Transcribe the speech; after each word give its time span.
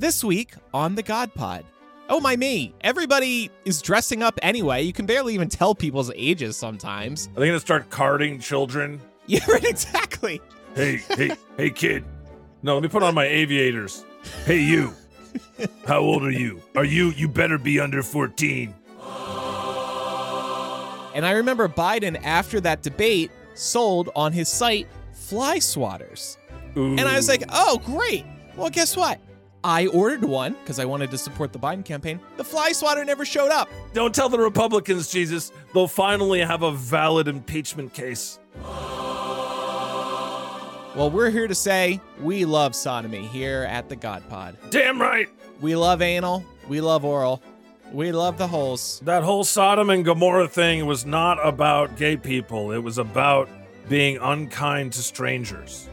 This 0.00 0.24
week 0.24 0.54
on 0.72 0.94
the 0.94 1.02
God 1.02 1.34
Pod. 1.34 1.62
Oh 2.08 2.20
my 2.20 2.34
me, 2.34 2.72
everybody 2.80 3.50
is 3.66 3.82
dressing 3.82 4.22
up 4.22 4.38
anyway. 4.40 4.80
You 4.80 4.94
can 4.94 5.04
barely 5.04 5.34
even 5.34 5.50
tell 5.50 5.74
people's 5.74 6.10
ages 6.16 6.56
sometimes. 6.56 7.28
Are 7.36 7.40
they 7.40 7.48
gonna 7.48 7.60
start 7.60 7.90
carding 7.90 8.40
children? 8.40 8.98
Yeah, 9.26 9.44
right, 9.46 9.62
exactly. 9.62 10.40
Hey, 10.74 10.96
hey, 11.10 11.32
hey, 11.56 11.70
kid. 11.70 12.02
No, 12.62 12.74
let 12.74 12.82
me 12.82 12.88
put 12.88 13.02
on 13.02 13.14
my 13.14 13.26
aviators. 13.26 14.04
Hey, 14.44 14.60
you. 14.60 14.92
How 15.86 15.98
old 15.98 16.24
are 16.24 16.32
you? 16.32 16.62
Are 16.74 16.84
you? 16.86 17.10
You 17.10 17.28
better 17.28 17.58
be 17.58 17.78
under 17.78 18.02
14. 18.02 18.74
And 21.14 21.26
I 21.26 21.32
remember 21.32 21.68
Biden, 21.68 22.20
after 22.24 22.60
that 22.62 22.82
debate, 22.82 23.30
sold 23.54 24.08
on 24.16 24.32
his 24.32 24.48
site 24.48 24.88
fly 25.12 25.58
swatters. 25.58 26.38
Ooh. 26.76 26.96
And 26.96 27.02
I 27.02 27.14
was 27.14 27.28
like, 27.28 27.44
oh, 27.50 27.80
great. 27.84 28.24
Well, 28.56 28.70
guess 28.70 28.96
what? 28.96 29.20
I 29.62 29.86
ordered 29.88 30.24
one 30.24 30.54
because 30.54 30.78
I 30.78 30.84
wanted 30.86 31.10
to 31.10 31.18
support 31.18 31.52
the 31.52 31.58
Biden 31.58 31.84
campaign. 31.84 32.18
The 32.36 32.44
fly 32.44 32.72
swatter 32.72 33.04
never 33.04 33.24
showed 33.24 33.50
up. 33.50 33.68
don't 33.92 34.14
tell 34.14 34.28
the 34.28 34.38
Republicans, 34.38 35.10
Jesus. 35.10 35.52
They'll 35.74 35.88
finally 35.88 36.40
have 36.40 36.62
a 36.62 36.72
valid 36.72 37.28
impeachment 37.28 37.92
case. 37.92 38.38
Well, 40.96 41.10
we're 41.10 41.30
here 41.30 41.46
to 41.46 41.54
say 41.54 42.00
we 42.20 42.44
love 42.44 42.74
sodomy 42.74 43.26
here 43.26 43.66
at 43.68 43.88
the 43.88 43.96
God 43.96 44.28
Pod. 44.28 44.56
Damn 44.70 45.00
right. 45.00 45.28
We 45.60 45.76
love 45.76 46.02
anal. 46.02 46.44
We 46.68 46.80
love 46.80 47.04
oral. 47.04 47.42
We 47.92 48.12
love 48.12 48.38
the 48.38 48.46
holes. 48.48 49.00
That 49.04 49.22
whole 49.22 49.44
Sodom 49.44 49.90
and 49.90 50.04
Gomorrah 50.04 50.48
thing 50.48 50.86
was 50.86 51.04
not 51.04 51.44
about 51.46 51.96
gay 51.96 52.16
people. 52.16 52.72
It 52.72 52.78
was 52.78 52.98
about 52.98 53.48
being 53.88 54.18
unkind 54.18 54.92
to 54.94 55.02
strangers. 55.02 55.88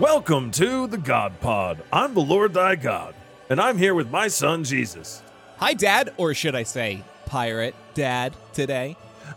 Welcome 0.00 0.50
to 0.52 0.88
the 0.88 0.98
God 0.98 1.38
Pod. 1.38 1.80
I'm 1.92 2.14
the 2.14 2.20
Lord 2.20 2.52
thy 2.52 2.74
God, 2.74 3.14
and 3.48 3.60
I'm 3.60 3.78
here 3.78 3.94
with 3.94 4.10
my 4.10 4.26
son 4.26 4.64
Jesus. 4.64 5.22
Hi, 5.58 5.72
Dad, 5.72 6.12
or 6.16 6.34
should 6.34 6.56
I 6.56 6.64
say 6.64 7.04
pirate 7.26 7.76
dad 7.94 8.34
today? 8.52 8.96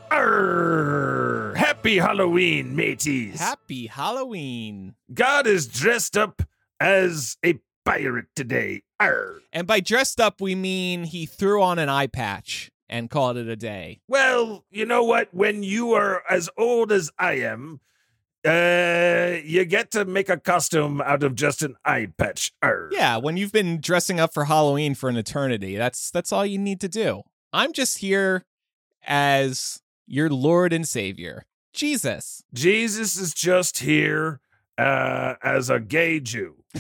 Arr, 0.10 1.54
happy 1.56 1.98
Halloween, 1.98 2.76
mateys. 2.76 3.40
Happy 3.40 3.86
Halloween. 3.86 4.96
God 5.14 5.46
is 5.46 5.68
dressed 5.68 6.18
up 6.18 6.42
as 6.80 7.38
a 7.46 7.60
pirate 7.86 8.26
today. 8.36 8.82
Arr. 9.00 9.42
And 9.54 9.68
by 9.68 9.80
dressed 9.80 10.20
up, 10.20 10.42
we 10.42 10.56
mean 10.56 11.04
he 11.04 11.28
threw 11.28 11.62
on 11.62 11.78
an 11.78 11.88
eye 11.88 12.08
patch 12.08 12.72
and 12.90 13.12
called 13.12 13.38
it 13.38 13.48
a 13.48 13.56
day. 13.56 14.02
Well, 14.08 14.66
you 14.72 14.88
know 14.88 15.04
what? 15.04 15.32
When 15.36 15.62
you 15.62 15.94
are 15.94 16.24
as 16.28 16.50
old 16.58 16.92
as 16.92 17.12
I 17.20 17.34
am, 17.34 17.80
uh, 18.46 19.38
you 19.44 19.66
get 19.66 19.92
to 19.92 20.06
make 20.06 20.30
a 20.30 20.38
costume 20.38 21.02
out 21.02 21.24
of 21.24 21.36
just 21.36 21.62
an 21.62 21.76
eye 21.84 22.08
patch. 22.18 22.54
Arr. 22.62 22.90
Yeah, 22.92 23.18
when 23.18 23.38
you've 23.38 23.52
been 23.52 23.80
dressing 23.82 24.20
up 24.20 24.34
for 24.34 24.46
Halloween 24.46 24.96
for 24.96 25.10
an 25.10 25.18
eternity, 25.18 25.76
that's 25.76 26.12
that's 26.12 26.32
all 26.32 26.46
you 26.46 26.58
need 26.58 26.80
to 26.82 26.88
do. 26.88 27.24
I'm 27.54 27.74
just 27.74 28.00
here 28.00 28.46
as 29.06 29.82
your 30.06 30.30
Lord 30.30 30.74
and 30.74 30.88
Savior, 30.88 31.46
Jesus. 31.74 32.44
Jesus 32.54 33.18
is 33.18 33.34
just 33.34 33.80
here 33.80 34.40
uh, 34.78 35.36
as 35.44 35.70
a 35.70 35.80
gay 35.80 36.20
Jew. 36.20 36.56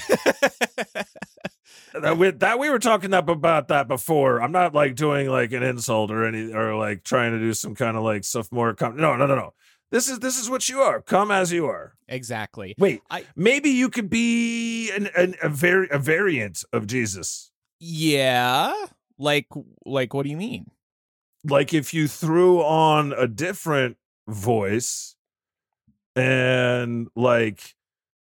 that 1.93 2.17
we 2.17 2.31
that 2.31 2.59
we 2.59 2.69
were 2.69 2.79
talking 2.79 3.13
up 3.13 3.29
about 3.29 3.67
that 3.69 3.87
before. 3.87 4.41
I'm 4.41 4.51
not 4.51 4.73
like 4.73 4.95
doing 4.95 5.29
like 5.29 5.51
an 5.51 5.63
insult 5.63 6.11
or 6.11 6.25
any 6.25 6.53
or 6.53 6.75
like 6.75 7.03
trying 7.03 7.31
to 7.31 7.39
do 7.39 7.53
some 7.53 7.75
kind 7.75 7.97
of 7.97 8.03
like 8.03 8.23
sophomore. 8.23 8.73
Com- 8.73 8.97
no, 8.97 9.15
no, 9.15 9.25
no, 9.25 9.35
no. 9.35 9.53
This 9.91 10.09
is 10.09 10.19
this 10.19 10.37
is 10.39 10.49
what 10.49 10.67
you 10.67 10.81
are. 10.81 11.01
Come 11.01 11.31
as 11.31 11.51
you 11.51 11.65
are. 11.67 11.93
exactly. 12.07 12.75
Wait, 12.77 13.01
I- 13.09 13.25
maybe 13.35 13.69
you 13.69 13.89
could 13.89 14.09
be 14.09 14.91
an, 14.91 15.09
an 15.17 15.35
a 15.41 15.49
very 15.49 15.87
a 15.91 15.97
variant 15.99 16.63
of 16.73 16.87
Jesus. 16.87 17.51
Yeah. 17.79 18.73
Like 19.17 19.47
like 19.85 20.13
what 20.13 20.23
do 20.23 20.29
you 20.29 20.37
mean? 20.37 20.71
Like 21.45 21.73
if 21.73 21.93
you 21.93 22.07
threw 22.09 22.61
on 22.61 23.13
a 23.13 23.27
different 23.27 23.95
voice 24.27 25.15
and 26.15 27.07
like 27.15 27.75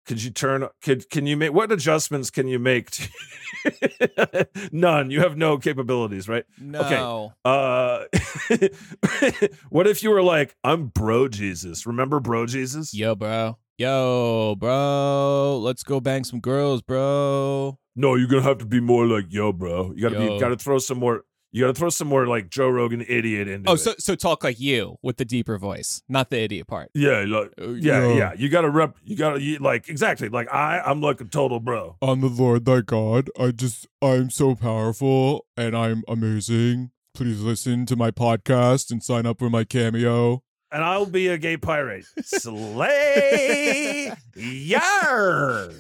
could 0.06 0.22
you 0.24 0.30
turn 0.32 0.68
could 0.84 1.10
can 1.10 1.26
you 1.26 1.36
make 1.38 1.52
what 1.54 1.72
adjustments 1.72 2.30
can 2.30 2.48
you 2.48 2.60
make 2.60 2.92
to, 2.92 4.48
none 4.72 5.10
you 5.12 5.20
have 5.22 5.36
no 5.38 5.58
capabilities 5.58 6.28
right 6.30 6.46
No. 6.60 7.34
uh 7.44 8.04
what 9.70 9.88
if 9.88 10.04
you 10.04 10.10
were 10.12 10.22
like 10.22 10.56
i'm 10.64 10.88
bro 10.88 11.28
jesus 11.28 11.86
remember 11.86 12.20
bro 12.20 12.46
jesus 12.46 12.94
Yo, 12.94 13.16
bro. 13.16 13.58
Yo, 13.78 14.56
bro. 14.58 15.60
Let's 15.62 15.84
go 15.84 16.00
bang 16.00 16.24
some 16.24 16.40
girls, 16.40 16.82
bro. 16.82 17.78
no 17.96 18.16
you're 18.16 18.28
gonna 18.28 18.42
have 18.42 18.60
to 18.60 18.66
be 18.66 18.80
more 18.80 19.06
like 19.06 19.26
yo 19.30 19.52
bro 19.52 19.92
you 19.96 20.02
gotta 20.02 20.18
be 20.18 20.26
Yo. 20.26 20.34
you 20.36 20.40
gotta 20.40 20.56
throw 20.56 20.78
some 20.80 21.00
more 21.00 21.24
you 21.56 21.62
gotta 21.62 21.74
throw 21.74 21.90
some 21.90 22.08
more 22.10 22.28
like 22.28 22.50
joe 22.50 22.68
rogan 22.68 23.04
idiot 23.08 23.48
into 23.48 23.70
Oh, 23.70 23.74
it. 23.76 23.78
so 23.78 23.94
so 23.98 24.14
talk 24.16 24.44
like 24.44 24.60
you 24.60 24.98
with 25.02 25.16
the 25.18 25.24
deeper 25.26 25.58
voice, 25.58 26.02
not 26.10 26.30
the 26.30 26.38
idiot 26.40 26.68
part. 26.68 26.90
yeah 26.94 27.24
like 27.28 27.52
Uh, 27.62 27.70
yeah 27.70 28.14
yeah 28.14 28.34
you 28.38 28.50
gotta 28.50 28.70
rep 28.70 28.98
you 29.04 29.16
gotta 29.16 29.40
like 29.62 29.88
exactly 29.90 30.28
like 30.30 30.52
i 30.54 30.80
i'm 30.82 31.00
like 31.02 31.22
a 31.22 31.26
total 31.26 31.60
bro 31.60 31.96
I'm 32.02 32.20
the 32.22 32.28
Lord 32.28 32.66
thy 32.66 32.82
God. 32.82 33.30
I 33.40 33.52
just, 33.52 33.88
I'm 34.02 34.30
so 34.30 34.54
powerful 34.56 35.46
and 35.58 35.76
I'm 35.76 36.04
amazing. 36.08 36.92
Please 37.14 37.42
listen 37.42 37.86
to 37.88 37.96
my 37.96 38.12
podcast 38.12 38.92
and 38.92 39.02
sign 39.02 39.26
up 39.26 39.40
for 39.40 39.50
my 39.50 39.64
cameo. 39.64 40.44
And 40.76 40.84
I'll 40.84 41.06
be 41.06 41.30
a 41.30 41.38
gay 41.38 41.56
pirate. 41.56 42.04
Slay! 42.22 44.12
Yar! 44.36 45.72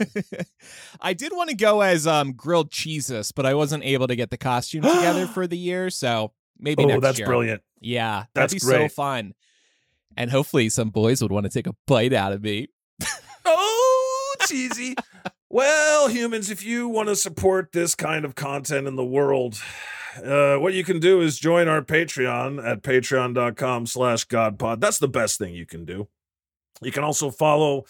I 1.01 1.11
did 1.13 1.33
want 1.33 1.50
to 1.50 1.56
go 1.56 1.81
as 1.81 2.07
um 2.07 2.31
grilled 2.31 2.72
cheeses, 2.72 3.33
but 3.33 3.45
I 3.45 3.53
wasn't 3.56 3.83
able 3.83 4.07
to 4.07 4.16
get 4.16 4.29
the 4.29 4.38
costume 4.38 4.83
together 4.83 5.28
for 5.33 5.47
the 5.47 5.57
year, 5.57 5.89
so 5.89 6.31
maybe 6.57 6.83
Oh, 6.83 6.88
next 6.88 7.01
that's 7.01 7.19
year. 7.19 7.28
brilliant. 7.28 7.61
Yeah, 7.81 8.23
That's 8.33 8.53
that'd 8.53 8.56
be 8.56 8.59
so 8.59 8.88
fun. 8.88 9.33
And 10.16 10.31
hopefully 10.31 10.69
some 10.69 10.91
boys 10.91 11.22
would 11.22 11.31
want 11.31 11.44
to 11.45 11.50
take 11.51 11.67
a 11.67 11.75
bite 11.88 12.13
out 12.13 12.31
of 12.31 12.41
me. 12.41 12.69
Oh, 13.45 14.35
cheesy. 14.47 14.95
well, 15.50 16.07
humans, 16.07 16.50
if 16.50 16.63
you 16.63 16.88
want 16.88 17.09
to 17.09 17.16
support 17.16 17.72
this 17.72 17.95
kind 17.95 18.25
of 18.25 18.35
content 18.35 18.88
in 18.88 18.95
the 18.95 19.06
world, 19.06 19.61
uh, 20.23 20.56
what 20.56 20.73
you 20.73 20.83
can 20.83 21.00
do 21.00 21.22
is 21.22 21.38
join 21.38 21.67
our 21.67 21.81
Patreon 21.81 22.66
at 22.66 22.81
patreon.com 22.81 23.85
slash 23.85 24.28
godpod. 24.28 24.79
That's 24.79 25.00
the 25.00 25.07
best 25.07 25.38
thing 25.38 25.53
you 25.53 25.66
can 25.66 25.85
do. 25.85 26.07
You 26.81 26.91
can 26.91 27.03
also 27.03 27.29
follow 27.29 27.85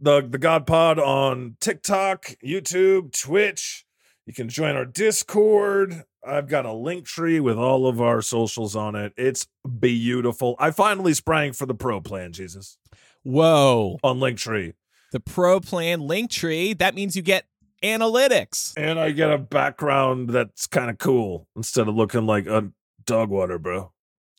the, 0.00 0.26
the 0.28 0.38
God 0.38 0.66
Pod 0.66 0.98
on 0.98 1.56
TikTok, 1.60 2.34
YouTube, 2.44 3.18
Twitch. 3.18 3.84
You 4.26 4.32
can 4.32 4.48
join 4.48 4.76
our 4.76 4.84
Discord. 4.84 6.04
I've 6.26 6.48
got 6.48 6.66
a 6.66 6.70
Linktree 6.70 7.40
with 7.40 7.56
all 7.56 7.86
of 7.86 8.00
our 8.00 8.20
socials 8.22 8.76
on 8.76 8.94
it. 8.94 9.12
It's 9.16 9.46
beautiful. 9.78 10.54
I 10.58 10.70
finally 10.70 11.14
sprang 11.14 11.52
for 11.52 11.66
the 11.66 11.74
pro 11.74 12.00
plan, 12.00 12.32
Jesus, 12.32 12.78
Whoa. 13.22 13.98
on 14.02 14.20
Linktree. 14.20 14.74
The 15.12 15.20
pro 15.20 15.60
plan 15.60 16.00
Linktree, 16.00 16.78
that 16.78 16.94
means 16.94 17.16
you 17.16 17.22
get 17.22 17.46
analytics. 17.82 18.72
And 18.76 18.98
I 18.98 19.10
get 19.10 19.30
a 19.30 19.38
background 19.38 20.30
that's 20.30 20.66
kind 20.66 20.90
of 20.90 20.98
cool 20.98 21.48
instead 21.56 21.88
of 21.88 21.94
looking 21.94 22.26
like 22.26 22.46
a 22.46 22.70
dog 23.04 23.30
water, 23.30 23.58
bro. 23.58 23.92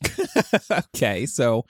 okay, 0.72 1.26
so 1.26 1.66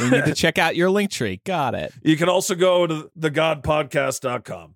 we 0.00 0.10
need 0.10 0.24
to 0.24 0.34
check 0.36 0.58
out 0.58 0.76
your 0.76 0.88
Linktree. 0.88 1.44
Got 1.44 1.74
it. 1.74 1.92
You 2.02 2.16
can 2.16 2.28
also 2.28 2.54
go 2.54 2.86
to 2.86 3.10
thegodpodcast.com. 3.18 4.74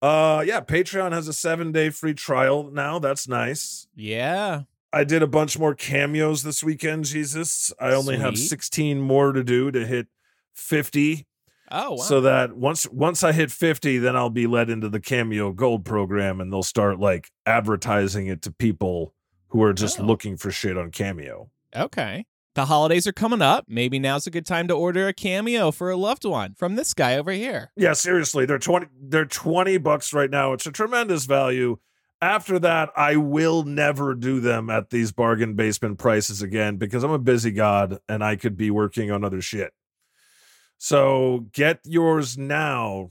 Uh 0.00 0.44
yeah, 0.46 0.60
Patreon 0.60 1.10
has 1.12 1.26
a 1.26 1.32
7-day 1.32 1.90
free 1.90 2.14
trial 2.14 2.70
now. 2.70 3.00
That's 3.00 3.26
nice. 3.26 3.88
Yeah. 3.96 4.62
I 4.92 5.04
did 5.04 5.22
a 5.22 5.26
bunch 5.26 5.58
more 5.58 5.74
cameos 5.74 6.44
this 6.44 6.62
weekend, 6.62 7.04
Jesus. 7.04 7.72
I 7.78 7.92
only 7.92 8.16
have 8.16 8.38
16 8.38 9.00
more 9.00 9.32
to 9.32 9.44
do 9.44 9.70
to 9.70 9.84
hit 9.84 10.06
50. 10.54 11.26
Oh, 11.70 11.90
wow. 11.92 11.96
So 11.96 12.20
that 12.22 12.56
once 12.56 12.88
once 12.88 13.22
I 13.22 13.32
hit 13.32 13.50
50, 13.50 13.98
then 13.98 14.16
I'll 14.16 14.30
be 14.30 14.46
led 14.46 14.70
into 14.70 14.88
the 14.88 15.00
Cameo 15.00 15.52
Gold 15.52 15.84
program 15.84 16.40
and 16.40 16.52
they'll 16.52 16.62
start 16.62 16.98
like 16.98 17.30
advertising 17.46 18.26
it 18.26 18.42
to 18.42 18.52
people 18.52 19.14
who 19.48 19.62
are 19.62 19.72
just 19.72 20.00
Oh. 20.00 20.04
looking 20.04 20.36
for 20.36 20.50
shit 20.50 20.76
on 20.78 20.90
Cameo. 20.90 21.50
okay. 21.76 22.24
The 22.54 22.64
holidays 22.66 23.06
are 23.06 23.12
coming 23.12 23.40
up. 23.40 23.66
Maybe 23.68 24.00
now's 24.00 24.26
a 24.26 24.32
good 24.32 24.44
time 24.46 24.66
to 24.66 24.74
order 24.74 25.06
a 25.06 25.12
cameo 25.12 25.70
for 25.70 25.90
a 25.90 25.96
loved 25.96 26.24
one 26.24 26.54
from 26.54 26.74
this 26.74 26.92
guy 26.92 27.16
over 27.16 27.30
here. 27.30 27.70
Yeah, 27.76 27.92
seriously, 27.92 28.46
they're 28.46 28.58
20 28.58 28.86
they're 29.00 29.26
20 29.26 29.78
bucks 29.78 30.12
right 30.12 30.30
now. 30.30 30.54
It's 30.54 30.66
a 30.66 30.72
tremendous 30.72 31.24
value. 31.26 31.76
After 32.20 32.58
that, 32.58 32.90
I 32.96 33.14
will 33.14 33.62
never 33.62 34.12
do 34.16 34.40
them 34.40 34.70
at 34.70 34.90
these 34.90 35.12
bargain 35.12 35.54
basement 35.54 35.98
prices 36.00 36.42
again 36.42 36.78
because 36.78 37.04
I'm 37.04 37.12
a 37.12 37.18
busy 37.18 37.52
god 37.52 37.98
and 38.08 38.24
I 38.24 38.34
could 38.34 38.56
be 38.56 38.72
working 38.72 39.12
on 39.12 39.22
other 39.22 39.40
shit. 39.40 39.72
So 40.78 41.46
get 41.52 41.80
yours 41.84 42.38
now 42.38 43.10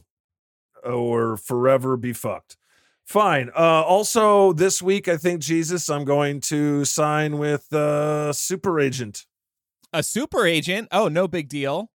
or 0.84 1.38
forever 1.38 1.98
be 1.98 2.14
fucked. 2.14 2.58
Fine. 3.06 3.52
Uh, 3.56 3.84
also, 3.84 4.52
this 4.54 4.82
week, 4.82 5.08
I 5.08 5.16
think 5.18 5.42
Jesus, 5.42 5.90
I'm 5.90 6.04
going 6.06 6.42
to 6.42 6.84
sign 6.86 7.38
with 7.38 7.72
uh, 7.74 8.34
Super 8.34 8.80
Agent, 8.80 9.26
A 9.94 10.04
super 10.04 10.46
agent. 10.46 10.90
Oh, 10.92 11.08
no 11.08 11.28
big 11.28 11.48
deal. 11.48 11.90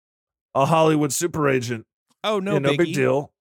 a 0.55 0.67
Hollywood 0.67 1.13
super 1.13 1.49
agent. 1.49 1.87
Oh, 2.25 2.41
no, 2.41 2.55
yeah, 2.55 2.59
no 2.59 2.77
big 2.77 2.89
biggie. 2.89 2.95
deal. 2.95 3.33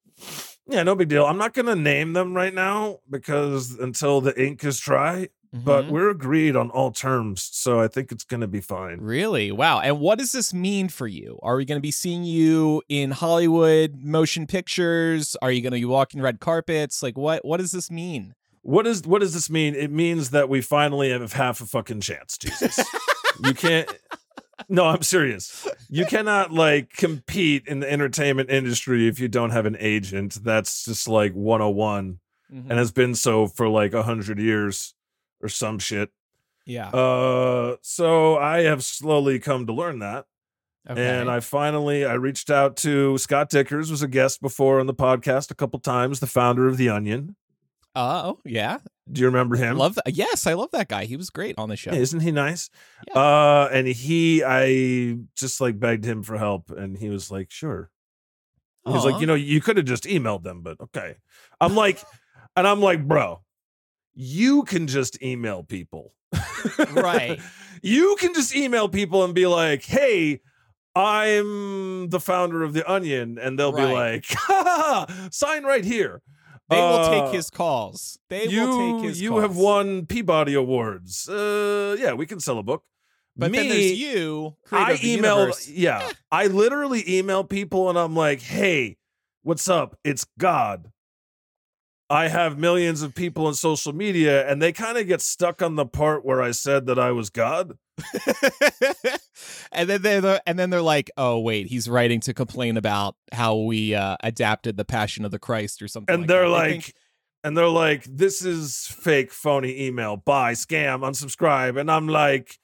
Yeah, 0.70 0.84
no 0.84 0.96
big 0.96 1.10
deal. 1.10 1.26
I'm 1.26 1.38
not 1.38 1.54
going 1.54 1.66
to 1.66 1.76
name 1.76 2.14
them 2.14 2.34
right 2.34 2.54
now 2.54 3.00
because 3.10 3.72
until 3.80 4.22
the 4.22 4.40
ink 4.42 4.64
is 4.64 4.80
dry, 4.80 5.30
but 5.54 5.86
Mhm. 5.86 5.90
we're 5.90 6.10
agreed 6.10 6.56
on 6.56 6.70
all 6.72 6.92
terms. 6.92 7.50
So 7.52 7.80
I 7.80 7.88
think 7.88 8.12
it's 8.12 8.24
going 8.24 8.42
to 8.42 8.48
be 8.48 8.62
fine. 8.62 9.00
Really? 9.00 9.52
Wow. 9.52 9.80
And 9.80 10.00
what 10.00 10.20
does 10.20 10.32
this 10.32 10.54
mean 10.54 10.90
for 10.90 11.08
you? 11.08 11.40
Are 11.44 11.56
we 11.56 11.66
going 11.66 11.78
to 11.78 11.82
be 11.82 11.92
seeing 11.92 12.24
you 12.24 12.82
in 12.90 13.12
Hollywood 13.12 13.96
motion 14.02 14.48
pictures? 14.48 15.36
Are 15.42 15.52
you 15.52 15.62
going 15.62 15.72
to 15.74 15.80
be 15.80 15.86
walking 15.86 16.22
red 16.22 16.40
carpets? 16.40 17.02
Like 17.04 17.18
what 17.18 17.44
what 17.46 17.58
does 17.58 17.72
this 17.72 17.90
mean? 17.92 18.34
What 18.62 18.86
is 18.86 19.04
what 19.06 19.22
does 19.22 19.34
this 19.34 19.50
mean? 19.50 19.76
It 19.76 19.92
means 19.92 20.32
that 20.32 20.50
we 20.50 20.62
finally 20.62 21.10
have 21.12 21.34
half 21.34 21.62
a 21.62 21.66
fucking 21.66 22.02
chance, 22.02 22.38
Jesus. 22.38 22.78
you 23.46 23.54
can't 23.54 23.90
No, 24.70 24.86
I'm 24.88 25.04
serious. 25.04 25.68
You 25.88 26.06
cannot 26.06 26.52
like 26.52 26.90
compete 26.94 27.68
in 27.68 27.80
the 27.80 27.90
entertainment 27.92 28.50
industry 28.50 29.08
if 29.08 29.20
you 29.20 29.28
don't 29.28 29.52
have 29.52 29.66
an 29.68 29.78
agent. 29.80 30.44
That's 30.44 30.84
just 30.84 31.08
like 31.08 31.34
101 31.34 32.20
Mhm. 32.52 32.66
and 32.70 32.80
has 32.80 32.92
been 32.92 33.14
so 33.14 33.46
for 33.48 33.70
like 33.70 33.94
a 33.94 34.02
100 34.02 34.40
years 34.40 34.94
or 35.42 35.50
some 35.50 35.80
shit. 35.80 36.10
yeah. 36.66 36.90
Uh 36.90 37.76
so 37.82 38.38
I 38.38 38.64
have 38.64 38.84
slowly 38.84 39.40
come 39.40 39.66
to 39.68 39.74
learn 39.74 40.00
that. 40.00 40.26
Okay. 40.90 41.06
And 41.06 41.30
I 41.30 41.42
finally 41.42 42.06
I 42.06 42.14
reached 42.14 42.50
out 42.50 42.78
to 42.78 43.18
Scott 43.18 43.50
Dikkers 43.52 43.92
was 43.92 44.02
a 44.02 44.08
guest 44.08 44.42
before 44.42 44.80
on 44.80 44.88
the 44.88 44.94
podcast 44.94 45.52
a 45.52 45.56
couple 45.56 45.80
times, 45.80 46.20
the 46.20 46.28
founder 46.28 46.68
of 46.68 46.78
The 46.78 46.90
Onion. 46.90 47.36
Oh, 48.00 48.38
yeah. 48.46 48.78
Do 49.12 49.22
you 49.22 49.28
remember 49.28 49.56
him? 49.56 49.78
Love 49.78 49.96
that. 49.96 50.14
Yes, 50.14 50.46
I 50.46 50.54
love 50.54 50.70
that 50.72 50.88
guy. 50.88 51.06
He 51.06 51.18
was 51.18 51.32
great 51.32 51.56
on 51.58 51.68
the 51.68 51.76
show. 51.76 51.92
Isn't 51.92 52.20
he 52.20 52.32
nice? 52.32 52.70
Yeah. 53.08 53.20
Uh, 53.20 53.70
and 53.74 53.88
he, 53.88 54.44
I 54.44 55.18
just 55.36 55.60
like 55.60 55.80
begged 55.80 56.06
him 56.06 56.22
for 56.22 56.38
help, 56.38 56.70
and 56.70 56.96
he 56.96 57.10
was 57.10 57.32
like, 57.32 57.50
"Sure." 57.50 57.90
He's 58.86 59.04
like, 59.04 59.20
"You 59.20 59.26
know, 59.26 59.34
you 59.34 59.62
could 59.62 59.78
have 59.78 59.88
just 59.88 60.04
emailed 60.04 60.44
them, 60.44 60.62
but 60.62 60.80
okay." 60.80 61.16
I'm 61.60 61.76
like, 61.84 62.00
and 62.56 62.68
I'm 62.68 62.82
like, 62.82 63.08
bro, 63.08 63.42
you 64.20 64.64
can 64.64 64.88
just 64.88 65.22
email 65.22 65.62
people, 65.64 66.14
Right. 66.92 67.40
you 67.84 68.16
can 68.20 68.34
just 68.34 68.56
email 68.56 68.90
people 68.90 69.24
and 69.24 69.34
be 69.36 69.46
like, 69.48 69.84
"Hey." 69.86 70.42
I'm 70.96 72.10
the 72.10 72.20
founder 72.20 72.64
of 72.64 72.74
the 72.74 72.84
Onion, 72.92 73.38
and 73.38 73.60
they'll 73.60 73.72
be 73.72 73.84
like, 73.84 74.26
"Sign 75.32 75.64
right 75.64 75.86
here." 75.86 76.24
They 76.72 76.78
will 76.78 76.84
Uh, 77.06 77.10
take 77.28 77.36
his 77.36 77.52
calls. 77.52 78.18
They 78.32 78.48
you 78.48 78.62
will 78.68 78.78
take 79.00 79.04
his 79.04 79.12
calls. 79.14 79.20
you 79.22 79.30
calls. 79.30 79.42
have 79.44 79.56
won 79.58 80.06
Peabody 80.08 80.56
Awards. 80.56 81.30
Uh, 81.30 81.96
yeah, 82.00 82.14
we 82.14 82.26
can 82.26 82.40
sell 82.40 82.58
a 82.58 82.64
book. 82.64 82.84
But 83.36 83.52
Me, 83.52 83.60
then 83.60 83.70
there's 83.70 83.92
you, 84.00 84.56
I 84.72 85.00
email, 85.04 85.52
yeah, 85.70 86.10
I 86.32 86.48
literally 86.48 87.04
email 87.08 87.44
people 87.44 87.90
and 87.90 87.98
I'm 88.00 88.16
like, 88.16 88.42
"Hey, 88.42 88.98
what's 89.44 89.70
up? 89.70 90.00
It's 90.04 90.26
God." 90.40 90.92
I 92.10 92.30
have 92.30 92.58
millions 92.58 93.02
of 93.02 93.14
people 93.14 93.48
on 93.48 93.54
social 93.54 93.94
media, 93.94 94.50
and 94.50 94.62
they 94.62 94.72
kind 94.72 94.98
of 94.98 95.08
get 95.08 95.22
stuck 95.22 95.62
on 95.62 95.76
the 95.76 95.86
part 95.86 96.24
where 96.24 96.42
I 96.42 96.52
said 96.52 96.86
that 96.86 96.98
I 96.98 97.12
was 97.12 97.30
God. 97.30 97.78
and 99.72 99.90
then 99.90 100.02
they're 100.22 100.42
and 100.46 100.58
then 100.58 100.70
they're 100.70 100.82
like, 100.82 101.12
"Oh 101.18 101.40
wait, 101.40 101.68
he's 101.68 101.90
writing 101.90 102.20
to 102.22 102.34
complain 102.34 102.78
about 102.78 103.16
how 103.34 103.58
we 103.58 103.94
uh, 103.94 104.16
adapted 104.24 104.78
the 104.78 104.86
Passion 104.86 105.26
of 105.26 105.32
the 105.32 105.40
Christ 105.40 105.82
or 105.82 105.88
something." 105.88 106.14
and 106.14 106.22
like 106.24 106.28
they're 106.28 106.44
that. 106.44 106.48
They 106.50 106.52
like 106.52 106.84
think- 106.84 106.94
and 107.44 107.58
they're 107.58 107.68
like 107.70 108.04
this 108.04 108.44
is 108.44 108.88
fake 108.88 109.32
phony 109.32 109.86
email 109.88 110.18
buy 110.18 110.54
scam 110.54 111.02
unsubscribe 111.02 111.80
and 111.80 111.90
i'm 111.90 112.08
like 112.08 112.58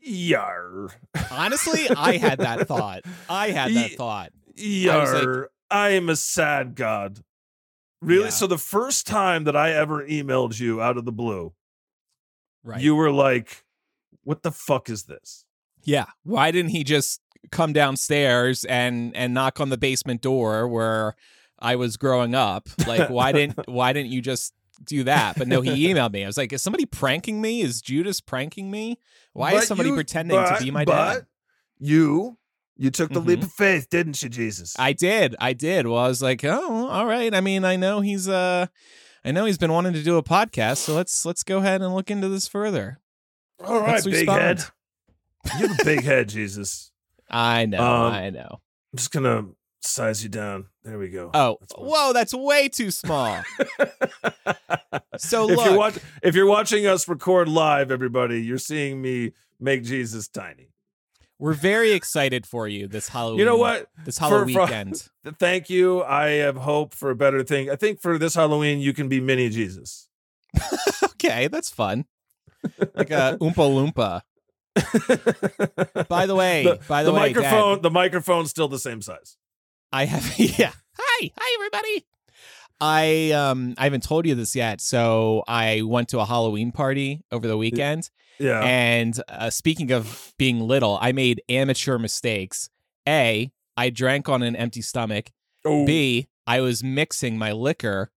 yar 0.00 0.88
honestly, 1.30 1.88
I 1.90 2.16
had 2.16 2.38
that 2.40 2.66
thought. 2.66 3.02
I 3.28 3.50
had 3.50 3.72
that 3.74 3.90
thought. 3.96 4.32
yar 4.56 5.50
i 5.70 5.90
am 5.90 6.08
a 6.08 6.16
sad 6.16 6.74
god 6.74 7.20
really 8.04 8.24
Yeah. 8.24 8.30
so 8.30 8.46
the 8.46 8.58
first 8.58 9.06
time 9.06 9.44
that 9.44 9.56
i 9.56 9.72
ever 9.72 10.04
emailed 10.06 10.58
you 10.60 10.80
out 10.82 10.96
of 10.96 11.04
the 11.04 11.12
blue 11.12 11.52
Right. 12.62 12.80
you 12.80 12.94
were 12.94 13.10
like 13.10 13.64
what 14.22 14.42
the 14.42 14.50
fuck 14.52 14.88
is 14.88 15.04
this 15.04 15.44
yeah. 15.86 16.06
Why 16.22 16.50
didn't 16.50 16.70
he 16.70 16.82
just 16.82 17.20
come 17.52 17.74
downstairs 17.74 18.64
and 18.64 19.14
and 19.14 19.34
knock 19.34 19.60
on 19.60 19.68
the 19.68 19.76
basement 19.76 20.22
door 20.22 20.66
where 20.66 21.14
I 21.58 21.76
was 21.76 21.98
growing 21.98 22.34
up? 22.34 22.70
Like, 22.86 23.10
why 23.10 23.32
didn't 23.32 23.58
why 23.68 23.92
didn't 23.92 24.10
you 24.10 24.22
just 24.22 24.54
do 24.82 25.04
that? 25.04 25.36
But 25.36 25.46
no, 25.46 25.60
he 25.60 25.86
emailed 25.92 26.12
me. 26.14 26.24
I 26.24 26.26
was 26.26 26.38
like, 26.38 26.54
is 26.54 26.62
somebody 26.62 26.86
pranking 26.86 27.42
me? 27.42 27.60
Is 27.60 27.82
Judas 27.82 28.22
pranking 28.22 28.70
me? 28.70 28.98
Why 29.34 29.50
But 29.52 29.64
is 29.64 29.68
somebody 29.68 29.90
you- 29.90 29.94
pretending 29.94 30.34
but- 30.38 30.56
to 30.58 30.64
be 30.64 30.70
my 30.70 30.86
but 30.86 30.92
dad? 31.14 31.26
you 31.78 32.38
you 32.76 32.90
took 32.90 33.12
the 33.12 33.20
leap 33.20 33.40
Mhm. 33.40 33.44
of 33.44 33.52
faith 33.52 33.88
didn't 33.90 34.22
you 34.22 34.28
jesus 34.28 34.74
I 34.78 34.92
did. 34.92 35.36
I 35.38 35.52
did. 35.52 35.86
Well, 35.86 35.98
I 35.98 36.08
was 36.08 36.20
like, 36.22 36.44
oh, 36.44 36.88
all 36.88 37.06
right. 37.06 37.32
I 37.34 37.40
mean, 37.40 37.64
I 37.64 37.76
know 37.76 38.00
he's 38.00 38.28
uh 38.28 38.66
I 39.24 39.30
know 39.30 39.44
he's 39.46 39.58
been 39.58 39.72
wanting 39.72 39.92
to 39.94 40.02
do 40.02 40.16
a 40.18 40.22
podcast, 40.22 40.78
so 40.78 40.94
let's 40.94 41.24
let's 41.24 41.42
go 41.42 41.58
ahead 41.58 41.82
and 41.82 41.94
look 41.94 42.10
into 42.10 42.28
this 42.28 42.46
further. 42.48 42.98
all 43.64 43.80
right 43.80 44.02
big 44.04 44.12
respond. 44.14 44.40
head 44.42 44.64
you 45.60 45.68
have 45.68 45.80
a 45.80 45.84
big 45.84 46.02
head 46.04 46.28
jesus 46.28 46.90
I 47.30 47.66
know, 47.66 47.80
Um, 47.82 48.12
I 48.12 48.30
know. 48.30 48.60
i'm 48.92 48.96
just 48.96 49.12
gonna 49.12 49.46
size 49.80 50.22
you 50.22 50.28
down 50.28 50.66
there 50.82 50.98
we 50.98 51.08
go 51.10 51.30
Oh, 51.34 51.58
That's 51.60 51.72
whoa, 51.76 52.12
that's 52.12 52.34
way 52.34 52.68
too 52.68 52.90
small. 52.90 53.42
So 55.16 55.48
if 55.48 55.56
look, 55.56 55.66
you're 55.66 55.78
watch, 55.78 55.94
if 56.22 56.34
you're 56.34 56.46
watching 56.46 56.86
us 56.86 57.06
record 57.08 57.48
live, 57.48 57.90
everybody, 57.90 58.42
you're 58.42 58.58
seeing 58.58 59.00
me 59.00 59.32
make 59.60 59.84
Jesus 59.84 60.28
tiny. 60.28 60.70
We're 61.44 61.52
very 61.52 61.92
excited 61.92 62.46
for 62.46 62.66
you 62.66 62.88
this 62.88 63.08
Halloween. 63.08 63.40
You 63.40 63.44
know 63.44 63.58
what? 63.58 63.88
This 64.02 64.16
Halloween 64.16 64.54
for- 64.54 64.62
weekend. 64.62 65.10
Thank 65.38 65.68
you. 65.68 66.02
I 66.02 66.28
have 66.40 66.56
hope 66.56 66.94
for 66.94 67.10
a 67.10 67.14
better 67.14 67.42
thing. 67.42 67.68
I 67.68 67.76
think 67.76 68.00
for 68.00 68.16
this 68.16 68.34
Halloween, 68.34 68.78
you 68.78 68.94
can 68.94 69.10
be 69.10 69.20
mini 69.20 69.50
Jesus. 69.50 70.08
okay, 71.04 71.48
that's 71.48 71.68
fun. 71.68 72.06
Like 72.94 73.10
a 73.10 73.36
Oompa 73.42 73.92
Loompa. 73.92 74.22
By 76.08 76.24
the 76.24 76.34
way, 76.34 76.64
the, 76.64 76.80
by 76.88 77.02
the, 77.02 77.10
the 77.10 77.14
way, 77.14 77.34
Dad, 77.34 77.42
microphone, 77.42 77.82
the 77.82 77.90
microphone's 77.90 78.48
still 78.48 78.68
the 78.68 78.78
same 78.78 79.02
size. 79.02 79.36
I 79.92 80.06
have 80.06 80.38
yeah. 80.38 80.72
Hi, 80.98 81.30
hi 81.38 81.54
everybody. 81.58 82.06
I 82.80 83.30
um 83.32 83.74
I 83.78 83.84
haven't 83.84 84.02
told 84.02 84.26
you 84.26 84.34
this 84.34 84.54
yet. 84.56 84.80
So 84.80 85.44
I 85.48 85.82
went 85.82 86.08
to 86.08 86.18
a 86.20 86.24
Halloween 86.24 86.72
party 86.72 87.22
over 87.32 87.46
the 87.48 87.56
weekend 87.56 88.10
Yeah. 88.38 88.60
and 88.62 89.18
uh, 89.28 89.50
speaking 89.50 89.90
of 89.92 90.34
being 90.38 90.60
little, 90.60 90.98
I 91.00 91.12
made 91.12 91.42
amateur 91.48 91.98
mistakes. 91.98 92.68
A, 93.08 93.52
I 93.76 93.90
drank 93.90 94.28
on 94.28 94.42
an 94.42 94.56
empty 94.56 94.82
stomach. 94.82 95.30
oh, 95.64 95.86
B, 95.86 96.28
I 96.46 96.60
was 96.60 96.82
mixing 96.82 97.38
my 97.38 97.52
liquor. 97.52 98.10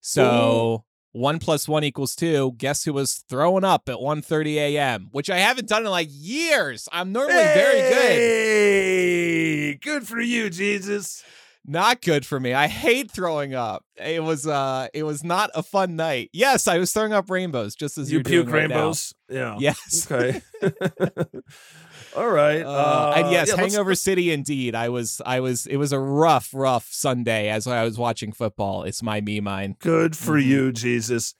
So 0.00 0.84
one 1.12 1.38
plus 1.38 1.66
one 1.68 1.82
equals 1.84 2.14
two. 2.14 2.52
Guess 2.58 2.84
who 2.84 2.92
was 2.92 3.24
throwing 3.28 3.64
up 3.64 3.88
at 3.88 3.96
1.30 3.96 4.54
a.m., 4.56 5.08
which 5.12 5.30
I 5.30 5.38
haven't 5.38 5.68
done 5.68 5.84
in 5.84 5.90
like 5.90 6.08
years. 6.10 6.88
I'm 6.92 7.12
normally 7.12 7.34
very 7.42 7.80
good. 7.94 9.80
Good 9.80 10.06
for 10.06 10.20
you, 10.20 10.50
Jesus. 10.50 11.22
Not 11.66 12.02
good 12.02 12.26
for 12.26 12.38
me. 12.38 12.52
I 12.52 12.66
hate 12.68 13.10
throwing 13.10 13.54
up. 13.54 13.84
It 13.96 14.22
was 14.22 14.46
uh 14.46 14.88
it 14.92 15.02
was 15.04 15.24
not 15.24 15.50
a 15.54 15.62
fun 15.62 15.96
night. 15.96 16.28
Yes, 16.32 16.68
I 16.68 16.76
was 16.78 16.92
throwing 16.92 17.12
up 17.14 17.30
rainbows 17.30 17.74
just 17.74 17.96
as 17.96 18.12
You 18.12 18.22
puke 18.22 18.48
right 18.50 18.68
now. 18.68 18.76
rainbows. 18.76 19.14
Yeah. 19.30 19.56
Yes. 19.58 20.06
Okay. 20.10 20.42
All 22.16 22.30
right. 22.30 22.60
Uh, 22.62 23.12
and 23.16 23.30
yes, 23.30 23.48
yeah, 23.48 23.54
let's- 23.54 23.72
Hangover 23.74 23.94
City 23.94 24.30
indeed. 24.30 24.74
I 24.74 24.88
was 24.88 25.20
I 25.24 25.40
was 25.40 25.66
it 25.66 25.76
was 25.76 25.92
a 25.92 25.98
rough, 25.98 26.50
rough 26.52 26.88
Sunday 26.90 27.48
as 27.48 27.66
I 27.66 27.82
was 27.84 27.98
watching 27.98 28.32
football. 28.32 28.84
It's 28.84 29.02
my 29.02 29.20
me 29.20 29.40
mine. 29.40 29.76
Good 29.80 30.16
for 30.16 30.34
Mhm. 30.34 30.44
you, 30.46 30.72
Jesus. 30.72 31.34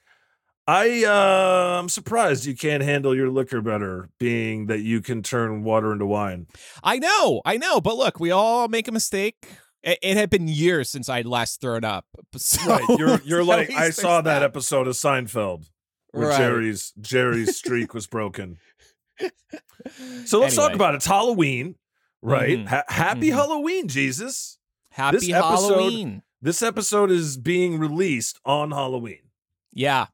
I 0.67 1.03
uh, 1.05 1.79
I'm 1.79 1.89
surprised 1.89 2.45
you 2.45 2.55
can't 2.55 2.81
handle 2.81 3.15
your 3.15 3.29
liquor 3.29 3.61
better, 3.61 4.09
being 4.19 4.65
that 4.65 4.79
you 4.79 4.99
can 5.01 5.21
turn 5.21 5.63
water 5.63 5.93
into 5.93 6.07
wine. 6.07 6.47
I 6.83 6.97
know, 6.97 7.41
I 7.45 7.57
know, 7.57 7.79
but 7.79 7.95
look, 7.95 8.19
we 8.19 8.31
all 8.31 8.67
make 8.67 8.87
a 8.87 8.91
mistake. 8.91 9.45
It, 9.85 9.99
it 10.01 10.17
had 10.17 10.29
been 10.29 10.47
years 10.49 10.89
since 10.89 11.07
I'd 11.07 11.25
last 11.25 11.61
thrown 11.61 11.85
up. 11.85 12.05
So, 12.37 12.67
Right. 12.69 12.83
You're 12.99 13.21
you're 13.25 13.43
like 13.45 13.71
I 13.71 13.91
saw 13.91 14.19
there's 14.21 14.35
that 14.35 14.43
episode 14.43 14.87
of 14.87 14.95
Seinfeld 14.95 15.69
where 16.11 16.27
Right. 16.29 16.37
Jerry's 16.37 16.91
Jerry's 16.99 17.55
streak 17.61 17.93
was 17.93 18.07
broken. 18.07 18.57
So 20.25 20.39
let's 20.41 20.55
talk 20.55 20.73
about 20.73 20.93
it. 20.93 20.97
It's 20.97 21.05
Halloween, 21.05 21.75
right? 22.21 22.59
Mhm. 22.59 22.67
Ha- 22.67 22.83
happy 22.89 23.29
Mhm. 23.29 23.33
Halloween, 23.35 23.87
Jesus. 23.87 24.57
Happy 24.89 25.17
this 25.17 25.29
episode- 25.29 25.73
Halloween. 25.77 26.21
This 26.41 26.61
episode 26.61 27.09
is 27.11 27.37
being 27.37 27.79
released 27.79 28.39
on 28.45 28.71
Halloween. 28.71 29.29
Yeah. 29.71 30.07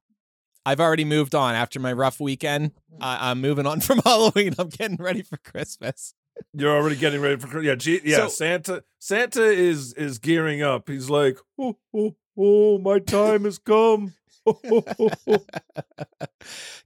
I've 0.65 0.79
already 0.79 1.03
moved 1.05 1.33
on 1.33 1.55
after 1.55 1.79
my 1.79 1.91
rough 1.91 2.19
weekend. 2.19 2.71
I 2.99 3.31
I'm 3.31 3.41
moving 3.41 3.65
on 3.65 3.81
from 3.81 3.99
Halloween. 4.05 4.53
I'm 4.59 4.69
getting 4.69 4.97
ready 4.97 5.23
for 5.23 5.37
Christmas. 5.37 6.13
You're 6.53 6.75
already 6.75 6.95
getting 6.95 7.21
ready 7.21 7.37
for 7.37 7.61
yeah, 7.61 7.75
G- 7.75 8.01
yeah. 8.03 8.17
So- 8.17 8.27
Santa 8.29 8.83
Santa 8.99 9.43
is 9.43 9.93
is 9.93 10.17
gearing 10.19 10.61
up. 10.61 10.87
He's 10.89 11.09
like, 11.09 11.37
oh, 11.59 11.77
oh, 11.95 12.15
Oh, 12.37 12.77
my 12.79 12.99
time 12.99 13.43
has 13.43 13.57
come. 13.59 14.13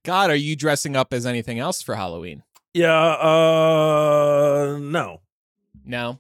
God, 0.04 0.30
are 0.30 0.36
you 0.36 0.56
dressing 0.56 0.96
up 0.96 1.14
as 1.14 1.26
anything 1.26 1.60
else 1.60 1.82
for 1.82 1.96
Halloween? 1.96 2.44
yeah, 2.74 2.94
uh 3.14 4.78
no. 4.82 5.22
No. 5.86 6.20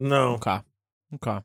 No. 0.00 0.34
Okay. 0.34 0.58
Okay. 1.14 1.40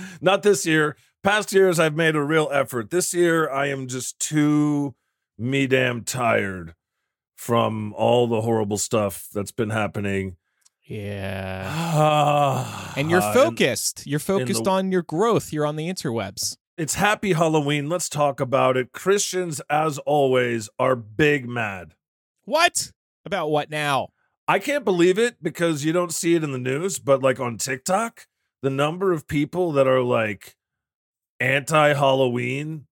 Not 0.20 0.42
this 0.42 0.66
year. 0.66 0.96
Past 1.24 1.52
years 1.52 1.78
I've 1.80 1.96
made 1.96 2.14
a 2.16 2.22
real 2.22 2.48
effort. 2.52 2.90
This 2.90 3.14
year 3.14 3.50
I 3.50 3.66
am 3.68 3.88
just 3.88 4.18
too 4.20 4.94
me 5.38 5.66
damn 5.66 6.02
tired 6.04 6.74
from 7.44 7.92
all 7.94 8.26
the 8.26 8.40
horrible 8.40 8.78
stuff 8.78 9.28
that's 9.34 9.52
been 9.52 9.68
happening. 9.68 10.34
Yeah. 10.84 12.90
And 12.96 13.10
you're 13.10 13.20
Uh, 13.20 13.34
focused. 13.34 14.06
You're 14.06 14.18
focused 14.20 14.64
the- 14.64 14.70
on 14.70 14.90
your 14.92 15.02
growth. 15.02 15.52
You're 15.52 15.66
on 15.66 15.76
the 15.76 15.86
interwebs. 15.88 16.56
It's 16.78 16.94
happy 16.94 17.32
Halloween. 17.34 17.88
Let's 17.90 18.08
talk 18.08 18.40
about 18.40 18.76
it. 18.78 18.92
Christians, 18.92 19.60
as 19.68 19.98
always, 19.98 20.68
are 20.78 20.96
big 20.96 21.46
mad. 21.48 21.94
What? 22.44 22.92
About 23.26 23.50
what 23.50 23.68
now? 23.70 24.08
I 24.48 24.58
can't 24.58 24.84
believe 24.84 25.18
it 25.18 25.42
because 25.42 25.84
you 25.84 25.92
don't 25.92 26.12
see 26.14 26.34
it 26.34 26.44
in 26.44 26.52
the 26.52 26.58
news, 26.58 26.98
but 26.98 27.22
like 27.22 27.40
on 27.40 27.58
TikTok, 27.58 28.26
the 28.62 28.70
number 28.70 29.12
of 29.12 29.26
people 29.26 29.72
that 29.72 29.86
are 29.86 30.02
like 30.02 30.56
anti 31.40 31.92
Halloween 31.94 32.86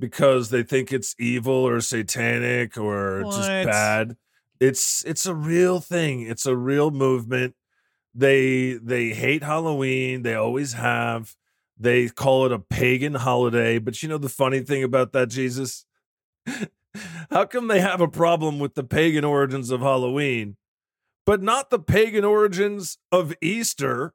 because 0.00 0.50
they 0.50 0.62
think 0.62 0.92
it's 0.92 1.14
evil 1.18 1.52
or 1.52 1.80
satanic 1.80 2.76
or 2.76 3.22
just 3.24 3.48
bad. 3.48 4.16
It's 4.58 5.04
it's 5.04 5.26
a 5.26 5.34
real 5.34 5.80
thing. 5.80 6.22
It's 6.22 6.46
a 6.46 6.56
real 6.56 6.90
movement. 6.90 7.54
They 8.14 8.72
they 8.82 9.10
hate 9.10 9.42
Halloween. 9.42 10.22
They 10.22 10.34
always 10.34 10.72
have. 10.72 11.34
They 11.78 12.08
call 12.08 12.44
it 12.44 12.52
a 12.52 12.58
pagan 12.58 13.14
holiday. 13.14 13.78
But 13.78 14.02
you 14.02 14.08
know 14.08 14.18
the 14.18 14.28
funny 14.28 14.60
thing 14.60 14.82
about 14.82 15.12
that, 15.12 15.28
Jesus? 15.28 15.86
How 17.30 17.44
come 17.44 17.68
they 17.68 17.80
have 17.80 18.00
a 18.00 18.08
problem 18.08 18.58
with 18.58 18.74
the 18.74 18.84
pagan 18.84 19.24
origins 19.24 19.70
of 19.70 19.80
Halloween, 19.80 20.56
but 21.24 21.40
not 21.40 21.70
the 21.70 21.78
pagan 21.78 22.24
origins 22.24 22.98
of 23.12 23.32
Easter 23.40 24.12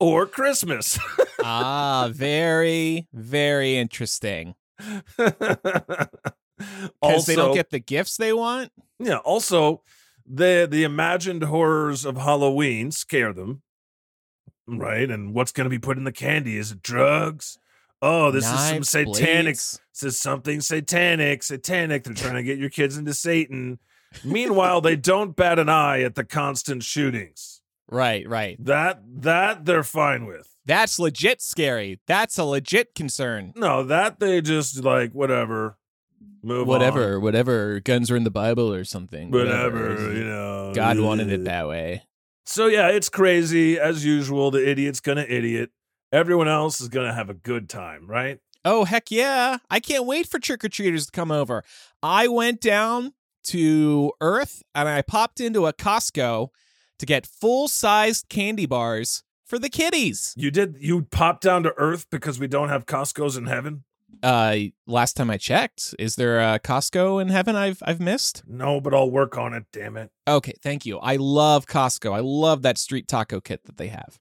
or 0.00 0.26
Christmas? 0.26 0.98
ah, 1.44 2.08
very, 2.12 3.06
very 3.12 3.76
interesting. 3.76 4.54
Because 6.58 6.90
also, 7.02 7.32
they 7.32 7.36
don't 7.36 7.54
get 7.54 7.68
the 7.70 7.78
gifts 7.78 8.16
they 8.16 8.32
want. 8.32 8.72
yeah. 8.98 9.18
Also, 9.18 9.82
the 10.26 10.66
the 10.70 10.84
imagined 10.84 11.42
horrors 11.44 12.06
of 12.06 12.16
Halloween 12.16 12.90
scare 12.90 13.34
them, 13.34 13.60
right? 14.66 15.10
And 15.10 15.34
what's 15.34 15.52
going 15.52 15.66
to 15.66 15.70
be 15.70 15.78
put 15.78 15.98
in 15.98 16.04
the 16.04 16.12
candy? 16.12 16.56
Is 16.56 16.72
it 16.72 16.80
drugs? 16.82 17.58
Oh, 18.00 18.30
this 18.30 18.44
is 18.44 18.50
some 18.50 18.76
Knives, 18.76 18.88
satanic. 18.90 19.44
blades. 19.44 19.80
This 19.92 20.02
is 20.02 20.18
something 20.18 20.60
satanic. 20.62 21.42
Satanic. 21.42 22.04
They're 22.04 22.14
trying 22.14 22.36
to 22.36 22.42
get 22.42 22.58
your 22.58 22.70
kids 22.70 22.96
into 22.96 23.12
Satan. 23.12 23.78
Meanwhile, 24.24 24.80
they 24.80 24.96
don't 24.96 25.36
bat 25.36 25.58
an 25.58 25.68
eye 25.68 26.02
at 26.02 26.14
the 26.14 26.24
constant 26.24 26.82
shootings. 26.84 27.60
Right, 27.90 28.26
right. 28.26 28.56
That 28.64 29.02
that 29.20 29.66
they're 29.66 29.82
fine 29.82 30.24
with. 30.24 30.55
That's 30.66 30.98
legit 30.98 31.40
scary. 31.40 32.00
That's 32.06 32.38
a 32.38 32.44
legit 32.44 32.94
concern. 32.94 33.52
No, 33.56 33.84
that 33.84 34.18
they 34.18 34.40
just 34.40 34.82
like 34.82 35.12
whatever. 35.12 35.78
Move 36.42 36.66
whatever, 36.66 37.18
whatever. 37.18 37.80
Guns 37.80 38.10
are 38.10 38.16
in 38.16 38.24
the 38.24 38.30
Bible 38.30 38.72
or 38.72 38.84
something. 38.84 39.26
on. 39.26 39.30
Whatever, 39.30 40.12
you 40.12 40.24
know. 40.24 40.72
God 40.74 40.98
wanted 41.00 41.30
it 41.32 41.44
that 41.44 41.68
way. 41.68 42.02
So 42.44 42.66
yeah, 42.66 42.88
it's 42.88 43.08
crazy 43.08 43.78
as 43.78 44.04
usual. 44.04 44.50
The 44.50 44.68
idiot's 44.68 45.00
gonna 45.00 45.26
idiot. 45.28 45.70
Everyone 46.12 46.48
else 46.48 46.80
is 46.80 46.88
gonna 46.88 47.14
have 47.14 47.30
a 47.30 47.34
good 47.34 47.68
time, 47.68 48.06
right? 48.08 48.38
Oh, 48.64 48.84
heck 48.84 49.10
yeah. 49.10 49.58
I 49.70 49.78
can't 49.78 50.06
wait 50.06 50.26
for 50.26 50.38
trick 50.40 50.64
or 50.64 50.68
treaters 50.68 51.06
to 51.06 51.12
come 51.12 51.30
over. 51.30 51.62
I 52.02 52.26
went 52.26 52.60
down 52.60 53.12
to 53.44 54.12
Earth 54.20 54.62
and 54.74 54.88
I 54.88 55.02
popped 55.02 55.40
into 55.40 55.66
a 55.66 55.72
Costco 55.72 56.48
to 56.98 57.06
get 57.06 57.26
full 57.26 57.68
sized 57.68 58.28
candy 58.28 58.66
bars 58.66 59.22
for 59.46 59.58
the 59.58 59.68
kiddies. 59.70 60.34
You 60.36 60.50
did 60.50 60.76
you 60.80 61.02
popped 61.02 61.42
down 61.42 61.62
to 61.62 61.72
Earth 61.78 62.06
because 62.10 62.38
we 62.38 62.46
don't 62.48 62.68
have 62.68 62.84
Costco's 62.86 63.36
in 63.36 63.46
heaven? 63.46 63.84
Uh, 64.22 64.56
last 64.86 65.14
time 65.14 65.30
I 65.30 65.36
checked, 65.36 65.94
is 65.98 66.16
there 66.16 66.38
a 66.40 66.58
Costco 66.58 67.20
in 67.20 67.28
heaven 67.28 67.54
I've 67.56 67.82
I've 67.86 68.00
missed? 68.00 68.42
No, 68.46 68.80
but 68.80 68.94
I'll 68.94 69.10
work 69.10 69.36
on 69.38 69.52
it, 69.54 69.64
damn 69.72 69.96
it. 69.96 70.10
Okay, 70.28 70.54
thank 70.62 70.84
you. 70.86 70.98
I 70.98 71.16
love 71.16 71.66
Costco. 71.66 72.12
I 72.12 72.20
love 72.20 72.62
that 72.62 72.78
street 72.78 73.08
taco 73.08 73.40
kit 73.40 73.64
that 73.66 73.76
they 73.76 73.88
have. 73.88 74.18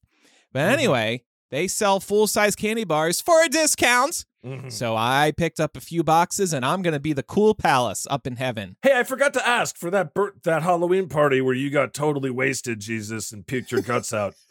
But 0.52 0.62
Mhm. 0.70 0.74
anyway, 0.74 1.24
they 1.52 1.68
sell 1.68 2.00
full 2.00 2.28
size 2.28 2.56
candy 2.56 2.84
bars 2.84 3.22
for 3.22 3.44
a 3.44 3.50
discount. 3.50 4.26
Mhm. 4.46 4.72
So 4.72 4.96
I 4.96 5.34
picked 5.38 5.60
up 5.60 5.76
a 5.76 5.82
few 5.82 6.04
boxes 6.04 6.54
and 6.54 6.64
I'm 6.66 6.82
going 6.84 6.94
to 6.94 7.00
be 7.00 7.14
the 7.14 7.24
cool 7.24 7.56
palace 7.56 8.06
up 8.12 8.28
in 8.28 8.36
heaven. 8.36 8.76
Hey, 8.84 8.98
I 9.00 9.04
forgot 9.04 9.34
to 9.34 9.48
ask 9.48 9.76
for 9.78 9.90
that 9.92 10.14
bir- 10.14 10.36
that 10.44 10.62
Halloween 10.62 11.08
party 11.10 11.42
where 11.42 11.56
you 11.56 11.70
got 11.72 11.94
totally 11.96 12.30
wasted, 12.30 12.80
Jesus, 12.80 13.32
and 13.32 13.46
puked 13.46 13.72
your 13.72 13.82
guts 13.82 14.14
out. 14.14 14.36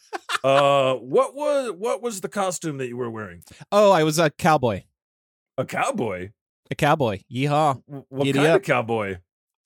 Uh, 0.44 0.94
what 0.96 1.34
was 1.34 1.72
what 1.72 2.02
was 2.02 2.20
the 2.20 2.28
costume 2.28 2.76
that 2.78 2.88
you 2.88 2.96
were 2.96 3.10
wearing? 3.10 3.42
Oh, 3.72 3.90
I 3.90 4.02
was 4.04 4.18
a 4.18 4.28
cowboy. 4.30 4.82
A 5.56 5.64
cowboy. 5.64 6.30
A 6.70 6.74
cowboy. 6.74 7.20
Yeehaw. 7.32 7.82
What 8.08 8.24
Giddy 8.24 8.38
kind 8.38 8.50
up. 8.52 8.56
of 8.56 8.62
cowboy? 8.62 9.16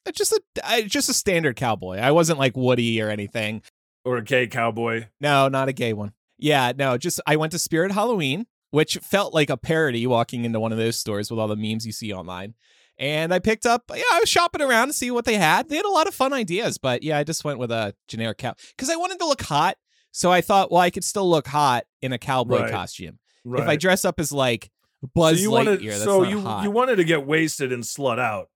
Uh, 0.07 0.13
Just 0.13 0.33
a 0.33 0.41
I, 0.65 0.83
just 0.83 1.09
a 1.09 1.15
standard 1.15 1.57
cowboy. 1.57 1.97
I 1.99 2.13
wasn't 2.13 2.39
like 2.39 2.57
Woody 2.57 3.03
or 3.03 3.11
anything. 3.11 3.63
Or 4.05 4.17
a 4.19 4.23
gay 4.23 4.47
cowboy? 4.47 5.07
No, 5.21 5.49
not 5.49 5.69
a 5.69 5.73
gay 5.73 5.93
one. 5.93 6.13
Yeah, 6.39 6.73
no, 6.77 6.97
just 6.97 7.21
I 7.27 7.35
went 7.37 7.51
to 7.53 7.59
Spirit 7.59 7.91
Halloween, 7.91 8.47
which 8.71 8.97
felt 8.99 9.35
like 9.35 9.51
a 9.51 9.57
parody 9.57 10.07
walking 10.07 10.45
into 10.45 10.61
one 10.61 10.71
of 10.71 10.79
those 10.79 10.97
stores 10.97 11.31
with 11.31 11.41
all 11.41 11.49
the 11.49 11.57
memes 11.57 11.85
you 11.85 11.93
see 11.93 12.13
online. 12.13 12.55
And 12.97 13.35
I 13.35 13.39
picked 13.41 13.67
up, 13.67 13.85
yeah, 13.95 14.03
I 14.13 14.21
was 14.21 14.29
shopping 14.29 14.63
around 14.63 14.89
to 14.89 14.93
see 14.93 15.11
what 15.11 15.25
they 15.25 15.35
had. 15.35 15.69
They 15.69 15.77
had 15.77 15.85
a 15.85 15.91
lot 15.91 16.07
of 16.07 16.15
fun 16.15 16.33
ideas, 16.33 16.79
but 16.79 17.03
yeah, 17.03 17.19
I 17.19 17.25
just 17.25 17.45
went 17.45 17.59
with 17.59 17.71
a 17.73 17.95
generic 18.07 18.39
cow 18.39 18.55
because 18.77 18.91
I 18.91 18.97
wanted 18.97 19.19
to 19.19 19.27
look 19.27 19.43
hot. 19.43 19.77
So 20.13 20.33
I 20.33 20.41
thought, 20.41 20.71
well, 20.73 20.81
I 20.81 20.91
could 20.91 21.05
still 21.05 21.29
look 21.29 21.47
hot 21.47 21.85
in 22.03 22.13
a 22.13 22.19
cowboy 22.19 22.63
Right. 22.63 22.71
costume. 22.73 23.19
Right. 23.45 23.63
If 23.63 23.69
I 23.69 23.77
dress 23.77 24.05
up 24.05 24.19
as 24.21 24.33
like 24.33 24.71
Buzz 25.15 25.37
so 25.39 25.43
you 25.43 25.51
Lightyear, 25.51 25.53
wanted, 25.67 25.83
that's 25.91 26.05
so 26.05 26.23
you 26.25 26.41
hot. 26.41 26.65
you 26.65 26.71
wanted 26.71 26.97
to 26.97 27.05
get 27.05 27.27
wasted 27.27 27.73
and 27.73 27.83
slut 27.85 28.19
out, 28.19 28.49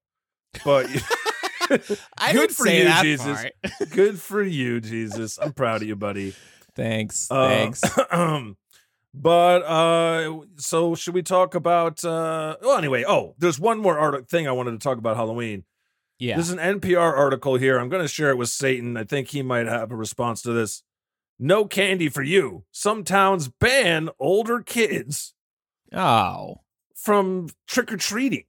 but 0.64 0.86
I 2.18 2.32
good 2.32 2.50
for 2.50 2.66
you, 2.68 2.90
Jesus. 3.00 3.44
good 3.90 4.20
for 4.20 4.42
you, 4.42 4.80
Jesus. 4.80 5.38
I'm 5.40 5.52
proud 5.52 5.82
of 5.82 5.88
you, 5.88 5.96
buddy. 5.96 6.34
Thanks. 6.74 7.30
Uh, 7.30 7.48
Thanks. 7.48 7.80
but 9.14 9.62
uh, 9.62 10.40
so 10.56 10.94
should 10.94 11.14
we 11.14 11.22
talk 11.22 11.54
about? 11.54 12.04
Uh, 12.04 12.56
well, 12.62 12.76
anyway. 12.78 13.04
Oh, 13.06 13.34
there's 13.38 13.60
one 13.60 13.78
more 13.78 13.98
art- 13.98 14.28
thing 14.28 14.48
I 14.48 14.52
wanted 14.52 14.72
to 14.72 14.78
talk 14.78 14.98
about 14.98 15.16
Halloween. 15.16 15.64
Yeah. 16.18 16.36
There's 16.36 16.50
an 16.50 16.58
NPR 16.58 17.16
article 17.16 17.56
here. 17.56 17.78
I'm 17.78 17.88
going 17.88 18.02
to 18.02 18.08
share 18.08 18.30
it 18.30 18.36
with 18.38 18.48
Satan. 18.48 18.96
I 18.96 19.04
think 19.04 19.28
he 19.28 19.42
might 19.42 19.66
have 19.66 19.90
a 19.90 19.96
response 19.96 20.42
to 20.42 20.52
this. 20.52 20.82
No 21.44 21.64
candy 21.64 22.08
for 22.08 22.22
you. 22.22 22.62
Some 22.70 23.02
towns 23.02 23.48
ban 23.48 24.10
older 24.20 24.60
kids 24.60 25.34
oh. 25.92 26.60
from 26.94 27.48
trick 27.66 27.90
or 27.90 27.96
treating. 27.96 28.44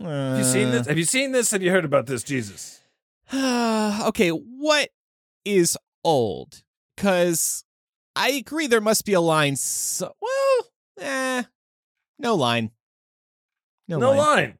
Have 0.00 0.38
you 0.38 0.44
seen 0.44 0.68
Uh, 0.68 0.70
this? 0.70 0.86
Have 0.86 0.98
you 0.98 1.04
seen 1.04 1.32
this? 1.32 1.50
Have 1.50 1.62
you 1.62 1.72
heard 1.72 1.84
about 1.84 2.06
this, 2.06 2.22
Jesus? 2.22 2.80
okay, 3.34 4.28
what 4.28 4.90
is 5.44 5.76
old? 6.04 6.62
Because 6.94 7.64
I 8.14 8.28
agree 8.30 8.68
there 8.68 8.80
must 8.80 9.04
be 9.04 9.14
a 9.14 9.20
line. 9.20 9.56
So, 9.56 10.14
well, 10.22 10.70
eh, 11.00 11.42
no 12.20 12.36
line. 12.36 12.70
No, 13.88 13.98
No, 13.98 14.10
line. 14.10 14.18
line. 14.18 14.58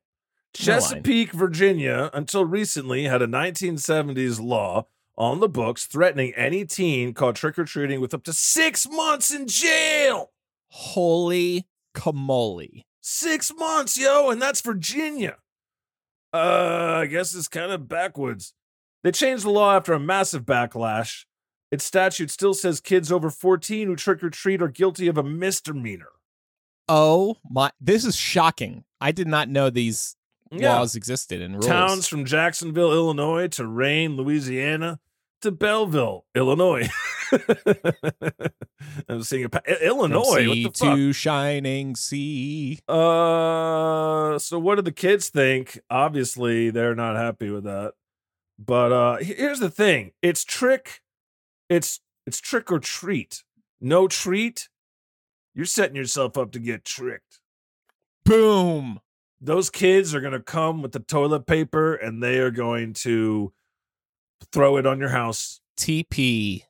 Chesapeake, 0.52 1.30
Virginia, 1.30 2.10
until 2.12 2.44
recently 2.44 3.04
had 3.04 3.22
a 3.22 3.28
1970s 3.28 4.40
law 4.40 4.86
on 5.16 5.40
the 5.40 5.48
books 5.48 5.86
threatening 5.86 6.32
any 6.34 6.64
teen 6.64 7.14
caught 7.14 7.36
trick 7.36 7.58
or 7.58 7.64
treating 7.64 8.00
with 8.00 8.14
up 8.14 8.22
to 8.24 8.32
six 8.32 8.88
months 8.88 9.30
in 9.30 9.46
jail. 9.46 10.30
Holy 10.68 11.66
camole. 11.94 12.84
Six 13.00 13.52
months, 13.56 13.96
yo, 13.96 14.30
and 14.30 14.42
that's 14.42 14.60
Virginia. 14.60 15.36
Uh, 16.32 16.98
I 17.02 17.06
guess 17.06 17.34
it's 17.34 17.48
kind 17.48 17.72
of 17.72 17.88
backwards. 17.88 18.52
They 19.02 19.12
changed 19.12 19.44
the 19.44 19.50
law 19.50 19.76
after 19.76 19.92
a 19.92 20.00
massive 20.00 20.44
backlash. 20.44 21.24
Its 21.70 21.84
statute 21.84 22.30
still 22.30 22.54
says 22.54 22.80
kids 22.80 23.10
over 23.10 23.30
14 23.30 23.86
who 23.88 23.96
trick 23.96 24.22
or 24.22 24.30
treat 24.30 24.60
are 24.60 24.68
guilty 24.68 25.08
of 25.08 25.16
a 25.16 25.22
misdemeanor. 25.22 26.10
Oh 26.88 27.36
my! 27.48 27.70
This 27.80 28.04
is 28.04 28.14
shocking. 28.14 28.84
I 29.00 29.12
did 29.12 29.26
not 29.26 29.48
know 29.48 29.70
these 29.70 30.16
Yeah. 30.50 30.78
laws 30.78 30.94
existed 30.94 31.42
and 31.42 31.54
rules. 31.54 31.66
Towns 31.66 32.06
from 32.08 32.24
Jacksonville, 32.24 32.92
Illinois 32.92 33.48
to 33.48 33.66
Rayne, 33.66 34.16
Louisiana 34.16 35.00
to 35.42 35.50
Belleville, 35.50 36.24
Illinois. 36.34 36.88
I'm 39.08 39.22
seeing 39.22 39.44
a 39.44 39.48
pa- 39.48 39.60
Illinois. 39.82 40.46
What 40.48 40.76
sea 40.76 40.94
to 40.94 41.12
shining 41.12 41.96
sea. 41.96 42.78
Uh, 42.88 44.38
so 44.38 44.58
what 44.58 44.76
do 44.76 44.82
the 44.82 44.92
kids 44.92 45.28
think? 45.28 45.80
Obviously, 45.90 46.70
they're 46.70 46.94
not 46.94 47.16
happy 47.16 47.50
with 47.50 47.64
that. 47.64 47.92
But 48.58 48.92
uh 48.92 49.16
here's 49.18 49.58
the 49.60 49.68
thing: 49.68 50.12
it's 50.22 50.42
trick, 50.42 51.02
it's 51.68 52.00
it's 52.26 52.40
trick 52.40 52.72
or 52.72 52.78
treat. 52.78 53.42
No 53.80 54.08
treat 54.08 54.68
you're 55.56 55.64
setting 55.64 55.96
yourself 55.96 56.36
up 56.36 56.52
to 56.52 56.58
get 56.58 56.84
tricked. 56.84 57.40
Boom. 58.26 59.00
Those 59.40 59.70
kids 59.70 60.14
are 60.14 60.20
going 60.20 60.32
to 60.32 60.40
come 60.40 60.82
with 60.82 60.92
the 60.92 61.00
toilet 61.00 61.46
paper 61.46 61.94
and 61.94 62.22
they 62.22 62.38
are 62.38 62.50
going 62.50 62.94
to 62.94 63.52
throw 64.52 64.76
it 64.76 64.86
on 64.86 64.98
your 64.98 65.10
house. 65.10 65.60
TP 65.78 66.62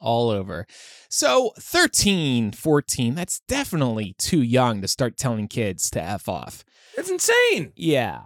all 0.00 0.28
over. 0.28 0.66
So 1.08 1.52
13, 1.58 2.52
14, 2.52 3.14
that's 3.14 3.40
definitely 3.48 4.14
too 4.18 4.42
young 4.42 4.82
to 4.82 4.88
start 4.88 5.16
telling 5.16 5.48
kids 5.48 5.90
to 5.90 6.02
F 6.02 6.28
off. 6.28 6.64
It's 6.96 7.10
insane. 7.10 7.72
Yeah. 7.74 8.22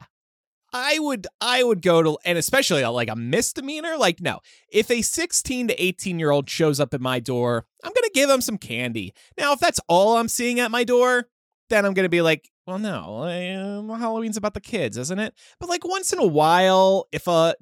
I 0.70 0.98
would 0.98 1.26
I 1.40 1.64
would 1.64 1.80
go 1.80 2.02
to 2.02 2.18
and 2.26 2.36
especially 2.36 2.82
a, 2.82 2.90
like 2.90 3.08
a 3.08 3.16
misdemeanor 3.16 3.96
like 3.96 4.20
no. 4.20 4.40
If 4.70 4.90
a 4.90 5.00
16 5.00 5.68
to 5.68 5.82
18 5.82 6.18
year 6.18 6.30
old 6.30 6.50
shows 6.50 6.78
up 6.78 6.92
at 6.92 7.00
my 7.00 7.20
door, 7.20 7.64
I'm 7.82 7.92
going 7.92 8.04
to 8.04 8.10
give 8.14 8.28
them 8.28 8.42
some 8.42 8.58
candy. 8.58 9.14
Now 9.38 9.52
if 9.52 9.60
that's 9.60 9.80
all 9.88 10.18
I'm 10.18 10.28
seeing 10.28 10.60
at 10.60 10.70
my 10.70 10.84
door, 10.84 11.28
then 11.70 11.86
I'm 11.86 11.94
going 11.94 12.04
to 12.04 12.10
be 12.10 12.22
like, 12.22 12.50
well 12.68 12.78
no, 12.78 13.24
um, 13.24 13.98
Halloween's 13.98 14.36
about 14.36 14.52
the 14.52 14.60
kids, 14.60 14.98
isn't 14.98 15.18
it? 15.18 15.34
But 15.58 15.70
like 15.70 15.88
once 15.88 16.12
in 16.12 16.18
a 16.18 16.26
while 16.26 17.08
if 17.12 17.26
a 17.26 17.54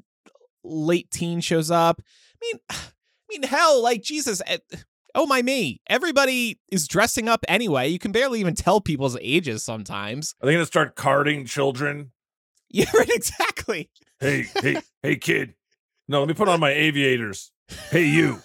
late 0.64 1.10
teen 1.12 1.40
shows 1.40 1.70
up, 1.70 2.02
I 2.34 2.46
mean 2.46 2.60
I 2.70 2.76
mean 3.30 3.42
hell 3.44 3.82
like 3.82 4.02
Jesus 4.02 4.42
eh, 4.46 4.58
Oh 5.14 5.24
my 5.24 5.40
me. 5.40 5.80
Everybody 5.88 6.60
is 6.70 6.86
dressing 6.86 7.26
up 7.26 7.42
anyway. 7.48 7.88
You 7.88 7.98
can 7.98 8.12
barely 8.12 8.38
even 8.40 8.54
tell 8.54 8.82
people's 8.82 9.16
ages 9.22 9.64
sometimes. 9.64 10.34
Are 10.42 10.46
they 10.46 10.56
to 10.56 10.66
start 10.66 10.94
carding 10.94 11.46
children? 11.46 12.12
Yeah, 12.68 12.90
right, 12.94 13.08
exactly. 13.08 13.90
Hey, 14.18 14.46
hey, 14.60 14.82
hey, 15.02 15.16
kid. 15.16 15.54
No, 16.08 16.18
let 16.18 16.26
me 16.26 16.34
put 16.34 16.48
on 16.48 16.58
my 16.58 16.72
aviators. 16.72 17.52
Hey, 17.90 18.06
you. 18.06 18.40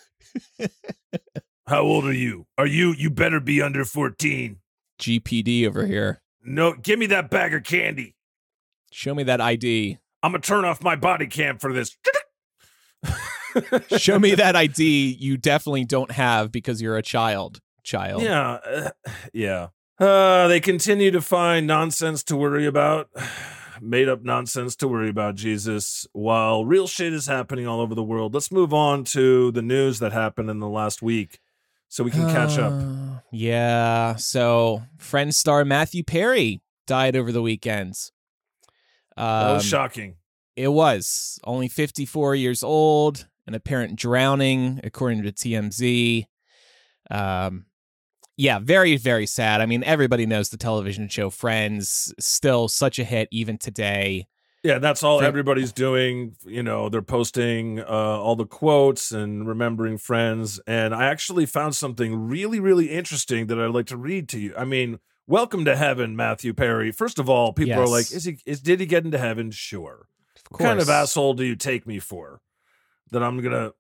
How 1.68 1.82
old 1.82 2.06
are 2.06 2.14
you? 2.14 2.46
Are 2.56 2.68
you, 2.68 2.94
you 2.94 3.10
better 3.10 3.40
be 3.40 3.64
under 3.64 3.84
14. 3.84 4.58
GPD 5.00 5.68
over 5.68 5.88
here. 5.88 6.22
No, 6.44 6.74
give 6.74 7.00
me 7.00 7.06
that 7.08 7.30
bag 7.30 7.54
of 7.54 7.64
candy. 7.64 8.16
Show 8.92 9.16
me 9.16 9.24
that 9.24 9.40
ID. 9.40 10.00
I'm 10.24 10.34
to 10.34 10.40
turn 10.40 10.66
off 10.66 10.84
my 10.84 10.96
body 10.96 11.28
cam 11.28 11.58
for 11.58 11.74
this. 11.74 11.96
Show 13.98 14.20
me 14.20 14.36
that 14.36 14.56
ID 14.56 15.18
you 15.20 15.38
definitely 15.38 15.86
don't 15.86 16.12
have 16.12 16.52
because 16.52 16.82
you're 16.82 16.98
a 16.98 17.02
child. 17.02 17.60
Child. 17.84 18.22
Yeah. 18.22 18.52
Uh, 18.52 18.90
yeah. 19.34 19.68
Uh, 20.00 20.48
they 20.48 20.60
continue 20.60 21.12
to 21.12 21.22
find 21.22 21.68
nonsense 21.68 22.24
to 22.24 22.36
worry 22.36 22.66
about, 22.66 23.10
made 23.82 24.10
up 24.10 24.24
nonsense 24.24 24.76
to 24.78 24.88
worry 24.88 25.10
about, 25.10 25.36
Jesus, 25.36 26.08
while 26.14 26.66
real 26.66 26.88
shit 26.88 27.14
is 27.14 27.28
happening 27.28 27.68
all 27.68 27.80
over 27.80 27.96
the 27.96 28.04
world. 28.04 28.34
Let's 28.34 28.52
move 28.52 28.74
on 28.74 29.04
to 29.06 29.52
the 29.52 29.62
news 29.62 30.00
that 30.00 30.12
happened 30.12 30.50
in 30.50 30.60
the 30.60 30.70
last 30.70 31.02
week 31.02 31.40
so 31.92 32.06
we 32.06 32.10
can 32.12 32.28
catch 32.32 32.58
up. 32.58 32.72
Uh, 32.72 33.20
Yeah. 33.32 34.16
So, 34.16 34.82
friend 34.98 35.36
star 35.36 35.66
Matthew 35.66 36.04
Perry 36.04 36.62
died 36.88 37.16
over 37.18 37.32
the 37.34 37.42
weekends. 37.42 38.12
That 39.18 39.54
was 39.54 39.64
Um, 39.64 39.68
shocking. 39.70 40.16
It 40.56 40.70
was 40.70 41.38
only 41.44 41.68
54 41.68 42.36
years 42.36 42.64
old, 42.64 43.28
an 43.46 43.54
apparent 43.54 43.98
drowning, 43.98 44.80
according 44.84 45.24
to 45.24 45.32
TMZ. 45.32 46.26
Um, 47.10 47.66
yeah, 48.38 48.60
very, 48.60 48.96
very 48.96 49.26
sad. 49.26 49.60
I 49.62 49.66
mean, 49.66 49.84
everybody 49.84 50.26
knows 50.26 50.50
the 50.50 50.58
television 50.58 51.10
show 51.10 51.30
Friends, 51.30 52.14
still 52.20 52.68
such 52.70 53.00
a 53.00 53.04
hit 53.04 53.28
even 53.32 53.58
today. 53.58 54.28
Yeah, 54.64 54.78
that's 54.78 55.02
all 55.02 55.22
everybody's 55.22 55.72
doing. 55.72 56.36
You 56.46 56.62
know, 56.62 56.88
they're 56.88 57.02
posting 57.02 57.80
uh, 57.80 57.84
all 57.86 58.36
the 58.36 58.46
quotes 58.46 59.12
and 59.12 59.48
remembering 59.48 59.98
friends. 59.98 60.60
And 60.68 60.94
I 60.94 61.06
actually 61.06 61.48
found 61.48 61.76
something 61.76 62.28
really, 62.28 62.60
really 62.60 62.92
interesting 62.92 63.48
that 63.48 63.60
I'd 63.60 63.72
like 63.72 63.88
to 63.88 63.98
read 63.98 64.30
to 64.30 64.40
you. 64.40 64.54
I 64.56 64.66
mean, 64.66 65.00
welcome 65.26 65.66
to 65.66 65.76
heaven, 65.76 66.16
Matthew 66.16 66.54
Perry. 66.54 66.92
First 66.92 67.18
of 67.18 67.28
all, 67.28 67.54
people 67.54 67.80
are 67.80 67.88
like, 67.88 68.12
"Is 68.12 68.26
he? 68.26 68.38
Is 68.46 68.62
did 68.62 68.80
he 68.80 68.86
get 68.86 69.04
into 69.04 69.18
heaven? 69.18 69.50
Sure. 69.50 70.08
Of 70.36 70.60
What 70.60 70.68
kind 70.68 70.80
of 70.80 70.90
asshole 70.90 71.34
do 71.34 71.44
you 71.44 71.56
take 71.56 71.88
me 71.88 71.98
for? 71.98 72.42
That 73.10 73.24
I'm 73.24 73.42
gonna? 73.42 73.72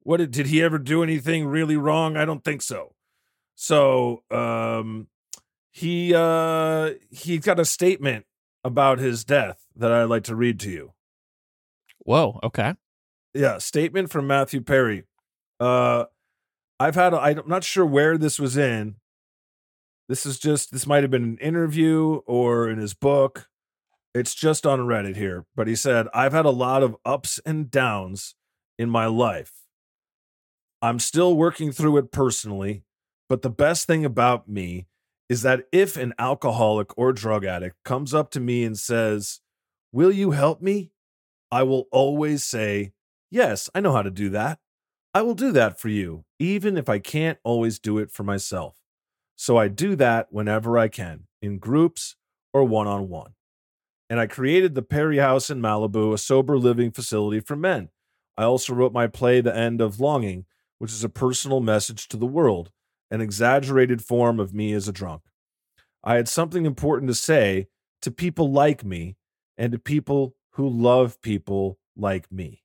What 0.00 0.18
did, 0.18 0.32
did 0.32 0.48
he 0.48 0.62
ever 0.62 0.78
do 0.78 1.02
anything 1.02 1.46
really 1.46 1.76
wrong? 1.78 2.16
I 2.16 2.26
don't 2.26 2.44
think 2.44 2.60
so. 2.60 2.94
So, 3.54 4.22
um, 4.30 5.08
he 5.70 6.14
uh 6.14 6.92
he 7.10 7.38
got 7.38 7.58
a 7.58 7.64
statement 7.64 8.26
about 8.62 8.98
his 8.98 9.24
death 9.24 9.65
that 9.76 9.92
I'd 9.92 10.04
like 10.04 10.24
to 10.24 10.36
read 10.36 10.60
to 10.60 10.70
you. 10.70 10.92
Whoa, 11.98 12.40
okay. 12.42 12.74
Yeah, 13.34 13.58
statement 13.58 14.10
from 14.10 14.26
Matthew 14.26 14.60
Perry. 14.60 15.04
Uh, 15.60 16.04
I've 16.78 16.94
had 16.94 17.14
a, 17.14 17.18
I'm 17.18 17.42
not 17.46 17.64
sure 17.64 17.86
where 17.86 18.16
this 18.18 18.38
was 18.38 18.56
in. 18.56 18.96
This 20.08 20.24
is 20.24 20.38
just 20.38 20.72
this 20.72 20.86
might 20.86 21.02
have 21.02 21.10
been 21.10 21.24
an 21.24 21.38
interview 21.38 22.20
or 22.26 22.68
in 22.68 22.78
his 22.78 22.94
book. 22.94 23.48
It's 24.14 24.34
just 24.34 24.64
on 24.64 24.80
Reddit 24.80 25.16
here, 25.16 25.46
but 25.54 25.66
he 25.66 25.74
said, 25.74 26.06
"I've 26.14 26.32
had 26.32 26.46
a 26.46 26.50
lot 26.50 26.82
of 26.82 26.96
ups 27.04 27.40
and 27.44 27.70
downs 27.70 28.34
in 28.78 28.88
my 28.88 29.06
life. 29.06 29.52
I'm 30.80 30.98
still 30.98 31.36
working 31.36 31.72
through 31.72 31.96
it 31.98 32.12
personally, 32.12 32.84
but 33.28 33.42
the 33.42 33.50
best 33.50 33.86
thing 33.86 34.04
about 34.04 34.48
me 34.48 34.86
is 35.28 35.42
that 35.42 35.64
if 35.72 35.96
an 35.96 36.14
alcoholic 36.18 36.96
or 36.96 37.12
drug 37.12 37.44
addict 37.44 37.76
comes 37.84 38.14
up 38.14 38.30
to 38.30 38.40
me 38.40 38.62
and 38.64 38.78
says, 38.78 39.40
"Will 39.92 40.12
you 40.12 40.32
help 40.32 40.60
me?" 40.60 40.92
I 41.50 41.62
will 41.62 41.86
always 41.92 42.44
say, 42.44 42.92
Yes, 43.30 43.68
I 43.74 43.80
know 43.80 43.92
how 43.92 44.02
to 44.02 44.10
do 44.10 44.30
that. 44.30 44.58
I 45.14 45.22
will 45.22 45.34
do 45.34 45.52
that 45.52 45.80
for 45.80 45.88
you, 45.88 46.24
even 46.38 46.76
if 46.76 46.88
I 46.88 46.98
can't 46.98 47.38
always 47.44 47.78
do 47.78 47.98
it 47.98 48.10
for 48.10 48.22
myself. 48.22 48.76
So 49.34 49.56
I 49.56 49.68
do 49.68 49.96
that 49.96 50.28
whenever 50.30 50.78
I 50.78 50.88
can, 50.88 51.26
in 51.42 51.58
groups 51.58 52.16
or 52.52 52.64
one 52.64 52.86
on 52.86 53.08
one. 53.08 53.34
And 54.08 54.20
I 54.20 54.26
created 54.26 54.74
the 54.74 54.82
Perry 54.82 55.18
House 55.18 55.50
in 55.50 55.60
Malibu, 55.60 56.12
a 56.12 56.18
sober 56.18 56.58
living 56.58 56.92
facility 56.92 57.40
for 57.40 57.56
men. 57.56 57.88
I 58.36 58.44
also 58.44 58.74
wrote 58.74 58.92
my 58.92 59.06
play, 59.06 59.40
The 59.40 59.56
End 59.56 59.80
of 59.80 59.98
Longing, 59.98 60.46
which 60.78 60.92
is 60.92 61.02
a 61.02 61.08
personal 61.08 61.60
message 61.60 62.06
to 62.08 62.16
the 62.16 62.26
world, 62.26 62.70
an 63.10 63.20
exaggerated 63.20 64.02
form 64.02 64.38
of 64.38 64.54
me 64.54 64.72
as 64.72 64.86
a 64.86 64.92
drunk. 64.92 65.22
I 66.04 66.16
had 66.16 66.28
something 66.28 66.66
important 66.66 67.08
to 67.08 67.14
say 67.14 67.68
to 68.02 68.10
people 68.10 68.52
like 68.52 68.84
me 68.84 69.15
and 69.56 69.72
to 69.72 69.78
people 69.78 70.34
who 70.52 70.68
love 70.68 71.20
people 71.22 71.78
like 71.96 72.30
me. 72.30 72.62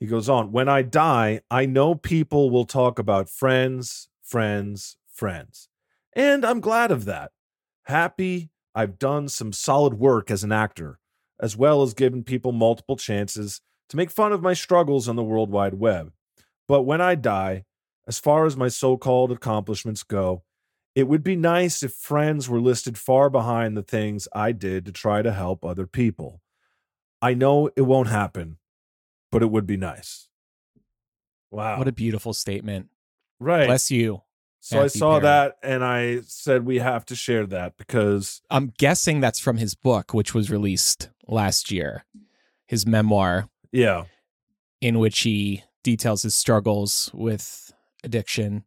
He 0.00 0.06
goes 0.06 0.28
on, 0.28 0.52
when 0.52 0.68
I 0.68 0.82
die, 0.82 1.40
I 1.50 1.66
know 1.66 1.94
people 1.94 2.50
will 2.50 2.64
talk 2.64 2.98
about 2.98 3.28
friends, 3.28 4.08
friends, 4.22 4.96
friends. 5.12 5.68
And 6.14 6.44
I'm 6.44 6.60
glad 6.60 6.90
of 6.90 7.04
that. 7.06 7.32
Happy 7.84 8.50
I've 8.74 8.98
done 8.98 9.28
some 9.28 9.52
solid 9.52 9.94
work 9.94 10.30
as 10.30 10.44
an 10.44 10.52
actor, 10.52 11.00
as 11.40 11.56
well 11.56 11.82
as 11.82 11.94
given 11.94 12.22
people 12.22 12.52
multiple 12.52 12.96
chances 12.96 13.60
to 13.88 13.96
make 13.96 14.10
fun 14.10 14.32
of 14.32 14.42
my 14.42 14.52
struggles 14.52 15.08
on 15.08 15.16
the 15.16 15.24
World 15.24 15.50
Wide 15.50 15.74
Web. 15.74 16.12
But 16.68 16.82
when 16.82 17.00
I 17.00 17.14
die, 17.14 17.64
as 18.06 18.18
far 18.18 18.46
as 18.46 18.56
my 18.56 18.68
so 18.68 18.96
called 18.96 19.32
accomplishments 19.32 20.02
go, 20.02 20.44
it 20.98 21.06
would 21.06 21.22
be 21.22 21.36
nice 21.36 21.84
if 21.84 21.92
friends 21.92 22.48
were 22.48 22.60
listed 22.60 22.98
far 22.98 23.30
behind 23.30 23.76
the 23.76 23.84
things 23.84 24.26
I 24.32 24.50
did 24.50 24.84
to 24.84 24.90
try 24.90 25.22
to 25.22 25.32
help 25.32 25.64
other 25.64 25.86
people. 25.86 26.40
I 27.22 27.34
know 27.34 27.70
it 27.76 27.82
won't 27.82 28.08
happen, 28.08 28.56
but 29.30 29.40
it 29.40 29.48
would 29.48 29.64
be 29.64 29.76
nice. 29.76 30.26
Wow. 31.52 31.78
What 31.78 31.86
a 31.86 31.92
beautiful 31.92 32.32
statement. 32.32 32.88
right. 33.38 33.68
Bless 33.68 33.92
you. 33.92 34.22
so 34.58 34.82
I 34.82 34.88
saw 34.88 35.20
that 35.20 35.58
and 35.62 35.84
I 35.84 36.22
said 36.26 36.66
we 36.66 36.80
have 36.80 37.06
to 37.06 37.14
share 37.14 37.46
that 37.46 37.76
because 37.76 38.42
I'm 38.50 38.72
guessing 38.76 39.20
that's 39.20 39.38
from 39.38 39.56
his 39.56 39.76
book, 39.76 40.12
which 40.12 40.34
was 40.34 40.50
released 40.50 41.10
last 41.28 41.70
year, 41.70 42.06
his 42.66 42.88
memoir, 42.88 43.48
yeah. 43.70 44.06
in 44.80 44.98
which 44.98 45.20
he 45.20 45.62
details 45.84 46.22
his 46.22 46.34
struggles 46.34 47.08
with 47.14 47.72
addiction. 48.02 48.64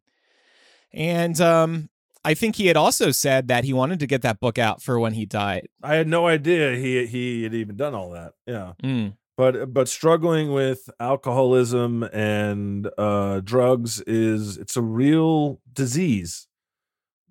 And 0.94 1.38
um, 1.38 1.90
I 2.24 2.34
think 2.34 2.56
he 2.56 2.66
had 2.66 2.76
also 2.76 3.10
said 3.10 3.48
that 3.48 3.64
he 3.64 3.72
wanted 3.72 3.98
to 4.00 4.06
get 4.06 4.22
that 4.22 4.38
book 4.38 4.58
out 4.58 4.80
for 4.80 4.98
when 4.98 5.14
he 5.14 5.26
died. 5.26 5.68
I 5.82 5.94
had 5.96 6.06
no 6.06 6.26
idea 6.26 6.76
he 6.76 7.04
he 7.06 7.42
had 7.42 7.54
even 7.54 7.76
done 7.76 7.94
all 7.94 8.10
that. 8.10 8.34
Yeah. 8.46 8.72
Mm. 8.82 9.14
But 9.36 9.72
but 9.72 9.88
struggling 9.88 10.52
with 10.52 10.88
alcoholism 11.00 12.04
and 12.04 12.88
uh 12.96 13.40
drugs 13.40 14.00
is 14.02 14.56
it's 14.56 14.76
a 14.76 14.82
real 14.82 15.60
disease 15.72 16.46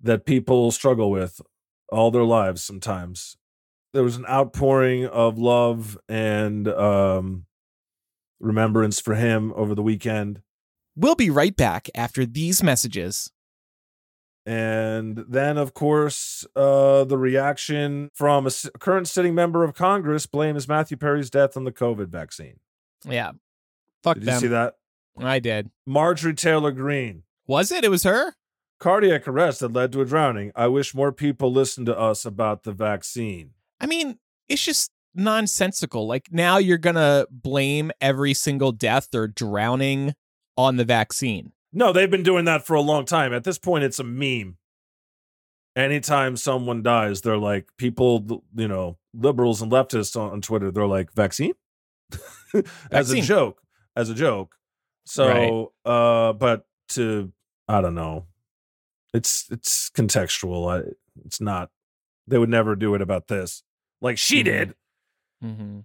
that 0.02 0.26
people 0.26 0.70
struggle 0.72 1.10
with 1.10 1.40
all 1.90 2.10
their 2.10 2.24
lives 2.24 2.62
sometimes. 2.62 3.36
There 3.94 4.02
was 4.02 4.16
an 4.16 4.26
outpouring 4.26 5.06
of 5.06 5.38
love 5.38 5.96
and 6.08 6.68
um 6.68 7.46
remembrance 8.40 9.00
for 9.00 9.14
him 9.14 9.52
over 9.56 9.74
the 9.74 9.82
weekend. 9.82 10.42
We'll 10.94 11.14
be 11.14 11.30
right 11.30 11.56
back 11.56 11.88
after 11.94 12.26
these 12.26 12.62
messages. 12.62 13.30
And 14.44 15.24
then, 15.28 15.56
of 15.56 15.72
course, 15.74 16.44
uh, 16.56 17.04
the 17.04 17.16
reaction 17.16 18.10
from 18.12 18.44
a 18.44 18.48
s- 18.48 18.68
current 18.80 19.06
sitting 19.06 19.34
member 19.34 19.62
of 19.62 19.74
Congress 19.74 20.26
blames 20.26 20.66
Matthew 20.66 20.96
Perry's 20.96 21.30
death 21.30 21.56
on 21.56 21.64
the 21.64 21.70
COVID 21.72 22.08
vaccine. 22.08 22.58
Yeah. 23.04 23.32
Fuck 24.02 24.16
them. 24.16 24.24
Did 24.24 24.32
you 24.34 24.40
see 24.40 24.46
that? 24.48 24.74
I 25.18 25.38
did. 25.38 25.70
Marjorie 25.86 26.34
Taylor 26.34 26.72
Greene 26.72 27.22
Was 27.46 27.70
it? 27.70 27.84
It 27.84 27.90
was 27.90 28.02
her? 28.04 28.34
Cardiac 28.80 29.28
arrest 29.28 29.60
that 29.60 29.72
led 29.72 29.92
to 29.92 30.00
a 30.00 30.04
drowning. 30.04 30.50
I 30.56 30.66
wish 30.66 30.92
more 30.94 31.12
people 31.12 31.52
listened 31.52 31.86
to 31.86 31.96
us 31.96 32.24
about 32.24 32.64
the 32.64 32.72
vaccine. 32.72 33.50
I 33.80 33.86
mean, 33.86 34.18
it's 34.48 34.64
just 34.64 34.90
nonsensical. 35.14 36.06
Like 36.06 36.28
now 36.32 36.58
you're 36.58 36.78
gonna 36.78 37.26
blame 37.30 37.92
every 38.00 38.34
single 38.34 38.72
death 38.72 39.14
or 39.14 39.28
drowning 39.28 40.14
on 40.56 40.76
the 40.76 40.84
vaccine. 40.84 41.52
No, 41.72 41.92
they've 41.92 42.10
been 42.10 42.22
doing 42.22 42.44
that 42.44 42.66
for 42.66 42.74
a 42.74 42.80
long 42.80 43.04
time. 43.04 43.32
At 43.32 43.44
this 43.44 43.58
point, 43.58 43.84
it's 43.84 43.98
a 43.98 44.04
meme. 44.04 44.56
Anytime 45.74 46.36
someone 46.36 46.82
dies, 46.82 47.22
they're 47.22 47.38
like, 47.38 47.68
people, 47.78 48.44
you 48.54 48.68
know, 48.68 48.98
liberals 49.14 49.62
and 49.62 49.72
leftists 49.72 50.20
on, 50.20 50.30
on 50.32 50.40
Twitter, 50.42 50.70
they're 50.70 50.86
like, 50.86 51.12
vaccine? 51.14 51.54
as 52.90 53.10
a 53.10 53.22
joke. 53.22 53.62
As 53.96 54.10
a 54.10 54.14
joke. 54.14 54.54
So, 55.06 55.72
uh, 55.86 56.34
but 56.34 56.66
to, 56.90 57.32
I 57.68 57.80
don't 57.80 57.94
know. 57.94 58.26
It's 59.14 59.46
it's 59.50 59.90
contextual. 59.90 60.70
I, 60.70 60.90
it's 61.24 61.40
not. 61.40 61.70
They 62.26 62.38
would 62.38 62.48
never 62.48 62.76
do 62.76 62.94
it 62.94 63.02
about 63.02 63.28
this, 63.28 63.62
like 64.00 64.16
she 64.16 64.40
Mhm. 64.40 64.44
did. 64.44 64.74
Mm-hmm. 65.44 65.78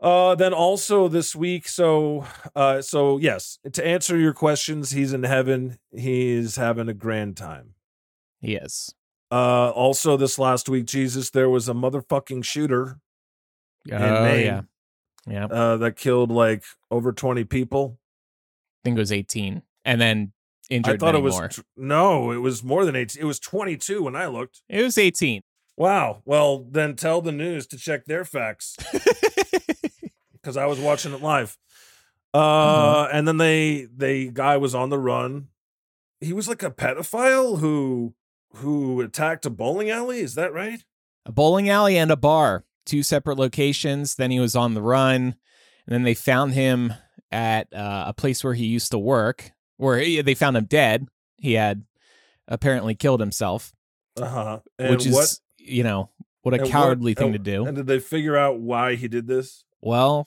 Uh, 0.00 0.34
then 0.34 0.52
also 0.52 1.08
this 1.08 1.34
week, 1.34 1.66
so 1.68 2.26
uh, 2.54 2.82
so 2.82 3.16
yes, 3.18 3.58
to 3.72 3.84
answer 3.86 4.16
your 4.18 4.34
questions, 4.34 4.90
he's 4.90 5.12
in 5.14 5.22
heaven. 5.22 5.78
He's 5.90 6.56
having 6.56 6.88
a 6.88 6.94
grand 6.94 7.36
time. 7.36 7.74
Yes. 8.42 8.92
Uh, 9.32 9.70
also 9.70 10.16
this 10.16 10.38
last 10.38 10.68
week, 10.68 10.84
Jesus, 10.84 11.30
there 11.30 11.48
was 11.48 11.68
a 11.68 11.72
motherfucking 11.72 12.44
shooter 12.44 12.98
Oh 13.90 13.98
Maine. 14.24 14.44
yeah. 14.46 14.60
Yeah. 15.26 15.46
Uh 15.46 15.76
that 15.78 15.96
killed 15.96 16.30
like 16.30 16.62
over 16.90 17.12
twenty 17.12 17.44
people. 17.44 17.98
I 17.98 18.78
think 18.84 18.96
it 18.98 19.00
was 19.00 19.10
18. 19.12 19.62
And 19.84 20.00
then 20.00 20.32
injured 20.68 20.96
I 20.96 20.98
thought 20.98 21.14
it 21.14 21.22
was 21.22 21.34
more. 21.34 21.50
no, 21.76 22.30
it 22.32 22.38
was 22.38 22.62
more 22.62 22.84
than 22.84 22.94
eighteen. 22.96 23.22
It 23.22 23.26
was 23.26 23.40
twenty 23.40 23.76
two 23.76 24.02
when 24.02 24.14
I 24.14 24.26
looked. 24.26 24.62
It 24.68 24.82
was 24.82 24.98
18. 24.98 25.42
Wow. 25.76 26.22
Well, 26.24 26.64
then 26.70 26.96
tell 26.96 27.20
the 27.20 27.32
news 27.32 27.66
to 27.68 27.76
check 27.76 28.06
their 28.06 28.24
facts 28.24 28.76
because 30.32 30.56
I 30.56 30.66
was 30.66 30.78
watching 30.78 31.12
it 31.12 31.22
live. 31.22 31.56
Uh, 32.34 32.38
Mm-hmm. 33.06 33.16
and 33.16 33.28
then 33.28 33.36
they 33.38 33.86
they 33.96 34.26
guy 34.28 34.56
was 34.58 34.74
on 34.74 34.90
the 34.90 34.98
run. 34.98 35.48
He 36.20 36.32
was 36.32 36.48
like 36.48 36.62
a 36.62 36.70
pedophile 36.70 37.58
who 37.60 38.14
who 38.56 39.00
attacked 39.00 39.46
a 39.46 39.50
bowling 39.50 39.90
alley. 39.90 40.20
Is 40.20 40.34
that 40.34 40.52
right? 40.52 40.82
a 41.24 41.32
bowling 41.32 41.68
alley 41.68 41.96
and 41.98 42.10
a 42.10 42.16
bar, 42.16 42.64
two 42.84 43.02
separate 43.02 43.36
locations. 43.38 44.14
Then 44.16 44.30
he 44.30 44.38
was 44.40 44.54
on 44.54 44.74
the 44.74 44.82
run, 44.82 45.22
and 45.22 45.34
then 45.88 46.02
they 46.04 46.14
found 46.14 46.52
him 46.54 46.92
at 47.32 47.72
uh, 47.74 48.04
a 48.08 48.12
place 48.14 48.44
where 48.44 48.54
he 48.54 48.66
used 48.66 48.92
to 48.92 48.98
work, 48.98 49.50
where 49.76 49.98
he, 49.98 50.20
they 50.22 50.34
found 50.34 50.56
him 50.56 50.66
dead. 50.66 51.08
He 51.38 51.54
had 51.54 51.84
apparently 52.48 52.94
killed 52.94 53.20
himself, 53.20 53.72
Uh 54.20 54.26
huh. 54.28 54.58
Which 54.78 55.06
is 55.06 55.14
what? 55.14 55.38
You 55.66 55.82
know 55.82 56.10
what 56.42 56.54
a 56.54 56.56
and 56.58 56.62
what- 56.64 56.72
cowardly 56.72 57.14
thing 57.14 57.34
and- 57.34 57.44
to 57.44 57.50
do. 57.50 57.66
And 57.66 57.76
did 57.76 57.86
they 57.86 57.98
figure 57.98 58.36
out 58.36 58.58
why 58.60 58.94
he 58.94 59.08
did 59.08 59.26
this? 59.26 59.64
well, 59.80 60.26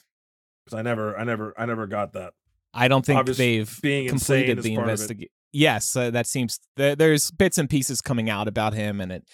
Because 0.64 0.78
I 0.78 0.82
never, 0.82 1.18
I 1.18 1.24
never, 1.24 1.54
I 1.58 1.66
never 1.66 1.86
got 1.86 2.12
that. 2.14 2.34
I 2.72 2.86
don't 2.88 3.04
think 3.04 3.18
Obviously, 3.18 3.58
they've 3.58 3.80
being 3.82 4.08
completed 4.08 4.62
the 4.62 4.76
part 4.76 4.84
of 4.84 4.88
it. 4.88 4.92
investigation. 4.92 5.32
Yes, 5.52 5.96
uh, 5.96 6.10
that 6.12 6.26
seems 6.28 6.60
there, 6.76 6.94
there's 6.94 7.30
bits 7.32 7.58
and 7.58 7.68
pieces 7.68 8.00
coming 8.00 8.30
out 8.30 8.46
about 8.46 8.72
him, 8.74 9.00
and 9.00 9.10
it 9.10 9.24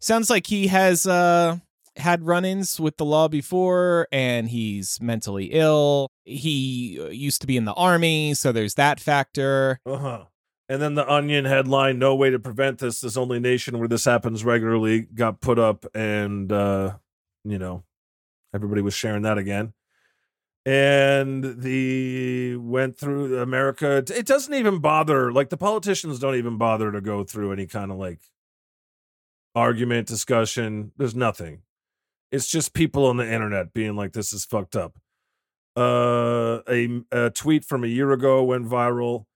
sounds 0.00 0.28
like 0.28 0.46
he 0.48 0.66
has 0.66 1.06
uh, 1.06 1.56
had 1.96 2.26
run-ins 2.26 2.78
with 2.78 2.98
the 2.98 3.04
law 3.06 3.28
before, 3.28 4.06
and 4.12 4.50
he's 4.50 5.00
mentally 5.00 5.46
ill. 5.52 6.08
He 6.24 6.98
uh, 7.00 7.06
used 7.06 7.40
to 7.40 7.46
be 7.46 7.56
in 7.56 7.64
the 7.64 7.72
army, 7.72 8.34
so 8.34 8.52
there's 8.52 8.74
that 8.74 9.00
factor. 9.00 9.80
Uh 9.86 9.96
huh. 9.96 10.24
And 10.72 10.80
then 10.80 10.94
the 10.94 11.06
Onion 11.06 11.44
headline: 11.44 11.98
"No 11.98 12.14
way 12.14 12.30
to 12.30 12.38
prevent 12.38 12.78
this. 12.78 13.02
This 13.02 13.18
only 13.18 13.38
nation 13.38 13.78
where 13.78 13.88
this 13.88 14.06
happens 14.06 14.42
regularly." 14.42 15.02
Got 15.02 15.42
put 15.42 15.58
up, 15.58 15.84
and 15.94 16.50
uh, 16.50 16.94
you 17.44 17.58
know, 17.58 17.82
everybody 18.54 18.80
was 18.80 18.94
sharing 18.94 19.20
that 19.20 19.36
again. 19.36 19.74
And 20.64 21.60
the 21.60 22.56
went 22.56 22.96
through 22.96 23.38
America. 23.38 23.98
It 23.98 24.24
doesn't 24.24 24.54
even 24.54 24.78
bother. 24.78 25.30
Like 25.30 25.50
the 25.50 25.58
politicians 25.58 26.18
don't 26.18 26.36
even 26.36 26.56
bother 26.56 26.90
to 26.90 27.02
go 27.02 27.22
through 27.22 27.52
any 27.52 27.66
kind 27.66 27.90
of 27.90 27.98
like 27.98 28.20
argument 29.54 30.08
discussion. 30.08 30.92
There's 30.96 31.14
nothing. 31.14 31.64
It's 32.30 32.50
just 32.50 32.72
people 32.72 33.04
on 33.04 33.18
the 33.18 33.30
internet 33.30 33.74
being 33.74 33.94
like, 33.94 34.14
"This 34.14 34.32
is 34.32 34.46
fucked 34.46 34.74
up." 34.74 34.96
Uh, 35.76 36.60
a, 36.66 37.02
a 37.12 37.28
tweet 37.28 37.62
from 37.62 37.84
a 37.84 37.88
year 37.88 38.12
ago 38.12 38.42
went 38.42 38.66
viral 38.66 39.26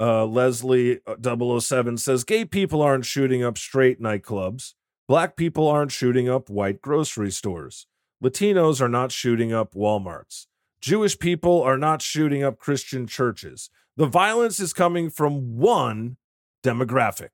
uh, 0.00 0.24
Leslie 0.24 1.00
uh, 1.06 1.60
007 1.60 1.98
says 1.98 2.24
gay 2.24 2.44
people 2.44 2.82
aren't 2.82 3.06
shooting 3.06 3.42
up 3.42 3.58
straight 3.58 4.00
nightclubs. 4.00 4.74
Black 5.06 5.36
people 5.36 5.68
aren't 5.68 5.92
shooting 5.92 6.28
up 6.28 6.48
white 6.48 6.80
grocery 6.80 7.30
stores. 7.30 7.86
Latinos 8.22 8.80
are 8.80 8.88
not 8.88 9.12
shooting 9.12 9.52
up 9.52 9.74
Walmarts. 9.74 10.46
Jewish 10.80 11.18
people 11.18 11.62
are 11.62 11.78
not 11.78 12.02
shooting 12.02 12.42
up 12.42 12.58
Christian 12.58 13.06
churches. 13.06 13.70
The 13.96 14.06
violence 14.06 14.60
is 14.60 14.72
coming 14.72 15.10
from 15.10 15.56
one 15.56 16.16
demographic 16.64 17.30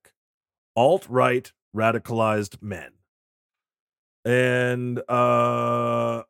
alt 0.77 1.07
right 1.09 1.53
radicalized 1.75 2.63
men. 2.63 2.93
And 4.25 5.01
uh, 5.09 6.25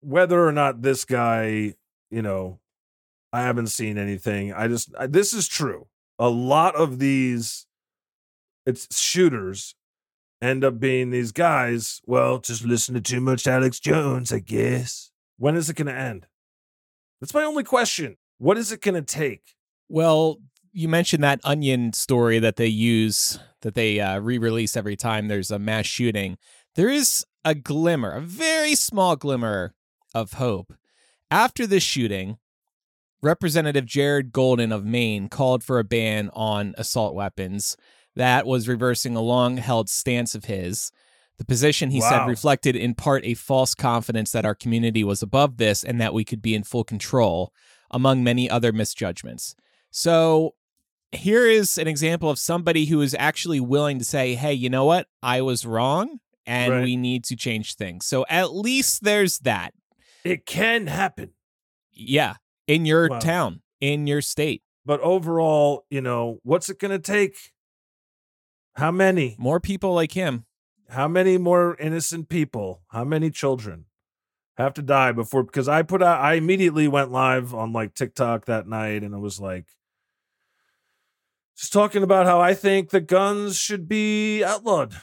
whether 0.00 0.46
or 0.46 0.52
not 0.52 0.82
this 0.82 1.04
guy, 1.04 1.74
you 2.10 2.22
know, 2.22 2.58
I 3.32 3.42
haven't 3.42 3.68
seen 3.68 3.98
anything. 3.98 4.52
I 4.52 4.68
just 4.68 4.94
I, 4.98 5.06
this 5.06 5.32
is 5.32 5.48
true. 5.48 5.86
A 6.18 6.28
lot 6.28 6.74
of 6.74 6.98
these 6.98 7.66
it's 8.66 9.00
shooters 9.00 9.74
end 10.42 10.64
up 10.64 10.78
being 10.78 11.10
these 11.10 11.32
guys. 11.32 12.00
Well, 12.06 12.38
just 12.38 12.64
listen 12.64 12.94
to 12.94 13.00
too 13.00 13.20
much 13.20 13.46
Alex 13.46 13.80
Jones, 13.80 14.32
I 14.32 14.38
guess. 14.40 15.10
When 15.38 15.56
is 15.56 15.70
it 15.70 15.76
going 15.76 15.86
to 15.86 15.94
end? 15.94 16.26
That's 17.20 17.34
my 17.34 17.44
only 17.44 17.64
question. 17.64 18.16
What 18.38 18.58
is 18.58 18.70
it 18.70 18.80
going 18.80 18.94
to 18.94 19.02
take? 19.02 19.54
Well, 19.88 20.38
you 20.72 20.88
mentioned 20.88 21.24
that 21.24 21.40
onion 21.44 21.92
story 21.92 22.38
that 22.38 22.56
they 22.56 22.66
use 22.66 23.38
that 23.62 23.74
they 23.74 23.98
uh, 23.98 24.20
re-release 24.20 24.76
every 24.76 24.96
time 24.96 25.26
there's 25.26 25.50
a 25.50 25.58
mass 25.58 25.86
shooting. 25.86 26.38
There 26.76 26.88
is 26.88 27.24
a 27.44 27.54
glimmer, 27.54 28.12
a 28.12 28.20
very 28.20 28.74
small 28.74 29.16
glimmer 29.16 29.74
of 30.14 30.34
hope. 30.34 30.72
After 31.30 31.66
this 31.66 31.82
shooting, 31.82 32.38
Representative 33.22 33.84
Jared 33.84 34.32
Golden 34.32 34.70
of 34.72 34.84
Maine 34.84 35.28
called 35.28 35.64
for 35.64 35.78
a 35.78 35.84
ban 35.84 36.30
on 36.32 36.74
assault 36.78 37.14
weapons. 37.14 37.76
That 38.14 38.46
was 38.46 38.68
reversing 38.68 39.16
a 39.16 39.20
long 39.20 39.56
held 39.58 39.88
stance 39.88 40.34
of 40.34 40.44
his. 40.46 40.92
The 41.38 41.44
position, 41.44 41.90
he 41.90 42.00
said, 42.00 42.26
reflected 42.26 42.74
in 42.74 42.94
part 42.94 43.24
a 43.24 43.34
false 43.34 43.74
confidence 43.74 44.32
that 44.32 44.44
our 44.44 44.56
community 44.56 45.04
was 45.04 45.22
above 45.22 45.56
this 45.56 45.84
and 45.84 46.00
that 46.00 46.12
we 46.12 46.24
could 46.24 46.42
be 46.42 46.54
in 46.54 46.64
full 46.64 46.82
control, 46.82 47.52
among 47.92 48.24
many 48.24 48.50
other 48.50 48.72
misjudgments. 48.72 49.54
So 49.92 50.54
here 51.12 51.46
is 51.46 51.78
an 51.78 51.86
example 51.86 52.28
of 52.28 52.40
somebody 52.40 52.86
who 52.86 53.00
is 53.00 53.14
actually 53.18 53.60
willing 53.60 54.00
to 54.00 54.04
say, 54.04 54.34
hey, 54.34 54.52
you 54.52 54.68
know 54.68 54.84
what? 54.84 55.06
I 55.22 55.40
was 55.42 55.64
wrong 55.64 56.18
and 56.44 56.72
Right. 56.72 56.84
we 56.84 56.96
need 56.96 57.22
to 57.26 57.36
change 57.36 57.76
things. 57.76 58.04
So 58.04 58.26
at 58.28 58.52
least 58.52 59.04
there's 59.04 59.38
that. 59.40 59.74
It 60.24 60.44
can 60.44 60.88
happen. 60.88 61.30
Yeah. 61.92 62.34
In 62.68 62.84
your 62.86 63.08
Wow. 63.08 63.18
town, 63.18 63.62
in 63.80 64.06
your 64.06 64.20
state. 64.20 64.62
But 64.84 65.00
overall, 65.00 65.86
you 65.90 66.00
know, 66.00 66.38
what's 66.44 66.68
it 66.68 66.78
going 66.78 66.92
to 66.92 66.98
take? 66.98 67.52
How 68.76 68.90
many? 68.92 69.34
More 69.38 69.58
people 69.58 69.92
like 69.94 70.12
him. 70.12 70.44
How 70.90 71.08
many 71.08 71.36
more 71.36 71.76
innocent 71.80 72.28
people? 72.28 72.82
How 72.88 73.04
many 73.04 73.30
children 73.30 73.86
have 74.56 74.74
to 74.74 74.82
die 74.82 75.12
before? 75.12 75.42
Because 75.42 75.68
I 75.68 75.82
put 75.82 76.02
out, 76.02 76.20
I 76.20 76.34
immediately 76.34 76.88
went 76.88 77.10
live 77.10 77.54
on 77.54 77.72
like 77.72 77.94
TikTok 77.94 78.44
that 78.44 78.68
night 78.68 79.02
and 79.02 79.14
it 79.14 79.18
was 79.18 79.40
like, 79.40 79.66
just 81.56 81.72
talking 81.72 82.02
about 82.02 82.26
how 82.26 82.40
I 82.40 82.54
think 82.54 82.90
that 82.90 83.08
guns 83.08 83.56
should 83.56 83.88
be 83.88 84.44
outlawed. 84.44 84.94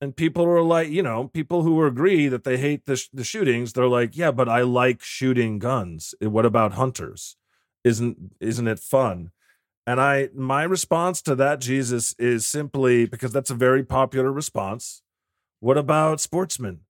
And 0.00 0.14
people 0.14 0.44
are 0.44 0.62
like, 0.62 0.88
you 0.90 1.02
know, 1.02 1.28
people 1.28 1.62
who 1.62 1.82
agree 1.84 2.28
that 2.28 2.44
they 2.44 2.58
hate 2.58 2.84
the, 2.84 2.96
sh- 2.96 3.08
the 3.12 3.24
shootings, 3.24 3.72
they're 3.72 3.88
like, 3.88 4.16
yeah, 4.16 4.30
but 4.30 4.48
I 4.48 4.60
like 4.60 5.02
shooting 5.02 5.58
guns. 5.58 6.14
Eh, 6.20 6.26
What 6.26 6.44
about 6.44 6.72
hunters? 6.74 7.36
Isn't 7.84 8.34
isn't 8.40 8.66
it 8.68 8.80
fun? 8.80 9.30
And 9.86 10.00
I 10.00 10.28
my 10.34 10.64
response 10.64 11.22
to 11.22 11.34
that 11.36 11.60
Jesus 11.60 12.14
is 12.18 12.44
simply 12.44 13.06
because 13.06 13.32
that's 13.32 13.50
a 13.50 13.54
very 13.54 13.84
popular 13.84 14.32
response. 14.32 15.02
What 15.60 15.78
about 15.78 16.20
sportsmen? 16.20 16.80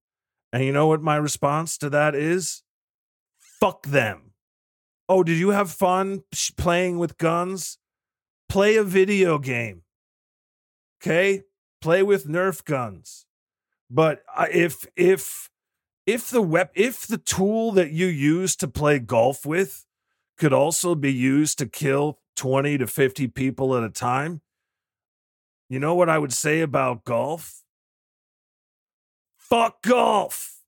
And 0.53 0.65
you 0.65 0.73
know 0.73 0.87
what 0.89 1.03
my 1.03 1.17
response 1.17 1.77
to 1.79 1.91
that 1.91 2.15
is? 2.15 2.63
Fuck 3.39 3.87
them. 3.87 4.33
Oh, 5.09 5.23
did 5.23 5.39
you 5.39 5.51
have 5.51 5.71
fun 5.71 6.23
playing 6.57 6.99
with 6.99 7.19
guns? 7.19 7.79
Play 8.49 8.77
a 8.77 8.85
video 8.85 9.39
game. 9.39 9.83
Okay? 11.01 11.43
Play 11.87 12.03
with 12.03 12.27
Nerf 12.27 12.65
guns. 12.65 13.27
But 13.89 14.25
uh, 14.37 14.47
if 14.51 14.87
if 14.97 15.49
if 16.05 16.29
the 16.31 16.43
wep- 16.43 16.73
if 16.75 17.07
the 17.07 17.17
tool 17.17 17.71
that 17.71 17.93
you 17.93 18.07
use 18.07 18.57
to 18.57 18.67
play 18.67 18.99
golf 18.99 19.47
with 19.47 19.87
could 20.37 20.53
also 20.53 20.97
be 20.97 21.13
used 21.13 21.59
to 21.59 21.67
kill 21.67 22.19
20 22.35 22.77
to 22.79 22.89
50 22.89 23.29
people 23.29 23.77
at 23.77 23.85
a 23.85 23.89
time, 23.89 24.41
you 25.69 25.79
know 25.79 25.95
what 25.95 26.09
I 26.09 26.19
would 26.19 26.33
say 26.33 26.61
about 26.61 27.05
golf? 27.05 27.63
Fuck 29.37 29.83
golf. 29.83 30.63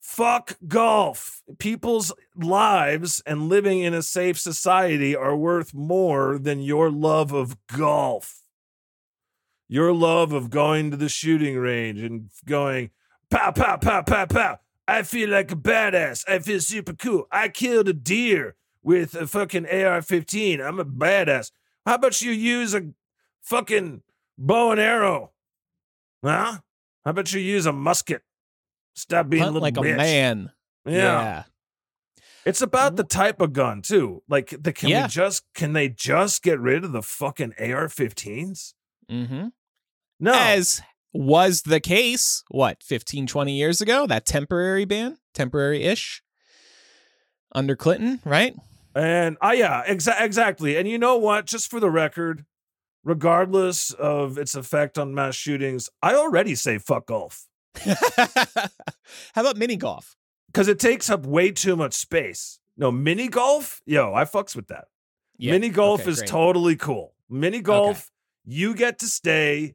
Fuck 0.00 0.58
golf. 0.68 1.42
People's 1.58 2.12
lives 2.36 3.20
and 3.26 3.48
living 3.48 3.80
in 3.80 3.94
a 3.94 4.02
safe 4.02 4.38
society 4.38 5.16
are 5.16 5.34
worth 5.34 5.74
more 5.74 6.38
than 6.38 6.60
your 6.62 6.88
love 6.88 7.32
of 7.32 7.56
golf. 7.66 8.44
Your 9.68 9.92
love 9.92 10.32
of 10.32 10.50
going 10.50 10.90
to 10.90 10.96
the 10.96 11.08
shooting 11.08 11.56
range 11.58 12.00
and 12.00 12.30
going, 12.46 12.90
pow, 13.30 13.50
pow, 13.52 13.76
pow, 13.76 14.02
pow, 14.02 14.26
pow. 14.26 14.58
I 14.86 15.02
feel 15.02 15.28
like 15.28 15.52
a 15.52 15.56
badass. 15.56 16.24
I 16.26 16.38
feel 16.38 16.60
super 16.60 16.94
cool. 16.94 17.26
I 17.30 17.48
killed 17.48 17.88
a 17.88 17.92
deer 17.92 18.56
with 18.82 19.14
a 19.14 19.26
fucking 19.26 19.66
AR 19.66 20.00
15. 20.00 20.60
I'm 20.62 20.80
a 20.80 20.84
badass. 20.86 21.50
How 21.84 21.96
about 21.96 22.22
you 22.22 22.32
use 22.32 22.74
a 22.74 22.88
fucking 23.42 24.02
bow 24.38 24.70
and 24.70 24.80
arrow? 24.80 25.32
Huh? 26.24 26.58
How 27.04 27.10
about 27.10 27.32
you 27.34 27.40
use 27.40 27.66
a 27.66 27.72
musket? 27.72 28.22
Stop 28.94 29.28
being 29.28 29.42
a 29.42 29.46
little 29.46 29.60
like 29.60 29.76
a 29.76 29.80
bitch. 29.80 29.96
man. 29.96 30.50
Yeah. 30.86 31.44
It's 32.46 32.62
about 32.62 32.96
the 32.96 33.04
type 33.04 33.42
of 33.42 33.52
gun 33.52 33.82
too. 33.82 34.22
Like 34.28 34.54
the 34.58 34.72
can 34.72 34.88
Yeah. 34.88 35.02
we 35.02 35.08
just 35.08 35.44
can 35.54 35.74
they 35.74 35.90
just 35.90 36.42
get 36.42 36.58
rid 36.58 36.82
of 36.84 36.92
the 36.92 37.02
fucking 37.02 37.52
AR-15s? 37.58 38.72
Mm-hmm. 39.10 39.48
No. 40.20 40.32
As 40.34 40.82
was 41.12 41.62
the 41.62 41.80
case, 41.80 42.42
what, 42.48 42.82
15, 42.82 43.26
20 43.26 43.52
years 43.52 43.80
ago? 43.80 44.06
That 44.06 44.26
temporary 44.26 44.84
ban? 44.84 45.18
Temporary 45.34 45.84
ish? 45.84 46.22
Under 47.54 47.76
Clinton, 47.76 48.20
right? 48.24 48.54
And 48.94 49.36
uh, 49.42 49.54
yeah, 49.56 49.84
exa- 49.86 50.20
exactly. 50.20 50.76
And 50.76 50.88
you 50.88 50.98
know 50.98 51.16
what? 51.16 51.46
Just 51.46 51.70
for 51.70 51.80
the 51.80 51.90
record, 51.90 52.44
regardless 53.04 53.92
of 53.92 54.36
its 54.38 54.54
effect 54.54 54.98
on 54.98 55.14
mass 55.14 55.34
shootings, 55.34 55.88
I 56.02 56.14
already 56.14 56.54
say 56.54 56.78
fuck 56.78 57.06
golf 57.06 57.46
How 57.84 58.70
about 59.36 59.56
mini 59.56 59.76
golf? 59.76 60.16
because 60.48 60.68
it 60.68 60.78
takes 60.78 61.08
up 61.10 61.24
way 61.24 61.50
too 61.50 61.76
much 61.76 61.94
space. 61.94 62.58
No, 62.76 62.90
mini 62.90 63.28
golf, 63.28 63.80
yo, 63.86 64.14
I 64.14 64.24
fucks 64.24 64.56
with 64.56 64.68
that. 64.68 64.86
Yeah. 65.36 65.52
Mini 65.52 65.68
golf 65.68 66.00
okay, 66.00 66.10
is 66.10 66.18
great. 66.18 66.28
totally 66.28 66.76
cool. 66.76 67.14
Mini 67.30 67.60
golf, 67.60 68.10
you 68.44 68.74
get 68.74 68.98
to 69.00 69.06
stay. 69.06 69.74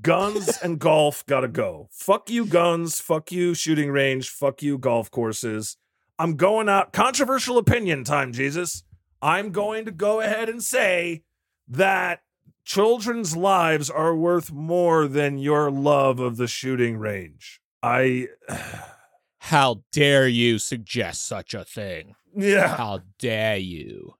Guns 0.00 0.58
and 0.62 0.78
golf 0.78 1.24
gotta 1.26 1.48
go. 1.48 1.88
Fuck 1.92 2.30
you, 2.30 2.46
guns. 2.46 3.00
Fuck 3.00 3.30
you, 3.30 3.54
shooting 3.54 3.90
range. 3.90 4.30
Fuck 4.30 4.62
you, 4.62 4.78
golf 4.78 5.10
courses. 5.10 5.76
I'm 6.18 6.36
going 6.36 6.68
out. 6.68 6.92
Controversial 6.92 7.58
opinion 7.58 8.04
time, 8.04 8.32
Jesus. 8.32 8.84
I'm 9.20 9.50
going 9.50 9.84
to 9.84 9.90
go 9.90 10.20
ahead 10.20 10.48
and 10.48 10.62
say 10.62 11.22
that 11.68 12.22
children's 12.64 13.36
lives 13.36 13.90
are 13.90 14.16
worth 14.16 14.50
more 14.52 15.06
than 15.06 15.38
your 15.38 15.70
love 15.70 16.20
of 16.20 16.36
the 16.36 16.46
shooting 16.48 16.96
range. 16.96 17.60
I, 17.82 18.28
How 19.38 19.82
dare 19.92 20.28
you 20.28 20.58
suggest 20.58 21.26
such 21.26 21.52
a 21.54 21.64
thing? 21.64 22.14
yeah. 22.34 22.76
How 22.76 23.00
dare 23.18 23.56
you? 23.58 24.14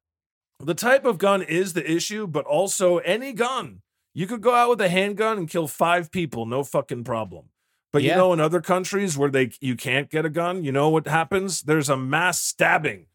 The 0.59 0.75
type 0.75 1.05
of 1.05 1.19
gun 1.19 1.43
is 1.43 1.73
the 1.73 1.91
issue, 1.91 2.27
but 2.27 2.45
also 2.45 2.99
any 2.99 3.33
gun. 3.33 3.83
You 4.15 4.27
could 4.27 4.41
go 4.43 4.55
out 4.55 4.69
with 4.71 4.81
a 4.81 4.89
handgun 4.89 5.39
and 5.39 5.49
kill 5.49 5.67
five 5.69 6.11
people, 6.11 6.45
no 6.47 6.63
fucking 6.65 7.05
problem. 7.05 7.47
But 7.93 8.03
Yeah. 8.03 8.13
you 8.13 8.17
know, 8.19 8.33
in 8.33 8.41
other 8.41 8.61
countries 8.61 9.17
where 9.19 9.31
they 9.31 9.51
you 9.61 9.77
can't 9.77 10.11
get 10.11 10.25
a 10.25 10.31
gun, 10.31 10.65
you 10.65 10.73
know 10.73 10.89
what 10.89 11.07
happens? 11.07 11.63
There's 11.63 11.89
a 11.89 11.97
mass 11.97 12.41
stabbing, 12.41 13.07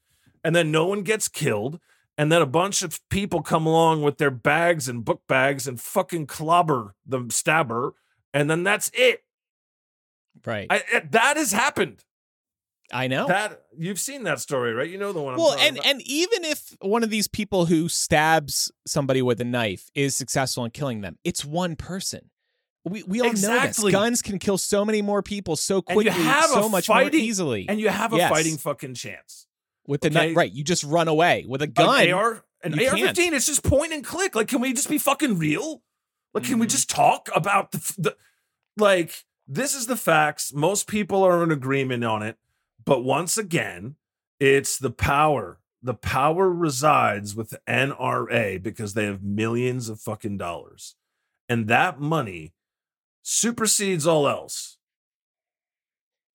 and 0.44 0.56
then 0.56 0.72
no 0.72 0.86
one 0.86 1.02
gets 1.04 1.28
killed, 1.28 1.80
and 2.18 2.32
then 2.32 2.42
a 2.42 2.46
bunch 2.48 2.82
of 2.84 3.00
people 3.10 3.42
come 3.42 3.66
along 3.66 4.02
with 4.04 4.18
their 4.18 4.32
bags 4.32 4.88
and 4.88 5.04
book 5.06 5.22
bags 5.28 5.68
and 5.68 5.80
fucking 5.82 6.28
clobber 6.28 6.96
the 7.06 7.26
stabber, 7.30 7.94
and 8.34 8.50
then 8.50 8.64
that's 8.64 8.92
it. 8.94 9.24
Right. 10.46 10.68
I, 10.70 10.84
I- 10.94 11.08
that 11.12 11.38
has 11.38 11.52
happened. 11.52 12.04
I 12.92 13.08
know. 13.08 13.28
That 13.28 13.64
you've 13.78 14.00
seen 14.00 14.24
that 14.24 14.40
story, 14.40 14.74
right? 14.74 14.90
You 14.90 14.98
know 14.98 15.12
the 15.12 15.22
one. 15.22 15.34
I'm 15.34 15.40
well, 15.40 15.58
and 15.60 15.78
about. 15.78 15.86
and 15.90 16.02
even 16.04 16.46
if 16.46 16.76
one 16.82 17.04
of 17.04 17.10
these 17.10 17.28
people 17.28 17.66
who 17.66 17.90
stabs 17.90 18.72
somebody 18.86 19.22
with 19.22 19.42
a 19.42 19.46
knife 19.46 19.90
is 19.94 20.16
successful 20.16 20.64
in 20.64 20.72
killing 20.72 21.02
them, 21.02 21.18
it's 21.24 21.44
one 21.44 21.76
person. 21.76 22.30
We 22.86 23.04
we 23.04 23.20
all 23.20 23.26
know 23.26 23.32
Exactly. 23.32 23.92
this. 23.92 24.00
Guns 24.00 24.22
can 24.22 24.40
kill 24.40 24.58
so 24.58 24.86
many 24.86 25.02
more 25.02 25.22
people 25.22 25.58
so 25.58 25.82
quickly, 25.82 26.14
so 26.14 26.70
much 26.70 26.88
fighting- 26.88 27.20
more 27.20 27.28
easily. 27.28 27.66
and 27.68 27.80
you 27.80 27.90
have 27.90 28.14
a 28.14 28.18
Yes. 28.18 28.30
fighting 28.30 28.58
fucking 28.58 28.94
chance. 28.94 29.46
with 29.86 30.02
the 30.02 30.08
okay. 30.08 30.28
knife, 30.28 30.36
right? 30.38 30.52
You 30.52 30.64
just 30.66 30.84
run 30.84 31.08
away 31.08 31.46
with 31.48 31.62
a 31.62 31.68
gun. 31.68 32.02
An 32.08 32.14
AR, 32.14 32.44
an 32.62 32.74
AR-15. 32.74 33.32
It's 33.34 33.46
just 33.46 33.64
point 33.64 33.94
and 33.94 34.04
click. 34.04 34.36
Like, 34.36 34.50
can 34.50 34.60
we 34.60 34.74
just 34.74 34.90
be 34.90 34.98
fucking 34.98 35.38
real? 35.38 35.82
Like, 36.34 36.44
can 36.44 36.60
we 36.60 36.66
Mhm. 36.68 36.72
just 36.72 36.90
talk 36.90 37.30
about 37.34 37.72
the, 37.72 37.94
the 37.98 38.18
like? 38.78 39.24
This 39.48 39.74
is 39.76 39.88
the 39.88 39.96
facts. 39.96 40.52
Most 40.54 40.88
people 40.88 41.24
are 41.24 41.42
in 41.42 41.52
agreement 41.52 42.04
on 42.04 42.22
it, 42.22 42.38
but 42.88 43.04
once 43.04 43.38
again, 43.38 43.96
it's 44.40 44.78
the 44.78 44.90
power. 44.92 45.60
The 45.84 45.94
power 45.94 46.50
resides 46.50 47.36
with 47.36 47.50
the 47.52 47.60
NRA 47.68 48.62
because 48.64 48.94
they 48.94 49.06
have 49.06 49.22
millions 49.22 49.90
of 49.90 50.00
fucking 50.00 50.38
dollars, 50.38 50.96
and 51.48 51.68
that 51.68 52.00
money 52.00 52.54
supersedes 53.22 54.08
all 54.08 54.28
else. 54.28 54.78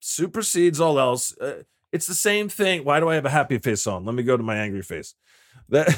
Supersedes 0.01 0.81
all 0.81 0.99
else. 0.99 1.37
Uh, 1.38 1.62
it's 1.93 2.07
the 2.07 2.15
same 2.15 2.49
thing. 2.49 2.85
Why 2.85 3.01
do 3.01 3.09
I 3.09 3.15
have 3.15 3.27
a 3.27 3.31
happy 3.31 3.59
face 3.59 3.87
on? 3.87 4.05
Let 4.05 4.15
me 4.15 4.23
go 4.23 4.37
to 4.37 4.43
my 4.43 4.57
angry 4.57 4.83
face. 4.83 5.15
That 5.69 5.88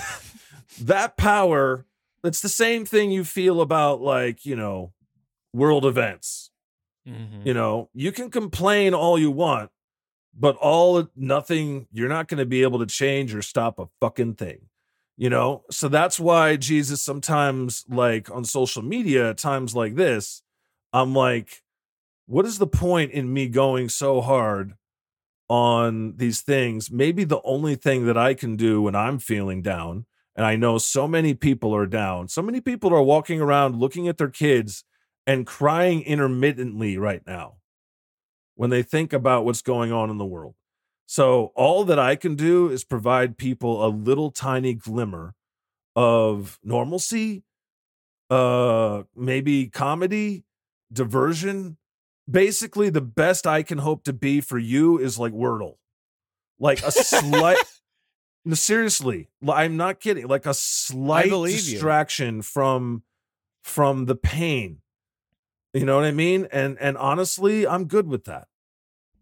that 0.81 1.17
power, 1.17 1.87
it's 2.23 2.41
the 2.41 2.49
same 2.49 2.85
thing 2.85 3.11
you 3.11 3.25
feel 3.25 3.61
about 3.61 4.01
like, 4.01 4.45
you 4.47 4.57
know, 4.57 4.93
world 5.53 5.85
events. 5.85 6.51
Mhm. 7.09 7.45
You 7.45 7.55
know, 7.55 7.91
you 7.93 8.13
can 8.13 8.31
complain 8.31 8.95
all 8.95 9.19
you 9.19 9.31
want, 9.31 9.71
but 10.39 10.57
all 10.57 11.09
nothing, 11.17 11.87
you're 11.93 12.09
not 12.09 12.29
going 12.29 12.39
to 12.39 12.47
be 12.47 12.63
able 12.63 12.81
to 12.81 12.87
change 12.87 13.35
or 13.35 13.43
stop 13.43 13.79
a 13.79 13.89
fucking 14.01 14.35
thing. 14.35 14.69
You 15.17 15.31
know? 15.31 15.65
So 15.71 15.89
that's 15.89 16.19
why 16.19 16.57
Jesus 16.57 17.03
sometimes 17.03 17.85
like 17.89 18.31
on 18.31 18.45
social 18.45 18.83
media 18.83 19.31
at 19.31 19.39
times 19.39 19.75
like 19.75 19.95
this, 19.95 20.43
I'm 20.93 21.15
like 21.15 21.63
what 22.27 22.47
is 22.47 22.59
the 22.59 22.67
point 22.67 23.13
in 23.13 23.33
me 23.33 23.49
going 23.49 23.89
so 23.89 24.21
hard 24.21 24.75
on 25.49 26.17
these 26.17 26.41
things? 26.41 26.91
Maybe 26.91 27.25
the 27.25 27.43
only 27.45 27.75
thing 27.75 28.07
that 28.07 28.17
I 28.17 28.35
can 28.35 28.57
do 28.57 28.83
when 28.83 28.95
I'm 28.95 29.19
feeling 29.19 29.63
down, 29.63 30.07
and 30.35 30.47
I 30.47 30.57
know 30.57 30.79
so 30.79 31.07
many 31.07 31.35
people 31.35 31.75
are 31.75 31.87
down, 31.87 32.29
so 32.29 32.43
many 32.43 32.61
people 32.61 32.93
are 32.95 33.03
walking 33.03 33.41
around 33.41 33.77
looking 33.77 34.09
at 34.09 34.19
their 34.19 34.31
kids 34.31 34.85
and 35.27 35.47
crying 35.47 36.03
intermittently 36.03 36.99
right 36.99 37.23
now 37.27 37.57
when 38.55 38.71
they 38.71 38.83
think 38.83 39.13
about 39.13 39.45
what's 39.45 39.63
going 39.63 39.93
on 39.93 40.11
in 40.11 40.19
the 40.19 40.25
world. 40.25 40.55
So, 41.07 41.53
all 41.55 41.85
that 41.85 41.99
I 41.99 42.17
can 42.17 42.35
do 42.35 42.71
is 42.71 42.85
provide 42.85 43.37
people 43.37 43.85
a 43.85 43.89
little 43.89 44.31
tiny 44.31 44.75
glimmer 44.75 45.35
of 45.95 46.59
normalcy, 46.65 47.45
uh, 48.31 49.03
maybe 49.15 49.69
comedy, 49.69 50.45
diversion, 50.93 51.77
basically 52.31 52.89
the 52.89 53.03
best 53.03 53.47
I 53.47 53.63
can 53.63 53.79
hope 53.79 54.05
to 54.05 54.13
be 54.13 54.41
for 54.41 54.59
you 54.59 54.99
is 54.99 55.19
like 55.19 55.33
Wordle. 55.33 55.77
Like 56.59 56.83
a 56.83 56.91
slight 56.91 57.59
No, 58.45 58.55
seriously, 58.55 59.31
I'm 59.49 59.77
not 59.79 60.01
kidding. 60.01 60.27
Like 60.27 60.45
a 60.45 60.53
slight 60.53 61.31
distraction 61.31 62.43
from 62.43 63.03
from 63.63 64.05
the 64.05 64.17
pain. 64.17 64.81
You 65.75 65.85
know 65.85 65.97
what 65.97 66.05
I 66.05 66.13
mean? 66.13 66.47
And 66.53 66.79
and 66.81 66.97
honestly, 66.97 67.67
I'm 67.67 67.87
good 67.87 68.07
with 68.07 68.25
that. 68.25 68.47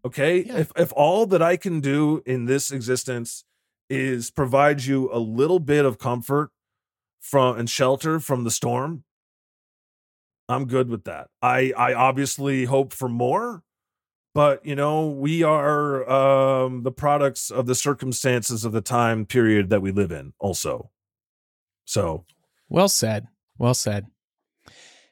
Okay? 0.05 0.43
Yeah. 0.43 0.57
If 0.59 0.71
if 0.77 0.93
all 0.95 1.25
that 1.25 1.41
I 1.41 1.57
can 1.57 1.81
do 1.81 2.21
in 2.25 2.45
this 2.45 2.71
existence 2.71 3.43
is 3.89 4.29
provide 4.29 4.83
you 4.83 5.09
a 5.11 5.17
little 5.17 5.59
bit 5.59 5.83
of 5.83 5.97
comfort 5.97 6.51
from 7.19 7.57
and 7.57 7.69
shelter 7.69 8.19
from 8.19 8.43
the 8.43 8.51
storm, 8.51 9.03
I'm 10.47 10.65
good 10.65 10.89
with 10.89 11.05
that. 11.05 11.29
I 11.41 11.73
I 11.75 11.93
obviously 11.95 12.65
hope 12.65 12.93
for 12.93 13.09
more, 13.09 13.63
but 14.35 14.63
you 14.63 14.75
know, 14.75 15.07
we 15.09 15.41
are 15.41 16.07
um 16.07 16.83
the 16.83 16.91
products 16.91 17.49
of 17.49 17.65
the 17.65 17.75
circumstances 17.75 18.63
of 18.63 18.73
the 18.73 18.81
time 18.81 19.25
period 19.25 19.69
that 19.71 19.81
we 19.81 19.91
live 19.91 20.11
in 20.11 20.33
also. 20.37 20.91
So, 21.85 22.25
Well 22.69 22.89
said. 22.89 23.27
Well 23.57 23.73
said. 23.73 24.05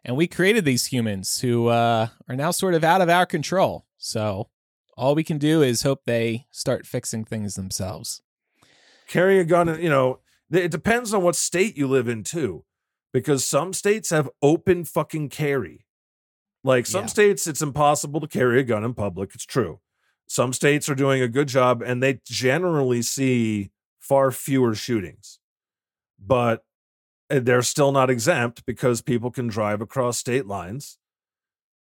And 0.04 0.16
we 0.18 0.28
created 0.28 0.66
these 0.66 0.88
humans 0.88 1.42
who 1.42 1.68
uh, 1.68 2.08
are 2.28 2.36
now 2.36 2.52
sort 2.52 2.74
of 2.74 2.84
out 2.84 3.02
of 3.02 3.10
our 3.10 3.26
control. 3.26 3.86
So 3.98 4.50
all 4.98 5.14
we 5.16 5.24
can 5.24 5.38
do 5.38 5.62
is 5.62 5.84
hope 5.84 6.02
they 6.06 6.48
start 6.52 6.86
fixing 6.88 7.24
things 7.26 7.56
themselves. 7.56 8.22
carry 9.08 9.40
a 9.40 9.44
gun, 9.44 9.82
you 9.82 9.90
know, 9.90 10.20
it 10.52 10.72
depends 10.72 11.14
on 11.14 11.22
what 11.22 11.36
state 11.36 11.78
you 11.78 11.88
live 11.88 12.08
in 12.08 12.24
too 12.24 12.64
because 13.14 13.46
some 13.46 13.74
states 13.74 14.10
have 14.10 14.30
open 14.42 14.86
fucking 14.86 15.30
carry. 15.30 15.86
Like 16.64 16.86
some 16.86 17.04
Yeah. 17.04 17.08
states 17.08 17.46
it's 17.48 17.62
impossible 17.62 18.20
to 18.22 18.28
carry 18.28 18.60
a 18.60 18.64
gun 18.64 18.84
in 18.84 18.94
public, 18.94 19.32
it's 19.36 19.46
true. 19.46 19.82
Some 20.28 20.54
states 20.54 20.88
are 20.90 20.96
doing 20.96 21.22
a 21.22 21.28
good 21.28 21.48
job 21.50 21.82
and 21.82 22.02
they 22.02 22.22
generally 22.26 23.02
see 23.02 23.72
far 24.00 24.32
fewer 24.32 24.74
shootings. 24.76 25.40
But 26.18 26.64
Uh, 27.32 27.40
they're 27.42 27.62
still 27.62 27.92
not 27.92 28.10
exempt 28.10 28.66
because 28.66 29.02
people 29.02 29.32
can 29.32 29.48
drive 29.48 29.82
across 29.82 30.18
state 30.18 30.46
lines. 30.46 30.98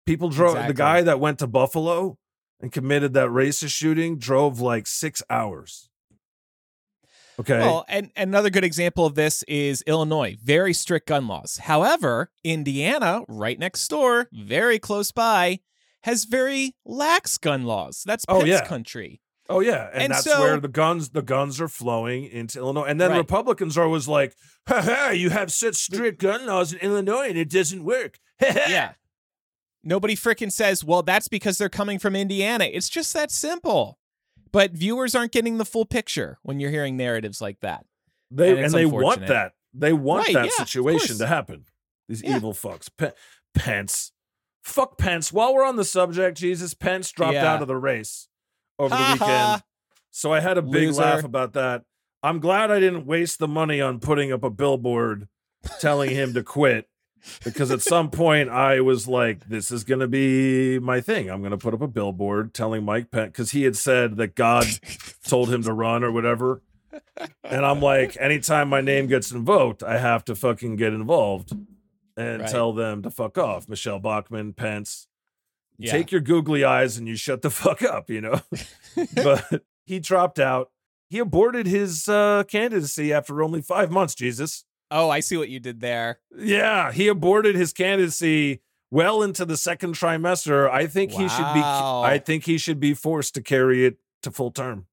People 0.07 0.29
drove 0.29 0.67
the 0.67 0.75
guy 0.75 1.03
that 1.03 1.21
went 1.21 1.39
to 1.39 1.47
Buffalo 1.47 2.19
and 2.61 2.73
committed 2.73 3.13
that 3.15 3.29
racist 3.29 3.71
shooting 3.73 4.19
drove 4.19 4.61
like 4.61 4.87
six 4.87 5.23
hours. 5.31 5.89
Okay. 7.41 7.59
Well, 7.61 7.85
and, 7.89 8.11
another 8.17 8.51
good 8.51 8.65
example 8.65 9.07
of 9.07 9.15
this 9.15 9.43
is 9.45 9.83
Illinois, 9.87 10.37
very 10.43 10.75
strict 10.75 11.09
gun 11.09 11.27
laws. 11.27 11.59
However, 11.59 12.31
Indiana, 12.45 13.23
right 13.27 13.59
next 13.59 13.89
door, 13.89 14.29
very 14.33 14.79
close 14.79 15.13
by, 15.13 15.61
has 16.03 16.25
very 16.25 16.75
lax 16.85 17.39
gun 17.39 17.65
laws. 17.65 18.03
That's 18.05 18.25
Oh, 18.29 18.41
Pence 18.41 18.49
yeah. 18.49 18.67
country. 18.67 19.22
Oh 19.49 19.61
yeah, 19.61 19.89
and, 19.93 20.05
And 20.05 20.13
that's 20.13 20.25
so- 20.25 20.41
where 20.41 20.59
the 20.61 20.69
guns 20.69 21.11
the 21.11 21.23
guns 21.23 21.61
are 21.61 21.69
flowing 21.69 22.25
into 22.25 22.59
Illinois. 22.59 22.85
And 22.85 23.01
then 23.01 23.11
Right. 23.11 23.19
Republicans 23.19 23.77
are 23.77 23.85
always 23.85 24.07
like, 24.09 24.35
"Ha 24.69 24.81
ha, 24.83 25.11
you 25.11 25.31
have 25.31 25.53
such 25.53 25.75
strict 25.75 26.21
gun 26.21 26.47
laws 26.47 26.73
in 26.73 26.79
Illinois 26.81 27.29
and 27.29 27.37
it 27.39 27.51
doesn't 27.51 27.85
work." 27.85 28.19
Yeah. 28.41 28.93
Nobody 29.85 30.15
frickin' 30.15 30.53
says, 30.53 30.85
well, 30.85 31.03
that's 31.03 31.27
because 31.27 31.59
they're 31.59 31.69
coming 31.69 31.99
from 31.99 32.15
Indiana. 32.15 32.65
It's 32.73 32.89
just 32.89 33.13
that 33.15 33.33
simple. 33.33 33.99
But 34.53 34.71
viewers 34.73 35.15
aren't 35.17 35.33
getting 35.33 35.59
the 35.59 35.65
full 35.65 35.85
picture 35.87 36.39
when 36.43 36.61
you're 36.61 36.71
hearing 36.71 36.97
narratives 36.97 37.41
like 37.41 37.59
that. 37.61 37.85
They 38.31 38.51
And 38.53 38.67
and, 38.67 38.73
they 38.75 38.87
want 38.87 39.27
that. 39.27 39.55
They 39.75 39.93
want 39.93 40.27
Right, 40.27 40.35
that 40.35 40.45
yeah, 40.57 40.65
situation 40.65 41.19
to 41.19 41.27
happen. 41.27 41.65
These 42.09 42.23
Yeah. 42.23 42.37
evil 42.37 42.53
fucks. 42.53 42.89
Pe- 42.97 43.11
Pence. 43.57 44.13
Fuck 44.63 44.99
Pence. 44.99 45.33
While 45.33 45.53
we're 45.53 45.65
on 45.67 45.75
the 45.77 45.85
subject, 45.85 46.39
Jesus, 46.39 46.75
Pence 46.75 47.11
dropped 47.11 47.35
Yeah. 47.35 47.53
out 47.53 47.61
of 47.63 47.67
the 47.69 47.77
race 47.77 48.29
over 48.83 48.95
the 48.95 49.13
weekend. 49.13 49.63
So 50.11 50.33
I 50.33 50.41
had 50.41 50.59
a 50.59 50.63
big 50.63 50.89
Loser. 50.89 51.01
laugh 51.01 51.25
about 51.25 51.55
that. 51.55 51.85
I'm 52.23 52.39
glad 52.39 52.71
I 52.71 52.79
didn't 52.81 53.07
waste 53.07 53.39
the 53.39 53.49
money 53.49 53.81
on 53.81 53.99
putting 53.99 54.33
up 54.33 54.45
a 54.45 54.51
billboard 54.51 55.29
telling 55.81 56.11
him 56.11 56.35
to 56.35 56.43
quit 56.43 56.89
because 57.45 57.71
at 57.71 57.81
some 57.83 58.11
point 58.23 58.49
I 58.51 58.81
was 58.81 59.09
like, 59.09 59.49
this 59.49 59.71
is 59.71 59.85
going 59.85 60.01
to 60.01 60.09
be 60.09 60.79
my 60.79 61.01
thing. 61.01 61.31
I'm 61.31 61.41
going 61.41 61.51
to 61.53 61.57
put 61.57 61.75
up 61.75 61.81
a 61.81 61.89
billboard 61.89 62.53
telling 62.55 62.85
Mike 62.85 63.11
Pence 63.11 63.29
because 63.33 63.53
he 63.53 63.63
had 63.63 63.77
said 63.77 64.17
that 64.19 64.35
God 64.35 64.67
told 65.27 65.53
him 65.53 65.63
to 65.63 65.73
run 65.73 66.05
or 66.05 66.13
whatever. 66.13 66.63
And 67.43 67.65
I'm 67.65 67.81
like, 67.81 68.17
anytime 68.21 68.69
my 68.69 68.81
name 68.83 69.07
gets 69.07 69.33
invoked, 69.33 69.83
I 69.83 69.99
have 69.99 70.25
to 70.27 70.35
fucking 70.35 70.77
get 70.77 70.93
involved 70.93 71.53
and 72.17 72.43
Right. 72.43 72.51
tell 72.51 72.73
them 72.75 73.03
to 73.03 73.11
fuck 73.11 73.39
off. 73.39 73.69
Michele 73.69 73.99
Bachmann, 73.99 74.53
Pence, 74.53 75.09
Yeah. 75.83 75.93
take 75.93 76.13
your 76.13 76.21
googly 76.21 76.65
eyes 76.65 76.97
and 76.97 77.07
you 77.09 77.17
shut 77.17 77.43
the 77.43 77.51
fuck 77.63 77.83
up, 77.83 78.11
you 78.11 78.21
know? 78.21 78.41
but 79.15 79.63
he 79.85 79.99
dropped 80.01 80.39
out. 80.39 80.71
He 81.09 81.19
aborted 81.19 81.67
his 81.67 82.09
uh, 82.09 82.45
candidacy 82.49 83.13
after 83.13 83.43
only 83.43 83.61
five 83.61 83.91
months, 83.91 84.15
Jesus. 84.15 84.65
Oh, 84.91 85.11
I 85.11 85.21
see 85.21 85.37
what 85.37 85.49
you 85.49 85.61
did 85.61 85.81
there. 85.81 86.21
Yeah, 86.37 86.93
he 86.93 87.09
aborted 87.09 87.55
his 87.55 87.73
candidacy 87.73 88.61
well 88.91 89.23
into 89.23 89.45
the 89.45 89.57
second 89.57 89.95
trimester. 89.95 90.71
I 90.71 90.87
think 90.87 91.13
he 91.13 91.29
should 91.29 91.55
be 91.55 91.61
I 91.63 92.21
think 92.25 92.45
he 92.45 92.59
should 92.59 92.79
be 92.79 92.93
forced 92.95 93.35
to 93.35 93.43
carry 93.43 93.87
it 93.87 93.97
to 94.23 94.31
full 94.31 94.51
term. 94.51 94.87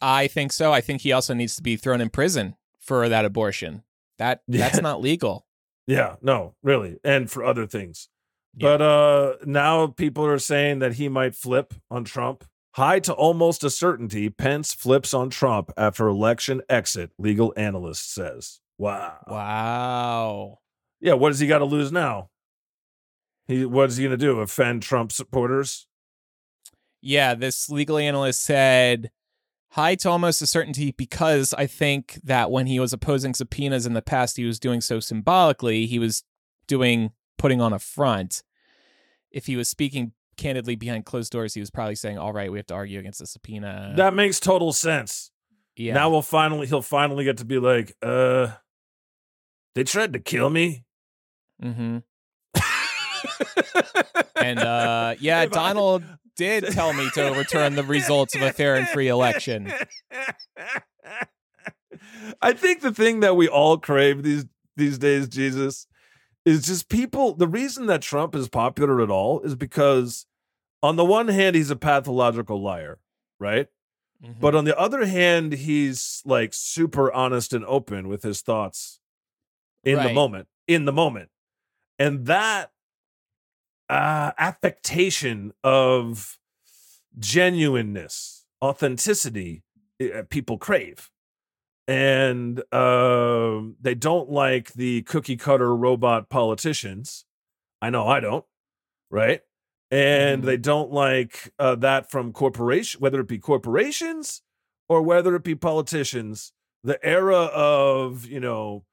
I 0.00 0.26
think 0.26 0.52
so. 0.52 0.72
I 0.72 0.80
think 0.80 1.02
he 1.02 1.12
also 1.12 1.32
needs 1.34 1.54
to 1.56 1.62
be 1.62 1.76
thrown 1.76 2.00
in 2.00 2.08
prison 2.10 2.56
for 2.80 3.08
that 3.08 3.24
abortion. 3.24 3.82
That 4.18 4.42
Yeah. 4.48 4.68
that's 4.68 4.80
not 4.82 5.00
legal. 5.00 5.46
Yeah, 5.86 6.16
no, 6.22 6.54
really. 6.62 6.98
And 7.04 7.30
for 7.30 7.44
other 7.44 7.66
things. 7.66 8.08
Yeah. 8.54 8.76
But 8.76 8.82
uh 8.82 9.36
now 9.44 9.86
people 9.86 10.24
are 10.26 10.38
saying 10.38 10.80
that 10.80 10.94
he 10.94 11.08
might 11.08 11.34
flip 11.34 11.74
on 11.90 12.04
Trump. 12.04 12.44
High 12.74 13.00
to 13.00 13.12
almost 13.12 13.64
a 13.64 13.70
certainty, 13.70 14.30
Pence 14.30 14.72
flips 14.72 15.12
on 15.12 15.28
Trump 15.28 15.70
after 15.76 16.08
election 16.08 16.62
exit, 16.70 17.10
legal 17.18 17.52
analyst 17.56 18.14
says. 18.14 18.60
Wow. 18.78 19.18
Wow. 19.28 20.58
Yeah, 21.00 21.14
what 21.14 21.28
does 21.30 21.38
he 21.38 21.46
got 21.46 21.58
to 21.58 21.64
lose 21.66 21.92
now? 21.92 22.30
He 23.46 23.64
what 23.64 23.90
is 23.90 23.96
he 23.96 24.04
going 24.04 24.18
to 24.18 24.24
do? 24.24 24.40
Offend 24.40 24.82
Trump 24.82 25.12
supporters? 25.12 25.86
Yeah, 27.00 27.34
this 27.34 27.68
legal 27.68 27.98
analyst 27.98 28.42
said 28.42 29.10
high 29.72 29.94
to 29.96 30.10
almost 30.10 30.42
a 30.42 30.46
certainty 30.46 30.92
because 30.92 31.52
I 31.54 31.66
think 31.66 32.20
that 32.22 32.50
when 32.50 32.66
he 32.66 32.78
was 32.78 32.92
opposing 32.92 33.34
subpoenas 33.34 33.86
in 33.86 33.94
the 33.94 34.02
past, 34.02 34.36
he 34.36 34.44
was 34.44 34.60
doing 34.60 34.80
so 34.80 35.00
symbolically. 35.00 35.86
He 35.86 35.98
was 35.98 36.22
doing 36.66 37.10
putting 37.42 37.60
on 37.60 37.72
a 37.72 37.78
front. 37.78 38.42
If 39.32 39.46
he 39.46 39.56
was 39.56 39.68
speaking 39.68 40.12
candidly 40.36 40.76
behind 40.76 41.04
closed 41.04 41.32
doors, 41.32 41.54
he 41.54 41.60
was 41.60 41.70
probably 41.70 41.96
saying, 41.96 42.16
"All 42.18 42.32
right, 42.32 42.50
we 42.52 42.58
have 42.58 42.66
to 42.68 42.74
argue 42.74 42.98
against 43.00 43.18
the 43.18 43.26
subpoena." 43.26 43.94
that 43.96 44.14
makes 44.14 44.38
total 44.40 44.72
sense. 44.72 45.30
yeah, 45.76 45.94
Now 45.94 46.08
we'll 46.08 46.22
finally 46.22 46.66
he'll 46.68 46.82
finally 46.82 47.24
get 47.24 47.38
to 47.38 47.44
be 47.44 47.58
like, 47.58 47.96
uh 48.00 48.52
they 49.74 49.84
tried 49.84 50.12
to 50.12 50.18
kill 50.20 50.48
me. 50.50 50.84
hmm 51.60 51.98
and 54.36 54.58
uh, 54.58 55.14
yeah, 55.18 55.42
If 55.42 55.50
I- 55.52 55.54
Donald 55.54 56.04
did 56.36 56.64
tell 56.72 56.92
me 56.92 57.08
to 57.14 57.28
overturn 57.28 57.74
the 57.74 57.82
results 57.84 58.34
of 58.34 58.42
a 58.42 58.52
fair 58.52 58.76
and 58.76 58.86
free 58.88 59.08
election. 59.08 59.72
I 62.40 62.52
think 62.52 62.80
the 62.80 62.92
thing 62.92 63.20
that 63.20 63.36
we 63.36 63.48
all 63.48 63.78
crave 63.78 64.22
these 64.22 64.44
these 64.76 64.98
days, 64.98 65.28
Jesus, 65.28 65.86
is 66.44 66.66
just 66.66 66.88
people. 66.88 67.34
The 67.34 67.48
reason 67.48 67.86
that 67.86 68.02
Trump 68.02 68.34
is 68.34 68.48
popular 68.48 69.00
at 69.00 69.10
all 69.10 69.40
is 69.40 69.54
because, 69.54 70.26
on 70.82 70.96
the 70.96 71.04
one 71.04 71.28
hand, 71.28 71.54
he's 71.56 71.70
a 71.70 71.76
pathological 71.76 72.60
liar, 72.60 72.98
right? 73.38 73.68
Mhm. 74.22 74.40
But 74.40 74.54
on 74.54 74.64
the 74.64 74.78
other 74.78 75.06
hand, 75.06 75.52
he's 75.52 76.22
like 76.24 76.54
super 76.54 77.12
honest 77.12 77.52
and 77.52 77.64
open 77.64 78.08
with 78.08 78.22
his 78.22 78.40
thoughts 78.42 79.00
in 79.84 79.96
the 80.08 80.14
moment, 80.14 80.48
in 80.66 80.84
the 80.84 80.92
moment. 80.92 81.30
And 81.98 82.26
that 82.26 82.72
uh, 83.88 84.32
affectation 84.38 85.52
of 85.62 86.38
genuineness, 87.18 88.46
authenticity, 88.62 89.62
uh, 90.00 90.22
people 90.30 90.56
crave. 90.56 91.10
And 91.88 92.62
um, 92.72 93.76
they 93.80 93.94
don't 93.94 94.30
like 94.30 94.72
the 94.74 95.02
cookie 95.02 95.36
cutter 95.36 95.74
robot 95.74 96.28
politicians. 96.28 97.24
I 97.80 97.90
know 97.90 98.06
I 98.06 98.20
don't, 98.20 98.44
right? 99.10 99.40
And 99.90 100.42
they 100.42 100.56
don't 100.56 100.90
like 100.90 101.52
uh, 101.58 101.74
that 101.76 102.10
from 102.10 102.32
corporation, 102.32 103.00
whether 103.00 103.20
it 103.20 103.28
be 103.28 103.38
corporations 103.38 104.40
or 104.88 105.02
whether 105.02 105.34
it 105.36 105.44
be 105.44 105.54
politicians. 105.54 106.52
The 106.84 107.04
era 107.04 107.44
of 107.52 108.26
you 108.26 108.40
know 108.40 108.84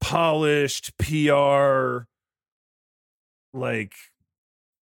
polished 0.00 0.96
PR, 0.98 2.06
like 3.52 3.92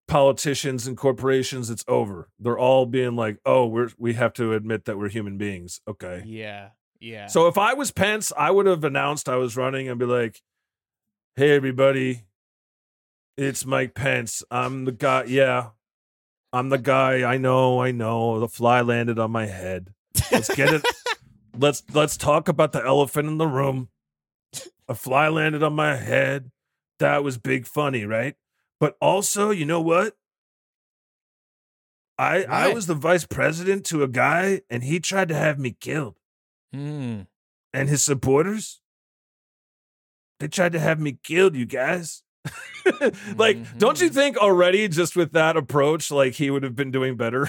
politicians 0.09 0.87
and 0.87 0.97
corporations, 0.97 1.71
it's 1.71 1.85
over. 1.88 2.29
They're 2.38 2.59
all 2.59 2.87
being 2.87 3.16
like, 3.16 3.38
"Oh, 3.45 3.66
we're 3.66 3.90
we 3.99 4.14
have 4.14 4.33
to 4.35 4.53
admit 4.53 4.85
that 4.85 4.99
we're 4.99 5.09
human 5.09 5.37
beings." 5.38 5.81
Okay. 5.88 6.23
yeah, 6.27 6.71
yeah. 7.01 7.27
So 7.27 7.49
if 7.49 7.59
I 7.59 7.75
was 7.75 7.90
Pence, 7.90 8.33
I 8.37 8.51
would 8.51 8.66
have 8.66 8.85
announced 8.85 9.29
I 9.29 9.37
was 9.37 9.57
running 9.57 9.88
and 9.88 9.99
be 9.99 10.07
like, 10.07 10.42
"Hey, 11.35 11.55
everybody, 11.55 12.25
it's 13.37 13.66
Mike 13.66 13.95
Pence. 13.95 14.42
I'm 14.51 14.85
the 14.85 14.92
guy. 14.92 15.25
Yeah, 15.29 15.71
I'm 16.53 16.69
the 16.71 16.79
guy. 16.79 17.31
I 17.31 17.37
know. 17.37 17.81
I 17.81 17.90
know. 17.90 18.40
The 18.40 18.49
fly 18.49 18.81
landed 18.81 19.19
on 19.19 19.31
my 19.31 19.47
head. 19.47 19.92
Let's 20.33 20.55
get 20.55 20.73
it. 20.73 20.83
let's 21.59 21.83
let's 21.92 22.16
talk 22.16 22.49
about 22.49 22.73
the 22.73 22.85
elephant 22.85 23.29
in 23.29 23.38
the 23.38 23.47
room. 23.47 23.88
A 24.88 24.95
fly 24.95 25.29
landed 25.29 25.62
on 25.62 25.75
my 25.75 25.97
head. 25.97 26.51
That 26.99 27.25
was 27.25 27.37
big 27.37 27.66
funny, 27.66 28.05
right? 28.05 28.37
But 28.79 28.97
also, 29.01 29.51
you 29.51 29.65
know 29.65 29.81
what? 29.81 30.17
I 32.19 32.45
I 32.45 32.73
was 32.73 32.87
the 32.87 32.95
vice 32.95 33.27
president 33.27 33.85
to 33.87 34.03
a 34.03 34.09
guy, 34.09 34.62
and 34.71 34.83
he 34.83 35.01
tried 35.01 35.29
to 35.29 35.35
have 35.35 35.59
me 35.59 35.77
killed 35.79 36.17
Hmm. 36.73 37.23
and 37.73 37.89
his 37.89 38.03
supporters 38.03 38.81
they 40.41 40.49
tried 40.49 40.73
to 40.73 40.81
have 40.81 40.99
me 41.01 41.19
killed 41.23 41.55
you 41.55 41.65
guys 41.65 42.23
like 43.37 43.79
don't 43.79 44.01
you 44.01 44.11
Mhm. 44.11 44.14
think 44.14 44.37
already 44.37 44.89
just 44.89 45.14
with 45.16 45.33
that 45.33 45.57
approach 45.57 46.11
like 46.11 46.35
he 46.35 46.51
would 46.51 46.62
have 46.62 46.74
been 46.77 46.91
doing 46.91 47.16
better 47.16 47.49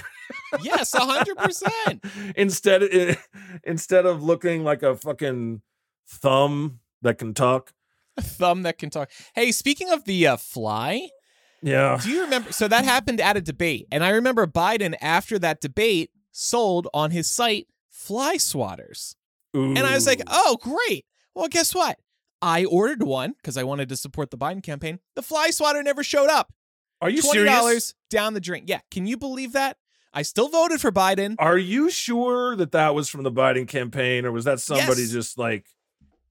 Yes, 0.62 0.94
a 0.94 1.00
hundred 1.00 1.36
percent. 1.36 2.04
instead 2.36 3.18
instead 3.64 4.06
of 4.06 4.22
looking 4.22 4.64
like 4.64 4.82
a 4.82 4.96
fucking 4.96 5.62
thumb 6.08 6.80
that 7.02 7.18
can 7.18 7.34
talk 7.34 7.72
A 8.16 8.22
thumb 8.22 8.62
that 8.62 8.78
can 8.78 8.90
talk. 8.90 9.10
Hey, 9.34 9.52
speaking 9.52 9.90
of 9.90 10.04
the 10.04 10.26
uh, 10.26 10.36
fly, 10.36 11.08
yeah 11.62 11.98
do 12.02 12.10
you 12.10 12.22
remember? 12.22 12.52
So 12.52 12.68
that 12.68 12.84
happened 12.84 13.20
at 13.20 13.36
a 13.36 13.40
debate, 13.40 13.86
and 13.90 14.04
I 14.04 14.10
remember 14.10 14.46
Biden 14.46 14.94
after 15.00 15.38
that 15.40 15.60
debate 15.60 16.10
sold 16.32 16.86
on 16.94 17.10
his 17.10 17.30
site 17.30 17.66
fly 17.90 18.36
swatters, 18.36 19.14
Ooh. 19.56 19.70
and 19.74 19.80
I 19.80 19.94
was 19.94 20.06
like, 20.06 20.22
oh 20.28 20.58
great. 20.60 21.04
Well, 21.34 21.48
guess 21.48 21.74
what? 21.74 21.98
I 22.40 22.64
ordered 22.64 23.02
one 23.02 23.32
because 23.36 23.56
I 23.56 23.64
wanted 23.64 23.88
to 23.88 23.96
support 23.96 24.30
the 24.30 24.38
Biden 24.38 24.62
campaign. 24.62 25.00
The 25.16 25.22
fly 25.22 25.50
swatter 25.50 25.82
never 25.82 26.04
showed 26.04 26.30
up. 26.30 26.52
are 27.00 27.10
you 27.10 27.20
Twenty 27.22 27.38
serious 27.38 27.52
dollars 27.54 27.94
down 28.10 28.34
the 28.34 28.40
drain. 28.40 28.64
Yeah, 28.66 28.80
can 28.90 29.06
you 29.06 29.16
believe 29.16 29.52
that? 29.52 29.76
I 30.14 30.22
still 30.22 30.48
voted 30.48 30.80
for 30.80 30.90
Biden. 30.90 31.34
are 31.38 31.58
you 31.58 31.90
sure 31.90 32.56
that 32.56 32.72
that 32.72 32.94
was 32.94 33.08
from 33.08 33.24
the 33.24 33.30
biden 33.32 33.68
campaign 33.68 34.24
or 34.24 34.32
was 34.32 34.44
that 34.46 34.58
somebody 34.60 35.02
Yes. 35.02 35.10
just 35.10 35.38
like 35.38 35.66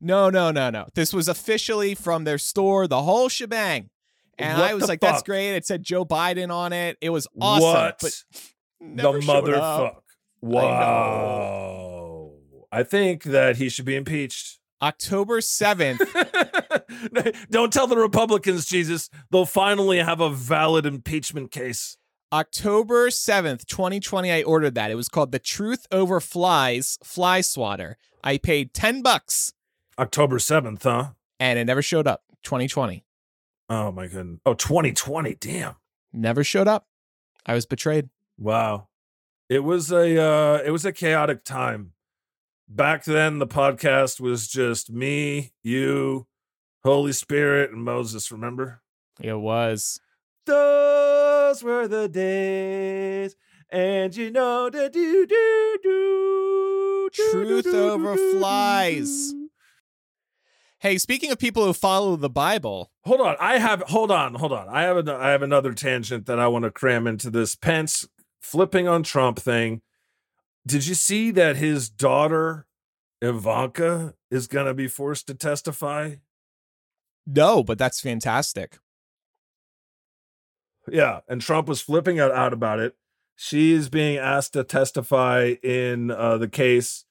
No, 0.01 0.29
no, 0.29 0.51
no, 0.51 0.69
no. 0.69 0.87
This 0.95 1.13
was 1.13 1.27
officially 1.27 1.93
from 1.95 2.23
their 2.23 2.37
store, 2.37 2.87
the 2.87 3.03
whole 3.03 3.29
shebang. 3.29 3.89
And 4.37 4.57
What 4.59 4.69
I 4.69 4.73
was 4.73 4.87
like, 4.87 4.99
that's 4.99 5.23
great. 5.23 5.55
It 5.55 5.65
said 5.65 5.83
Joe 5.83 6.05
Biden 6.05 6.51
on 6.53 6.71
it. 6.73 6.97
It 7.01 7.09
was 7.09 7.27
awesome. 7.41 7.63
what 7.63 7.97
But 8.01 8.13
the 8.79 8.85
never 8.85 9.21
showed 9.21 9.49
up. 9.53 9.95
motherfuck? 9.95 10.01
Wow. 10.41 12.31
I 12.71 12.83
think 12.83 13.23
that 13.23 13.57
he 13.57 13.69
should 13.69 13.85
be 13.85 13.95
impeached. 13.95 14.59
October 14.81 15.39
7th. 15.41 15.99
Don't 17.49 17.73
tell 17.73 17.87
the 17.87 17.97
Republicans, 17.97 18.65
Jesus. 18.65 19.09
They'll 19.31 19.45
finally 19.45 19.97
have 19.99 20.19
a 20.21 20.29
valid 20.29 20.85
impeachment 20.85 21.49
case. 21.51 21.97
October 22.31 23.07
7th, 23.09 23.65
2020, 23.65 24.31
I 24.31 24.43
ordered 24.43 24.75
that. 24.75 24.91
It 24.91 24.95
was 24.95 25.07
called 25.09 25.31
The 25.31 25.39
Truth 25.39 25.87
Over 25.91 26.19
Flies 26.19 26.97
Fly 27.03 27.41
Swatter. 27.41 27.97
I 28.23 28.37
paid 28.37 28.73
10 28.73 29.01
bucks 29.01 29.53
October 29.97 30.37
7th, 30.37 30.83
huh? 30.83 31.11
and 31.39 31.57
it 31.57 31.65
never 31.65 31.81
showed 31.81 32.05
up. 32.05 32.21
2020. 32.43 33.03
Oh 33.69 33.91
my 33.91 34.07
goodness. 34.07 34.39
Oh, 34.45 34.53
2020. 34.53 35.35
Damn. 35.35 35.75
Never 36.13 36.43
showed 36.43 36.67
up. 36.67 36.87
I 37.45 37.53
was 37.53 37.65
betrayed. 37.65 38.09
Wow. 38.37 38.87
It 39.49 39.63
was 39.63 39.91
a 39.91 40.21
uh 40.21 40.61
it 40.65 40.71
was 40.71 40.85
a 40.85 40.91
chaotic 40.91 41.43
time. 41.43 41.93
Back 42.67 43.05
then 43.05 43.39
the 43.39 43.47
podcast 43.47 44.19
was 44.19 44.47
just 44.47 44.91
me, 44.91 45.53
you, 45.63 46.27
Holy 46.83 47.13
Spirit, 47.13 47.71
and 47.71 47.83
Moses, 47.83 48.31
remember? 48.31 48.81
It 49.21 49.39
was. 49.39 50.01
Those 50.45 51.63
were 51.63 51.87
the 51.87 52.09
days. 52.09 53.35
And 53.69 54.15
you 54.15 54.31
know 54.31 54.69
the 54.69 54.89
do 54.89 55.25
do 55.25 55.77
do 55.83 57.09
Truth 57.13 57.67
over 57.67 58.15
flies. 58.15 59.33
Hey, 60.79 60.99
speaking 60.99 61.31
of 61.31 61.39
people 61.39 61.65
who 61.65 61.73
follow 61.73 62.15
the 62.15 62.29
Bible, 62.29 62.91
Hold 63.03 63.21
on, 63.21 63.35
I 63.39 63.57
have. 63.57 63.81
Hold 63.87 64.11
on, 64.11 64.35
hold 64.35 64.53
on. 64.53 64.67
I 64.69 64.83
have. 64.83 64.97
An, 64.97 65.09
I 65.09 65.29
have 65.29 65.41
another 65.41 65.73
tangent 65.73 66.27
that 66.27 66.39
I 66.39 66.47
want 66.47 66.65
to 66.65 66.71
cram 66.71 67.07
into 67.07 67.29
this 67.31 67.55
Pence 67.55 68.07
flipping 68.41 68.87
on 68.87 69.01
Trump 69.01 69.39
thing. 69.39 69.81
Did 70.67 70.85
you 70.85 70.93
see 70.93 71.31
that 71.31 71.55
his 71.55 71.89
daughter 71.89 72.67
Ivanka 73.21 74.13
is 74.29 74.47
going 74.47 74.67
to 74.67 74.73
be 74.73 74.87
forced 74.87 75.27
to 75.27 75.33
testify? 75.33 76.15
no, 77.25 77.63
but 77.63 77.77
that's 77.77 77.99
fantastic. 77.99 78.77
Yeah, 80.89 81.19
and 81.27 81.41
Trump 81.41 81.67
was 81.67 81.81
flipping 81.81 82.19
out, 82.19 82.31
out 82.31 82.53
about 82.53 82.79
it. 82.79 82.95
She 83.35 83.73
is 83.73 83.89
being 83.89 84.17
asked 84.17 84.53
to 84.53 84.63
testify 84.63 85.55
in 85.61 86.09
uh, 86.11 86.37
the 86.37 86.47
case 86.47 87.05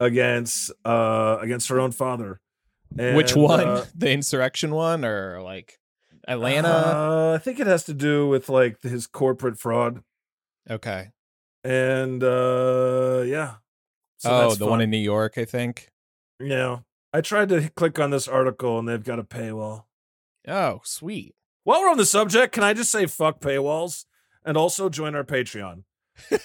against 0.00 0.72
uh, 0.84 1.38
against 1.40 1.68
her 1.68 1.78
own 1.80 1.92
father. 1.92 2.40
Which 2.94 3.34
one? 3.36 3.60
uh, 3.68 3.84
the 3.94 4.10
insurrection 4.10 4.72
one 4.74 5.04
or 5.04 5.40
like 5.42 5.78
Atlanta? 6.26 6.68
Uh, 6.68 7.34
I 7.34 7.38
think 7.42 7.60
it 7.60 7.66
has 7.66 7.84
to 7.84 7.94
do 7.94 8.26
with 8.28 8.48
like 8.48 8.82
his 8.82 9.06
corporate 9.06 9.58
fraud. 9.58 10.02
okay. 10.70 11.10
and 11.64 12.22
uh 12.22 13.22
yeah 13.26 13.54
So 14.18 14.30
oh, 14.30 14.40
that's 14.48 14.58
the 14.58 14.66
one 14.66 14.80
in 14.80 14.90
New 14.90 14.96
York, 14.98 15.38
I 15.38 15.44
think. 15.44 15.88
yeah 16.40 16.78
i 17.12 17.20
tried 17.22 17.48
to 17.48 17.70
click 17.70 17.98
on 17.98 18.10
this 18.10 18.28
article 18.28 18.78
and 18.78 18.86
they've 18.86 19.02
got 19.04 19.18
a 19.18 19.24
paywall 19.24 19.84
Oh, 20.46 20.80
sweet. 20.84 21.34
while 21.64 21.80
we're 21.80 21.90
on 21.90 21.96
the 21.96 22.04
subject 22.06 22.52
can 22.54 22.62
i 22.62 22.72
just 22.74 22.90
say 22.92 23.06
fuck 23.06 23.40
paywalls 23.40 24.04
and 24.44 24.56
also 24.56 24.88
join 24.90 25.14
our 25.14 25.24
patreon 25.24 25.84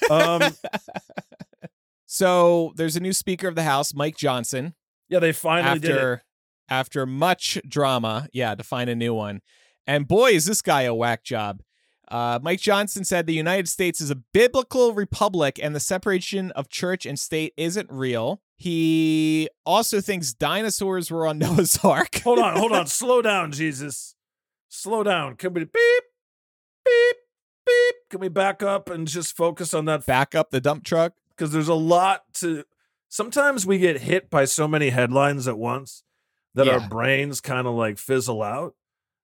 um 0.10 0.41
so 2.06 2.74
there's 2.76 2.96
a 2.96 3.00
new 3.00 3.14
Speaker 3.14 3.48
of 3.48 3.56
the 3.56 3.64
House, 3.64 3.94
Mike 3.94 4.18
Johnson. 4.18 4.74
yeah 5.10 5.20
they 5.20 5.32
finally 5.32 5.80
did 5.80 5.91
it 5.91 5.96
after 5.96 6.24
after 6.70 7.05
much 7.05 7.59
drama, 7.68 8.28
yeah, 8.34 8.55
to 8.55 8.64
find 8.64 8.89
a 8.89 8.95
new 8.95 9.14
one. 9.14 9.41
And 9.86 10.07
boy, 10.07 10.32
is 10.32 10.45
this 10.45 10.61
guy 10.61 10.84
a 10.84 10.93
whack 10.93 11.24
job. 11.24 11.61
Uh, 12.09 12.38
Mike 12.41 12.59
Johnson 12.59 13.05
said 13.05 13.26
the 13.26 13.34
United 13.34 13.68
States 13.68 13.99
is 13.99 14.11
a 14.11 14.16
biblical 14.16 14.93
republic 14.93 15.59
and 15.61 15.76
the 15.76 15.80
separation 15.80 16.51
of 16.51 16.70
church 16.70 17.05
and 17.05 17.18
state 17.18 17.53
isn't 17.57 17.89
real. 17.91 18.41
He 18.57 19.49
also 19.66 19.99
thinks 19.99 20.34
dinosaurs 20.34 21.09
were 21.09 21.26
on 21.26 21.38
Noah's 21.39 21.78
Ark. 21.84 22.22
hold 22.24 22.39
on 22.39 22.57
hold 22.57 22.72
on 22.72 22.88
slow 22.99 23.22
down 23.22 23.51
jesus 23.51 24.16
slow 24.70 25.03
down 25.03 25.36
can 25.36 25.53
we 25.53 25.61
beep 25.66 26.03
beep 26.86 27.16
beep 27.66 27.95
can 28.09 28.20
we 28.20 28.28
back 28.30 28.61
up 28.64 28.89
and 28.89 29.07
just 29.07 29.36
focus 29.36 29.74
on 29.74 29.86
that 29.86 30.05
Back 30.05 30.36
up 30.36 30.51
the 30.51 30.61
dump 30.61 30.84
truck. 30.84 31.14
because 31.30 31.51
there's 31.51 31.68
a 31.68 31.74
lot 31.74 32.24
to 32.36 32.64
sometimes 33.09 33.66
we 33.66 33.80
get 33.80 34.01
hit 34.01 34.30
by 34.30 34.45
so 34.45 34.68
many 34.68 34.89
headlines 34.89 35.47
at 35.47 35.57
once 35.57 36.03
that 36.56 36.68
our 36.68 36.88
brains 36.88 37.41
kind 37.41 37.68
of 37.68 37.74
like 37.76 37.97
fizzle 37.97 38.41
out 38.43 38.76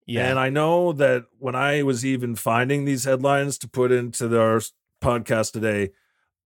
Yeah. 0.06 0.30
and 0.30 0.40
i 0.40 0.50
know 0.50 0.92
that 0.94 1.26
when 1.38 1.56
i 1.56 1.84
was 1.84 2.06
even 2.06 2.36
finding 2.36 2.86
these 2.86 3.04
headlines 3.06 3.58
to 3.60 3.68
put 3.68 3.92
into 3.92 4.28
the- 4.28 4.40
our 4.42 4.62
podcast 5.02 5.52
today 5.54 5.92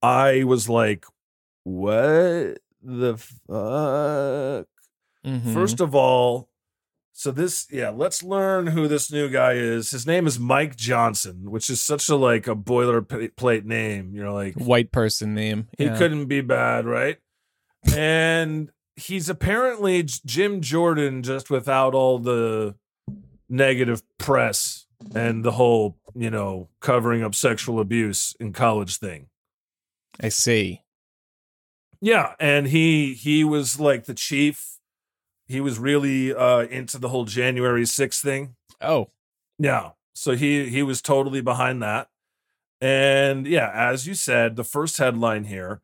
i 0.02 0.44
was 0.44 0.68
like 0.70 1.06
what 1.64 2.60
the 2.82 3.16
fuck 3.18 4.68
Mhm. 5.26 5.54
first 5.54 5.80
of 5.80 5.96
all 5.96 6.50
so 7.14 7.32
this 7.32 7.68
yeah 7.72 7.90
let's 7.90 8.22
learn 8.24 8.68
who 8.68 8.88
this 8.90 9.10
new 9.12 9.30
guy 9.30 9.54
is 9.54 9.92
his 9.92 10.06
name 10.06 10.28
is 10.28 10.38
mike 10.38 10.76
johnson 10.76 11.50
which 11.50 11.70
is 11.70 11.80
such 11.82 12.10
a 12.10 12.16
like 12.18 12.46
a 12.48 12.56
boilerplate 12.56 13.64
name 13.64 14.12
you're 14.14 14.32
like 14.32 14.56
white 14.56 14.92
person 14.92 15.34
name. 15.34 15.70
he 15.78 15.86
Yeah. 15.86 15.98
couldn't 15.98 16.26
be 16.26 16.42
bad, 16.42 16.86
right? 16.86 17.18
and 17.96 18.70
he's 18.96 19.30
apparently 19.30 20.04
Jim 20.04 20.62
Jordan 20.62 21.24
just 21.24 21.50
without 21.50 21.94
all 21.94 22.20
the 22.20 22.76
negative 23.50 24.04
press 24.18 24.86
and 25.14 25.44
the 25.44 25.52
whole, 25.52 25.98
you 26.16 26.30
know, 26.30 26.70
covering 26.80 27.24
up 27.24 27.36
sexual 27.36 27.80
abuse 27.80 28.36
in 28.40 28.54
college 28.54 28.98
thing. 28.98 29.28
I 30.22 30.30
see. 30.30 30.84
Yeah, 32.02 32.34
and 32.40 32.68
he 32.68 33.14
he 33.14 33.44
was 33.44 33.80
like 33.80 34.06
the 34.06 34.14
chief. 34.14 34.78
He 35.48 35.62
was 35.62 35.80
really 35.80 36.34
uh 36.34 36.62
into 36.62 36.98
the 36.98 37.10
whole 37.10 37.26
January 37.26 37.84
6th 37.84 38.22
thing. 38.22 38.56
Oh, 38.82 39.10
Yeah. 39.58 39.92
So 40.14 40.36
he 40.36 40.70
he 40.70 40.84
was 40.84 41.02
totally 41.02 41.42
behind 41.42 41.82
that. 41.82 42.10
And 42.82 43.48
yeah, 43.48 43.72
as 43.74 44.06
you 44.06 44.14
said, 44.14 44.58
the 44.58 44.64
first 44.66 44.98
headline 44.98 45.46
here, 45.46 45.82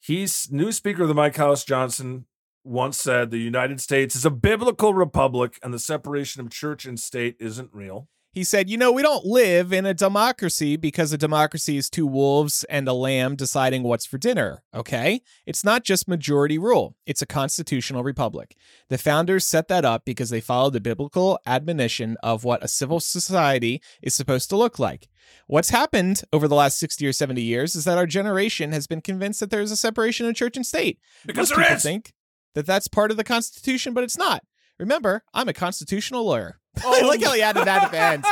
he's 0.00 0.50
new 0.50 0.72
speaker 0.72 1.02
of 1.02 1.08
the 1.08 1.14
Mike 1.14 1.36
House 1.36 1.64
Johnson 1.64 2.26
once 2.64 2.98
said 2.98 3.30
the 3.30 3.38
United 3.38 3.80
States 3.80 4.14
is 4.14 4.24
a 4.24 4.30
biblical 4.30 4.92
republic 4.92 5.58
and 5.62 5.72
the 5.72 5.78
separation 5.78 6.40
of 6.40 6.50
church 6.50 6.84
and 6.84 6.98
state 6.98 7.36
isn't 7.38 7.70
real. 7.72 8.08
He 8.32 8.44
said, 8.44 8.70
You 8.70 8.76
know, 8.76 8.92
we 8.92 9.02
don't 9.02 9.24
live 9.24 9.72
in 9.72 9.86
a 9.86 9.94
democracy 9.94 10.76
because 10.76 11.12
a 11.12 11.18
democracy 11.18 11.76
is 11.76 11.90
two 11.90 12.06
wolves 12.06 12.62
and 12.64 12.86
a 12.86 12.92
lamb 12.92 13.34
deciding 13.34 13.82
what's 13.82 14.06
for 14.06 14.18
dinner, 14.18 14.62
okay? 14.72 15.22
It's 15.46 15.64
not 15.64 15.82
just 15.82 16.06
majority 16.06 16.56
rule, 16.56 16.94
it's 17.06 17.22
a 17.22 17.26
constitutional 17.26 18.04
republic. 18.04 18.56
The 18.88 18.98
founders 18.98 19.44
set 19.44 19.66
that 19.68 19.84
up 19.84 20.04
because 20.04 20.30
they 20.30 20.40
followed 20.40 20.74
the 20.74 20.80
biblical 20.80 21.40
admonition 21.44 22.16
of 22.22 22.44
what 22.44 22.62
a 22.62 22.68
civil 22.68 23.00
society 23.00 23.82
is 24.00 24.14
supposed 24.14 24.48
to 24.50 24.56
look 24.56 24.78
like. 24.78 25.08
What's 25.48 25.70
happened 25.70 26.22
over 26.32 26.46
the 26.46 26.54
last 26.54 26.78
60 26.78 27.04
or 27.06 27.12
70 27.12 27.42
years 27.42 27.74
is 27.74 27.84
that 27.84 27.98
our 27.98 28.06
generation 28.06 28.70
has 28.70 28.86
been 28.86 29.00
convinced 29.00 29.40
that 29.40 29.50
there's 29.50 29.72
a 29.72 29.76
separation 29.76 30.26
of 30.26 30.36
church 30.36 30.56
and 30.56 30.64
state. 30.66 31.00
Because 31.26 31.50
Most 31.50 31.56
there 31.56 31.64
people 31.64 31.76
is. 31.76 31.82
think 31.82 32.12
that 32.54 32.66
that's 32.66 32.86
part 32.86 33.10
of 33.10 33.16
the 33.16 33.24
Constitution, 33.24 33.92
but 33.92 34.04
it's 34.04 34.18
not. 34.18 34.44
Remember, 34.78 35.24
I'm 35.34 35.48
a 35.48 35.52
constitutional 35.52 36.24
lawyer. 36.24 36.59
Oh. 36.84 36.98
I 36.98 37.06
like 37.06 37.22
how 37.22 37.32
he 37.32 37.42
added 37.42 37.64
that 37.66 37.84
at 37.84 37.90
the 37.90 37.98
end. 37.98 38.24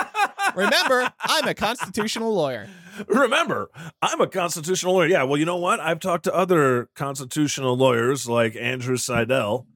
Remember, 0.54 1.12
I'm 1.20 1.46
a 1.48 1.54
constitutional 1.54 2.32
lawyer. 2.34 2.68
Remember, 3.06 3.70
I'm 4.00 4.20
a 4.20 4.26
constitutional 4.26 4.94
lawyer. 4.94 5.08
Yeah, 5.08 5.24
well, 5.24 5.36
you 5.36 5.44
know 5.44 5.56
what? 5.56 5.80
I've 5.80 6.00
talked 6.00 6.24
to 6.24 6.34
other 6.34 6.88
constitutional 6.94 7.76
lawyers 7.76 8.28
like 8.28 8.56
Andrew 8.56 8.96
Seidel, 8.96 9.66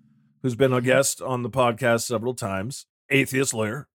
who's 0.42 0.54
been 0.54 0.72
a 0.72 0.76
mm-hmm. 0.76 0.86
guest 0.86 1.20
on 1.20 1.42
the 1.42 1.50
podcast 1.50 2.02
several 2.02 2.34
times, 2.34 2.86
atheist 3.10 3.52
lawyer. 3.52 3.88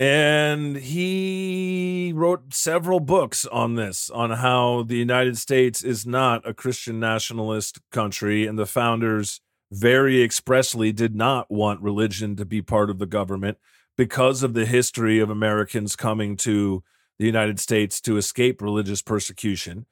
And 0.00 0.76
he 0.76 2.12
wrote 2.14 2.52
several 2.52 3.00
books 3.00 3.46
on 3.46 3.76
this, 3.76 4.10
on 4.10 4.30
how 4.30 4.82
the 4.82 4.96
United 4.96 5.38
States 5.38 5.84
is 5.84 6.04
not 6.04 6.46
a 6.46 6.52
Christian 6.52 6.98
nationalist 6.98 7.78
country, 7.92 8.46
and 8.46 8.58
the 8.58 8.66
founders 8.66 9.40
very 9.70 10.22
expressly 10.22 10.92
did 10.92 11.14
not 11.14 11.50
want 11.50 11.80
religion 11.80 12.36
to 12.36 12.44
be 12.44 12.60
part 12.60 12.90
of 12.90 12.98
the 12.98 13.06
government 13.06 13.58
because 13.96 14.42
of 14.42 14.54
the 14.54 14.66
history 14.66 15.18
of 15.20 15.30
Americans 15.30 15.96
coming 15.96 16.36
to 16.38 16.82
the 17.18 17.26
United 17.26 17.60
States 17.60 18.00
to 18.02 18.16
escape 18.16 18.60
religious 18.60 19.02
persecution. 19.02 19.86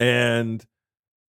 And 0.00 0.64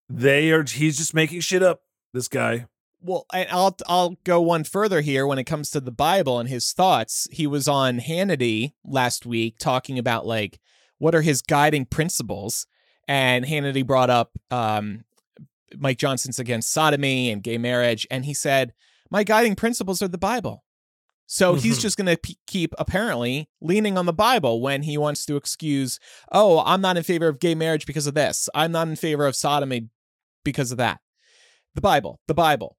they 0.09 0.51
are 0.51 0.63
he's 0.63 0.97
just 0.97 1.13
making 1.13 1.41
shit 1.41 1.63
up, 1.63 1.83
this 2.13 2.27
guy. 2.27 2.65
Well, 3.01 3.25
I'll 3.31 3.77
I'll 3.87 4.17
go 4.25 4.41
one 4.41 4.65
further 4.65 5.01
here 5.01 5.25
when 5.25 5.39
it 5.39 5.45
comes 5.45 5.71
to 5.71 5.79
the 5.79 5.91
Bible 5.91 6.39
and 6.39 6.49
his 6.49 6.73
thoughts. 6.73 7.27
He 7.31 7.47
was 7.47 7.67
on 7.67 7.99
Hannity 7.99 8.73
last 8.83 9.25
week 9.25 9.57
talking 9.57 9.97
about 9.97 10.25
like 10.25 10.59
what 10.97 11.15
are 11.15 11.21
his 11.21 11.41
guiding 11.41 11.85
principles, 11.85 12.67
and 13.07 13.45
Hannity 13.45 13.85
brought 13.87 14.09
up 14.09 14.37
um, 14.51 15.05
Mike 15.77 15.97
Johnson's 15.97 16.39
against 16.39 16.71
sodomy 16.71 17.31
and 17.31 17.41
gay 17.41 17.57
marriage, 17.57 18.05
and 18.11 18.25
he 18.25 18.33
said, 18.33 18.73
"My 19.09 19.23
guiding 19.23 19.55
principles 19.55 20.01
are 20.01 20.09
the 20.09 20.17
Bible." 20.17 20.65
So 21.31 21.53
he's 21.53 21.77
Mhm. 21.77 21.81
just 21.81 21.95
going 21.97 22.07
to 22.07 22.17
p- 22.17 22.39
keep 22.47 22.73
apparently 22.79 23.47
leaning 23.61 23.99
on 23.99 24.07
the 24.07 24.13
Bible 24.13 24.61
when 24.61 24.81
he 24.81 24.97
wants 24.97 25.27
to 25.27 25.35
excuse, 25.35 25.99
"Oh, 26.31 26.63
I'm 26.65 26.81
not 26.81 26.97
in 26.97 27.03
favor 27.03 27.27
of 27.27 27.39
gay 27.39 27.53
marriage 27.53 27.85
because 27.85 28.07
of 28.07 28.15
this. 28.15 28.49
I'm 28.55 28.71
not 28.71 28.87
in 28.87 28.95
favor 28.95 29.27
of 29.27 29.35
sodomy 29.35 29.89
because 30.43 30.71
of 30.71 30.79
that." 30.79 31.01
The 31.75 31.81
Bible, 31.81 32.19
the 32.27 32.33
Bible. 32.33 32.77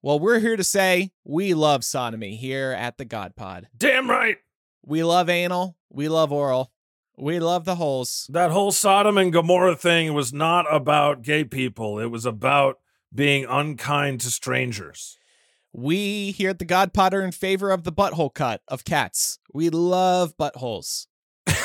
Well, 0.00 0.20
we're 0.20 0.38
here 0.38 0.56
to 0.56 0.62
say 0.62 1.10
we 1.24 1.54
love 1.54 1.82
sodomy 1.84 2.36
here 2.36 2.70
at 2.70 2.98
the 2.98 3.04
God 3.04 3.34
Pod. 3.34 3.66
Damn 3.76 4.08
right. 4.08 4.38
We 4.86 5.02
love 5.02 5.28
anal. 5.28 5.76
We 5.90 6.08
love 6.08 6.30
oral. 6.30 6.70
We 7.18 7.40
love 7.40 7.64
the 7.64 7.74
holes. 7.74 8.28
That 8.30 8.52
whole 8.52 8.70
Sodom 8.70 9.18
and 9.18 9.32
Gomorrah 9.32 9.74
thing 9.76 10.14
was 10.14 10.32
not 10.32 10.72
about 10.72 11.22
gay 11.22 11.42
people. 11.42 11.98
It 11.98 12.12
was 12.12 12.24
about 12.26 12.78
being 13.12 13.44
unkind 13.44 14.20
to 14.20 14.30
strangers. 14.30 15.18
We 15.74 16.32
here 16.32 16.50
at 16.50 16.58
the 16.58 16.64
God 16.66 16.92
Pod 16.92 17.14
are 17.14 17.22
in 17.22 17.32
favor 17.32 17.70
of 17.70 17.84
the 17.84 17.92
butthole 17.92 18.32
cut 18.32 18.60
of 18.68 18.84
cats. 18.84 19.38
We 19.52 19.70
love 19.70 20.36
buttholes. 20.36 21.06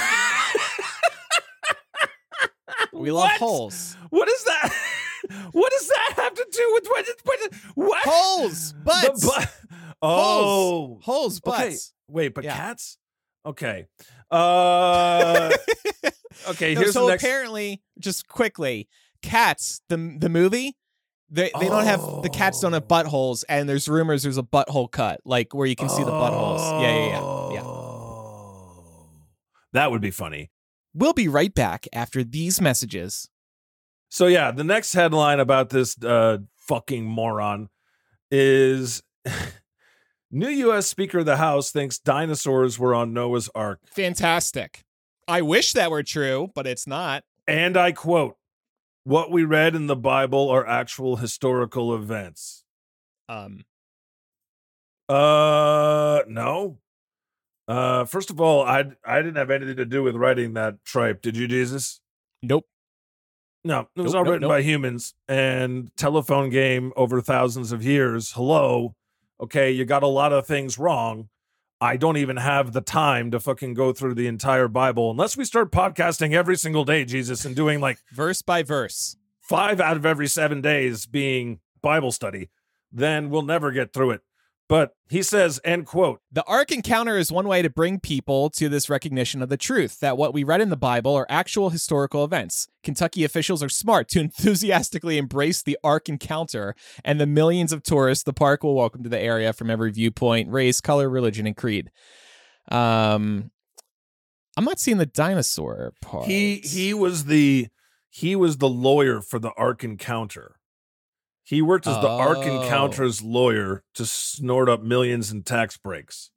We 2.93 3.11
love 3.11 3.25
What? 3.29 3.37
holes. 3.39 3.95
What 4.09 4.27
is 4.27 4.43
that? 4.45 4.73
what 5.51 5.71
does 5.71 5.87
that 5.87 6.13
have 6.15 6.33
to 6.33 6.47
do 6.51 6.71
with 6.73 6.87
what? 6.87 7.05
What? 7.25 7.87
what? 7.89 8.03
Holes, 8.07 8.73
butts, 8.83 9.23
bu- 9.25 9.75
oh, 10.01 10.99
holes, 11.03 11.39
Okay. 11.45 11.69
butts. 11.69 11.93
wait, 12.07 12.33
but 12.33 12.43
Yeah. 12.43 12.55
cats? 12.55 12.97
Okay. 13.45 13.85
Uh, 14.31 15.55
okay. 16.49 16.73
No, 16.73 16.81
Here's 16.81 16.93
so 16.93 17.01
the 17.05 17.11
next. 17.11 17.23
apparently, 17.23 17.83
just 17.99 18.27
quickly, 18.27 18.87
cats 19.21 19.81
the 19.89 20.15
the 20.19 20.29
movie. 20.29 20.75
They, 21.29 21.51
they 21.59 21.67
don't 21.67 21.83
have 21.83 22.01
the 22.23 22.29
cats 22.29 22.61
don't 22.61 22.71
have 22.73 22.83
Oh. 22.83 22.87
buttholes, 22.87 23.43
and 23.49 23.67
there's 23.67 23.89
rumors 23.89 24.23
there's 24.23 24.37
a 24.37 24.43
butthole 24.43 24.89
cut, 24.89 25.19
like 25.25 25.53
where 25.53 25.67
you 25.67 25.75
can 25.75 25.89
see 25.89 26.03
the 26.03 26.11
buttholes. 26.11 26.81
Yeah, 26.81 26.95
yeah, 26.95 27.07
yeah, 27.07 27.53
yeah. 27.55 27.61
Oh. 27.63 29.09
That 29.73 29.91
would 29.91 30.01
be 30.01 30.11
funny. 30.11 30.51
We'll 30.93 31.13
be 31.13 31.27
right 31.27 31.53
back 31.53 31.85
after 31.93 32.23
these 32.23 32.61
messages. 32.61 33.29
So 34.09 34.27
yeah, 34.27 34.51
the 34.51 34.63
next 34.63 34.93
headline 34.93 35.39
about 35.41 35.69
this 35.69 36.01
uh, 36.01 36.37
fucking 36.55 37.03
moron 37.03 37.67
is 38.31 39.03
new 40.31 40.47
U.S. 40.49 40.87
Speaker 40.87 41.19
of 41.19 41.25
the 41.25 41.37
House 41.37 41.71
thinks 41.71 41.99
dinosaurs 41.99 42.79
were 42.79 42.95
on 42.95 43.13
Noah's 43.13 43.49
Ark, 43.53 43.79
Fantastic. 43.87 44.85
I 45.27 45.41
wish 45.41 45.73
that 45.73 45.91
were 45.91 46.03
true, 46.03 46.51
but 46.55 46.65
it's 46.65 46.87
not. 46.87 47.25
and 47.47 47.75
I 47.75 47.91
quote: 47.91 48.36
"What 49.07 49.31
we 49.31 49.45
read 49.45 49.73
in 49.73 49.87
the 49.87 49.95
Bible 49.95 50.49
are 50.49 50.67
actual 50.67 51.15
historical 51.15 51.95
events." 51.95 52.65
Um, 53.29 53.63
Uh, 55.09 56.23
no. 56.27 56.79
Uh, 57.69 58.03
first 58.03 58.29
of 58.29 58.41
all, 58.41 58.63
I 58.63 58.91
I 59.05 59.21
didn't 59.21 59.37
have 59.37 59.49
anything 59.51 59.77
to 59.77 59.85
do 59.85 60.03
with 60.03 60.15
writing 60.15 60.53
that 60.55 60.83
tripe. 60.83 61.21
Did 61.21 61.37
you, 61.37 61.47
Jesus? 61.47 62.01
nope. 62.43 62.65
No, 63.63 63.87
it 63.95 64.01
was 64.01 64.13
Nope, 64.13 64.19
all 64.19 64.23
nope, 64.25 64.31
written 64.31 64.41
nope. 64.41 64.49
by 64.49 64.61
humans 64.61 65.13
and 65.27 65.95
telephone 65.97 66.49
game 66.49 66.93
over 66.95 67.19
thousands 67.21 67.71
of 67.71 67.83
years. 67.83 68.33
Hello. 68.33 68.93
Okay, 69.41 69.71
you 69.71 69.83
got 69.85 70.03
a 70.03 70.07
lot 70.07 70.31
of 70.31 70.45
things 70.47 70.77
wrong. 70.77 71.29
I 71.79 71.95
don't 71.95 72.17
even 72.17 72.37
have 72.37 72.73
the 72.73 72.81
time 72.81 73.29
to 73.29 73.39
fucking 73.39 73.75
go 73.75 73.93
through 73.93 74.15
the 74.15 74.25
entire 74.25 74.67
Bible 74.67 75.11
unless 75.11 75.37
we 75.37 75.45
start 75.45 75.71
podcasting 75.71 76.33
every 76.33 76.57
single 76.57 76.83
day, 76.83 77.05
Jesus, 77.05 77.45
and 77.45 77.55
doing 77.55 77.79
like 77.79 77.99
Verse 78.11 78.41
by 78.41 78.63
verse. 78.63 79.15
five 79.41 79.79
out 79.79 79.95
of 79.95 80.05
every 80.05 80.27
seven 80.27 80.59
days 80.59 81.05
being 81.05 81.59
Bible 81.83 82.11
study. 82.11 82.49
Then 82.91 83.29
we'll 83.29 83.43
never 83.43 83.71
get 83.71 83.93
through 83.93 84.11
it. 84.11 84.21
But 84.69 84.91
he 85.09 85.23
says, 85.23 85.61
end 85.63 85.85
quote, 85.85 86.19
The 86.31 86.43
Ark 86.43 86.71
encounter 86.71 87.17
is 87.17 87.31
one 87.31 87.47
way 87.47 87.61
to 87.61 87.69
bring 87.69 88.01
people 88.01 88.49
to 88.51 88.67
this 88.67 88.89
recognition 88.89 89.41
of 89.41 89.47
the 89.47 89.55
truth 89.55 90.01
that 90.01 90.17
what 90.17 90.33
we 90.33 90.43
read 90.43 90.59
in 90.59 90.69
the 90.69 90.75
Bible 90.75 91.15
are 91.15 91.25
actual 91.29 91.69
historical 91.69 92.25
events. 92.25 92.67
Kentucky 92.83 93.23
officials 93.23 93.63
are 93.63 93.69
smart 93.69 94.09
to 94.09 94.19
enthusiastically 94.21 95.17
embrace 95.17 95.63
the 95.63 95.77
Ark 95.83 96.09
encounter 96.09 96.75
and 97.05 97.19
the 97.19 97.25
millions 97.25 97.71
of 97.71 97.81
tourists 97.81 98.25
the 98.25 98.33
park 98.33 98.63
will 98.63 98.75
welcome 98.75 99.03
to 99.03 99.09
the 99.09 99.19
area 99.19 99.53
from 99.53 99.69
every 99.69 99.91
viewpoint, 99.91 100.49
race, 100.49 100.81
color, 100.81 101.09
religion, 101.09 101.47
and 101.47 101.55
creed. 101.55 101.89
Um, 102.69 103.51
I'm 104.57 104.65
not 104.65 104.79
seeing 104.79 104.97
the 104.97 105.05
dinosaur 105.05 105.93
part. 106.01 106.25
he 106.25 106.57
he 106.57 106.93
was 106.93 107.25
the 107.25 107.67
he 108.09 108.35
was 108.35 108.57
the 108.57 108.67
lawyer 108.67 109.21
for 109.21 109.39
the 109.39 109.51
Ark 109.55 109.83
Encounter. 109.83 110.56
He 111.47 111.61
worked 111.61 111.87
as 111.87 111.95
the 112.01 112.09
Ark 112.09 112.39
Oh. 112.41 112.61
Encounter's 112.61 113.21
lawyer 113.21 113.81
to 113.95 114.05
snort 114.05 114.67
up 114.67 114.81
millions 114.81 115.31
in 115.31 115.43
tax 115.43 115.77
breaks. 115.77 116.29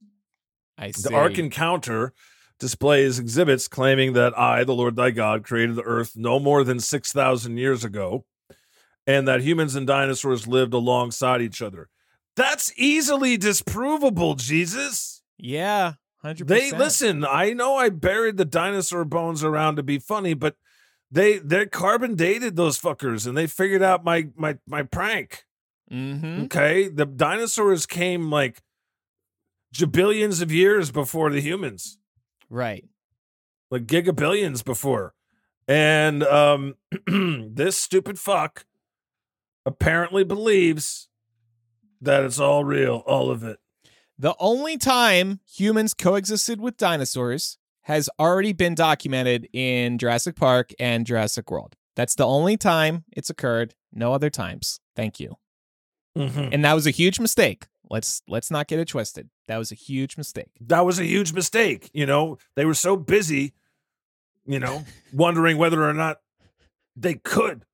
I 0.79 0.93
see. 0.93 1.09
The 1.09 1.17
Ark 1.17 1.37
Encounter 1.37 2.13
displays 2.61 3.19
exhibits 3.19 3.67
claiming 3.67 4.13
that 4.13 4.39
I, 4.39 4.63
the 4.63 4.73
Lord 4.73 4.95
thy 4.95 5.11
God, 5.11 5.43
created 5.43 5.75
the 5.75 5.83
earth 5.83 6.13
no 6.15 6.39
more 6.39 6.63
than 6.63 6.79
6,000 6.79 7.57
years 7.57 7.83
ago, 7.85 8.25
and 9.05 9.27
that 9.27 9.41
humans 9.41 9.75
and 9.75 9.85
dinosaurs 9.85 10.47
lived 10.47 10.75
alongside 10.75 11.43
each 11.43 11.61
other. 11.61 11.89
That's 12.37 12.73
easily 12.77 13.37
disprovable, 13.37 14.37
Jesus. 14.37 15.23
yeah, 15.37 15.95
hundred 16.23 16.47
They 16.47 16.71
listen, 16.71 17.25
I 17.25 17.53
know 17.53 17.75
I 17.77 17.89
buried 17.89 18.37
the 18.37 18.45
dinosaur 18.45 19.05
bones 19.05 19.43
around 19.43 19.75
to 19.75 19.83
be 19.83 19.99
funny, 19.99 20.35
but 20.35 20.55
they 21.11 21.39
they 21.39 21.67
carbon 21.67 22.15
dated 22.15 22.57
those 22.57 22.81
fuckers 22.81 23.27
and 23.27 23.37
they 23.37 23.47
figured 23.47 23.83
out 23.83 24.05
my 24.05 24.29
my 24.37 24.59
my 24.67 24.83
prank. 24.83 25.45
Mm-hmm. 25.91 26.45
Okay? 26.45 26.89
The 26.89 27.05
dinosaurs 27.07 27.85
came 27.87 28.31
like 28.31 28.63
jabillions 29.75 30.41
of 30.41 30.53
years 30.53 30.91
before 30.91 31.31
the 31.31 31.41
humans. 31.41 31.99
Right. 32.49 32.85
like 33.71 33.87
gigabillions 33.87 34.65
before. 34.65 35.15
And 35.69 36.23
um 36.25 36.75
this 37.07 37.77
stupid 37.77 38.19
fuck 38.19 38.67
apparently 39.67 40.25
believes 40.25 41.09
that 42.01 42.25
it's 42.25 42.41
all 42.41 42.65
real, 42.65 43.03
all 43.07 43.31
of 43.31 43.45
it. 43.45 43.59
The 44.19 44.35
only 44.39 44.77
time 44.79 45.41
humans 45.51 45.95
coexisted 45.95 46.61
with 46.61 46.77
dinosaurs 46.77 47.59
has 47.91 48.09
already 48.19 48.53
been 48.53 48.75
documented 48.75 49.49
in 49.53 49.99
Jurassic 49.99 50.37
Park 50.37 50.73
and 50.79 51.05
Jurassic 51.05 51.51
World. 51.51 51.77
That's 51.97 52.15
the 52.15 52.27
only 52.27 52.57
time 52.57 53.05
it's 53.13 53.31
occurred. 53.31 53.75
No 53.93 54.13
other 54.13 54.31
times. 54.31 54.81
Thank 54.95 55.19
you. 55.19 55.37
Mhm. 56.17 56.51
And 56.53 56.65
that 56.65 56.75
was 56.75 56.87
a 56.87 56.91
huge 56.91 57.19
mistake. 57.21 57.67
Let's 57.91 58.23
let's 58.29 58.51
not 58.51 58.69
get 58.69 58.79
it 58.79 58.89
twisted. 58.89 59.29
That 59.49 59.59
was 59.59 59.73
a 59.73 59.75
huge 59.75 60.17
mistake. 60.17 60.53
That 60.61 60.87
was 60.87 61.01
a 61.01 61.05
huge 61.05 61.33
mistake. 61.33 61.91
You 61.93 62.07
know, 62.07 62.39
they 62.55 62.65
were 62.65 62.75
so 62.75 62.97
busy, 62.97 63.53
you 64.47 64.61
know, 64.61 64.85
wondering 65.13 65.59
whether 65.59 65.83
or 65.89 65.93
not 65.93 66.21
they 66.95 67.15
could. 67.15 67.65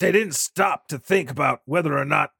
They 0.00 0.12
didn't 0.12 0.34
stop 0.34 0.88
to 0.88 0.98
think 0.98 1.30
about 1.30 1.60
whether 1.66 1.96
or 1.96 2.04
not 2.04 2.32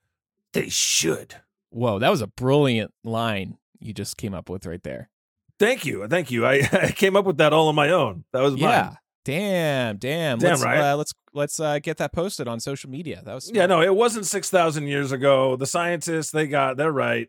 they 0.53 0.69
should. 0.71 1.37
Whoa, 1.71 1.99
that 1.99 2.11
was 2.11 2.23
a 2.23 2.27
brilliant 2.27 2.95
line 3.05 3.59
you 3.79 3.93
just 3.93 4.17
came 4.17 4.33
up 4.33 4.49
with 4.49 4.65
right 4.65 4.83
there. 4.83 5.11
Thank 5.59 5.85
you. 5.85 6.07
Thank 6.09 6.31
you. 6.31 6.47
I, 6.47 6.69
I 6.73 6.93
came 6.93 7.17
up 7.17 7.25
with 7.25 7.39
that 7.39 7.53
all 7.53 7.69
on 7.69 7.75
my 7.75 7.91
own. 7.91 8.25
That 8.33 8.43
was 8.43 8.53
mine. 8.53 8.63
Yeah. 8.63 8.95
Damn, 9.25 9.97
damn. 9.97 10.39
Damn 10.39 10.51
let's, 10.51 10.63
right. 10.63 10.93
Uh, 10.93 10.97
let's 10.97 11.13
let's 11.33 11.59
uh, 11.59 11.81
get 11.81 11.97
that 11.97 12.13
posted 12.13 12.47
on 12.47 12.61
social 12.61 12.91
media. 12.91 13.23
That 13.25 13.35
was 13.35 13.51
Yeah, 13.53 13.67
no, 13.67 13.83
it 13.83 13.95
wasn't 13.95 14.25
six 14.25 14.51
thousand 14.51 14.87
years 14.87 15.11
ago. 15.11 15.57
The 15.57 15.67
scientists 15.67 16.31
they 16.31 16.47
got 16.47 16.77
they're 16.77 16.93
right. 16.93 17.29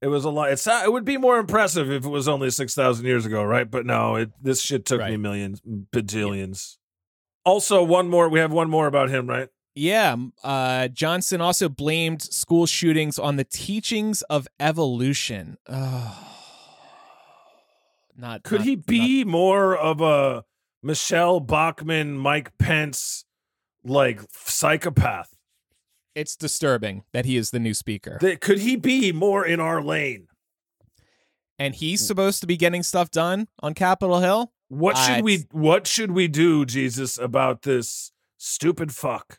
It 0.00 0.06
was 0.06 0.24
a 0.24 0.30
lot. 0.30 0.52
It's 0.52 0.66
it 0.66 0.92
would 0.92 1.04
be 1.04 1.16
more 1.16 1.38
impressive 1.38 1.90
if 1.90 2.04
it 2.04 2.08
was 2.08 2.28
only 2.28 2.50
six 2.50 2.74
thousand 2.74 3.06
years 3.06 3.26
ago, 3.26 3.42
right? 3.42 3.68
But 3.68 3.86
no, 3.86 4.16
it 4.16 4.30
this 4.40 4.60
shit 4.60 4.84
took 4.84 5.00
me 5.00 5.16
millions, 5.16 5.60
bajillions. 5.60 6.76
Also, 7.44 7.82
one 7.82 8.08
more. 8.08 8.28
We 8.28 8.38
have 8.38 8.52
one 8.52 8.70
more 8.70 8.86
about 8.86 9.10
him, 9.10 9.28
right? 9.28 9.48
Yeah, 9.74 10.16
uh, 10.44 10.88
Johnson 10.88 11.40
also 11.40 11.68
blamed 11.68 12.22
school 12.22 12.66
shootings 12.66 13.18
on 13.18 13.36
the 13.36 13.44
teachings 13.44 14.22
of 14.22 14.46
evolution. 14.60 15.56
Oh, 15.68 16.41
not 18.16 18.42
Could 18.42 18.60
not- 18.60 18.66
he 18.66 18.76
not- 18.76 18.86
be 18.86 19.24
more 19.24 19.76
of 19.76 20.00
a 20.00 20.44
Michele 20.82 21.40
Bachmann, 21.40 22.16
Mike 22.18 22.56
Pence, 22.58 23.24
like 23.84 24.20
psychopath? 24.32 25.28
it's 26.14 26.36
disturbing 26.36 27.04
that 27.14 27.24
he 27.24 27.36
is 27.38 27.52
the 27.52 27.58
new 27.58 27.72
speaker, 27.72 28.18
That 28.20 28.40
could 28.42 28.58
he 28.58 28.76
be 28.76 29.12
more 29.12 29.46
in 29.46 29.60
our 29.60 29.82
lane? 29.82 30.28
and 31.58 31.74
he's 31.74 32.04
supposed 32.06 32.40
to 32.40 32.46
be 32.46 32.56
getting 32.56 32.82
stuff 32.82 33.10
done 33.10 33.48
on 33.60 33.72
Capitol 33.74 34.20
Hill. 34.20 34.52
What 34.68 34.96
should 34.98 35.22
we 35.24 35.46
what 35.52 35.86
should 35.86 36.10
we 36.12 36.28
do, 36.28 36.64
Jesus, 36.66 37.16
about 37.18 37.62
this 37.62 38.12
stupid 38.38 38.92
fuck? 38.94 39.38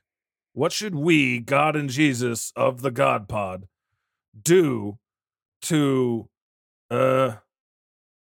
What 0.53 0.71
should 0.71 0.95
we, 0.95 1.39
God 1.39 1.75
and 1.75 1.89
Jesus 1.89 2.51
of 2.55 2.81
the 2.81 2.91
God 2.91 3.27
Pod, 3.27 3.67
do 4.39 4.99
to 5.63 6.29
uh 6.89 7.35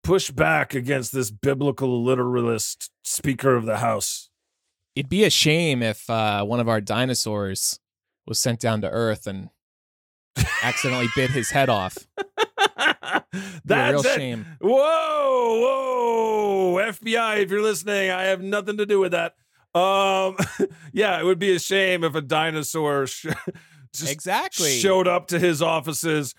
push 0.08 0.30
back 0.30 0.74
against 0.74 1.12
this 1.12 1.30
biblical 1.30 2.02
literalist 2.02 2.90
speaker 3.04 3.54
of 3.54 3.66
the 3.66 3.76
house? 3.76 4.30
It'd 4.96 5.10
be 5.10 5.22
a 5.24 5.28
shame 5.30 5.82
if 5.82 6.08
uh, 6.08 6.44
one 6.44 6.60
of 6.60 6.68
our 6.68 6.80
dinosaurs 6.80 7.78
was 8.26 8.40
sent 8.40 8.58
down 8.58 8.80
to 8.80 8.88
Earth 8.90 9.26
and 9.26 9.50
accidentally 10.62 11.08
bit 11.14 11.30
his 11.32 11.50
head 11.50 11.68
off. 11.68 11.98
It'd 12.16 12.26
a 13.04 13.24
That's 13.66 13.92
real 13.92 14.00
it. 14.12 14.16
shame. 14.16 14.46
Whoa, 14.62 14.70
whoa, 15.60 16.74
FBI! 16.90 17.42
If 17.42 17.50
you're 17.50 17.62
listening, 17.62 18.10
I 18.10 18.22
have 18.24 18.40
nothing 18.40 18.78
to 18.78 18.86
do 18.86 18.98
with 19.00 19.12
that. 19.12 19.34
Um, 19.78 20.36
yeah, 20.94 21.20
it 21.20 21.24
would 21.24 21.38
be 21.38 21.54
a 21.54 21.58
shame 21.58 22.02
if 22.02 22.14
a 22.14 22.22
dinosaur 22.22 23.06
sh- 23.06 23.26
just 23.94 24.10
Exactly. 24.10 24.70
showed 24.78 25.06
up 25.06 25.26
to 25.28 25.38
his 25.38 25.60
offices, 25.60 26.34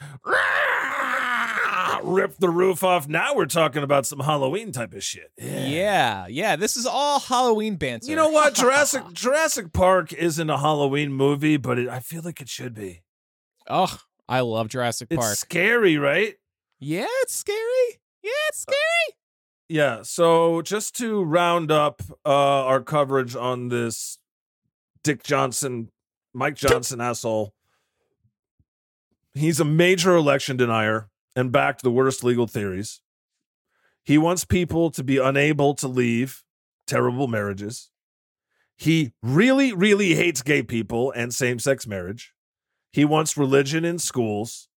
ripped 2.03 2.39
the 2.39 2.49
roof 2.49 2.83
off. 2.83 3.07
Now 3.07 3.35
we're 3.35 3.45
talking 3.45 3.83
about 3.83 4.05
some 4.05 4.19
Halloween 4.19 4.71
type 4.71 4.93
of 4.93 5.03
shit. 5.03 5.31
Yeah, 5.37 6.27
yeah. 6.27 6.55
This 6.55 6.75
is 6.77 6.85
all 6.85 7.19
Halloween 7.19 7.75
banter. 7.75 8.09
You 8.09 8.15
know 8.15 8.29
what? 8.29 8.53
Jurassic 8.53 9.03
Jurassic 9.13 9.73
Park 9.73 10.13
isn't 10.13 10.49
a 10.49 10.57
Halloween 10.57 11.13
movie, 11.13 11.57
but 11.57 11.79
it, 11.79 11.89
I 11.89 11.99
feel 11.99 12.21
like 12.23 12.41
it 12.41 12.49
should 12.49 12.73
be. 12.73 13.03
oh, 13.69 13.99
I 14.27 14.41
love 14.41 14.67
Jurassic 14.69 15.09
Park. 15.09 15.19
It's 15.19 15.25
Park. 15.27 15.37
scary, 15.37 15.97
right? 15.97 16.35
Yeah, 16.79 17.07
it's 17.21 17.33
scary. 17.33 17.99
Yeah, 18.23 18.31
it's 18.49 18.59
scary. 18.59 19.15
Yeah. 19.67 20.01
So 20.03 20.61
just 20.61 20.95
to 20.97 21.23
round 21.23 21.71
up 21.71 22.01
uh, 22.25 22.65
our 22.65 22.81
coverage 22.81 23.35
on 23.35 23.69
this 23.69 24.19
Dick 25.03 25.23
Johnson, 25.23 25.89
Mike 26.33 26.55
Johnson 26.55 27.01
asshole, 27.01 27.53
he's 29.33 29.59
a 29.59 29.65
major 29.65 30.15
election 30.15 30.57
denier 30.57 31.09
and 31.35 31.51
backed 31.51 31.83
the 31.83 31.91
worst 31.91 32.23
legal 32.23 32.47
theories. 32.47 33.01
He 34.03 34.17
wants 34.17 34.45
people 34.45 34.91
to 34.91 35.03
be 35.03 35.17
unable 35.17 35.75
to 35.75 35.87
leave 35.87 36.43
terrible 36.87 37.27
marriages. 37.27 37.91
He 38.75 39.13
really, 39.21 39.73
really 39.73 40.15
hates 40.15 40.41
gay 40.41 40.63
people 40.63 41.11
and 41.11 41.33
same 41.33 41.59
sex 41.59 41.85
marriage. 41.85 42.33
He 42.91 43.05
wants 43.05 43.37
religion 43.37 43.85
in 43.85 43.99
schools, 43.99 44.67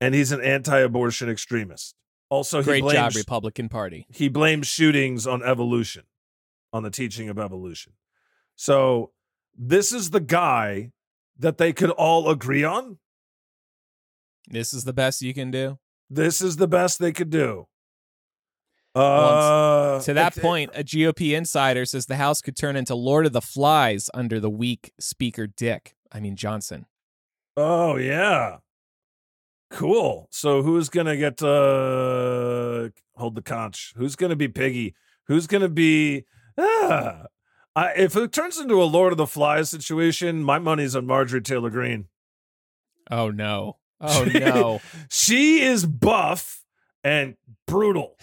and 0.00 0.14
he's 0.14 0.32
an 0.32 0.40
anti 0.40 0.78
abortion 0.78 1.28
extremist. 1.28 1.94
Also, 2.30 2.58
he 2.58 2.64
Great 2.64 2.82
blames, 2.82 3.14
job, 3.14 3.16
Republican 3.16 3.68
Party. 3.68 4.06
he 4.10 4.28
blames 4.28 4.66
shootings 4.66 5.26
on 5.26 5.42
evolution, 5.42 6.04
on 6.72 6.82
the 6.82 6.90
teaching 6.90 7.28
of 7.28 7.38
evolution. 7.38 7.94
So 8.54 9.12
this 9.56 9.92
is 9.92 10.10
the 10.10 10.20
guy 10.20 10.92
that 11.38 11.58
they 11.58 11.72
could 11.72 11.90
all 11.90 12.28
agree 12.30 12.64
on. 12.64 12.98
This 14.48 14.72
is 14.72 14.84
the 14.84 14.92
best 14.92 15.22
you 15.22 15.34
can 15.34 15.50
do. 15.50 15.78
This 16.10 16.40
is 16.40 16.56
the 16.56 16.68
best 16.68 16.98
they 16.98 17.12
could 17.12 17.30
do. 17.30 17.66
Well, 18.94 19.96
Uh, 19.98 20.00
To 20.02 20.14
that 20.14 20.36
it- 20.36 20.40
point, 20.40 20.70
a 20.74 20.82
GOP 20.82 21.34
insider 21.34 21.84
says 21.84 22.06
the 22.06 22.16
House 22.16 22.40
could 22.40 22.56
turn 22.56 22.74
into 22.76 22.94
Lord 22.94 23.26
of 23.26 23.32
the 23.32 23.40
Flies 23.42 24.10
under 24.14 24.40
the 24.40 24.50
weak 24.50 24.92
Speaker 24.98 25.46
Dick. 25.46 25.94
I 26.10 26.20
mean 26.20 26.34
Johnson. 26.36 26.86
Oh 27.56 27.96
yeah, 27.96 28.58
cool. 29.70 30.28
So 30.30 30.62
who's 30.62 30.88
gonna 30.88 31.16
get 31.16 31.42
uh 31.42 32.88
hold 33.16 33.34
the 33.34 33.42
conch? 33.42 33.92
Who's 33.96 34.16
gonna 34.16 34.36
be 34.36 34.48
Piggy? 34.48 34.94
Who's 35.26 35.46
gonna 35.46 35.68
be? 35.68 36.24
Ah, 36.56 37.26
I, 37.76 37.92
if 37.94 38.16
it 38.16 38.32
turns 38.32 38.58
into 38.58 38.82
a 38.82 38.84
Lord 38.84 39.12
of 39.12 39.18
the 39.18 39.26
Flies 39.26 39.70
situation, 39.70 40.42
my 40.42 40.58
money's 40.58 40.96
on 40.96 41.06
Marjorie 41.06 41.42
Taylor 41.42 41.70
Greene. 41.70 42.06
Oh 43.10 43.30
no. 43.30 43.76
Oh 44.00 44.24
no. 44.32 44.80
she 45.10 45.60
is 45.62 45.86
buff 45.86 46.62
and 47.02 47.36
brutal. 47.66 48.16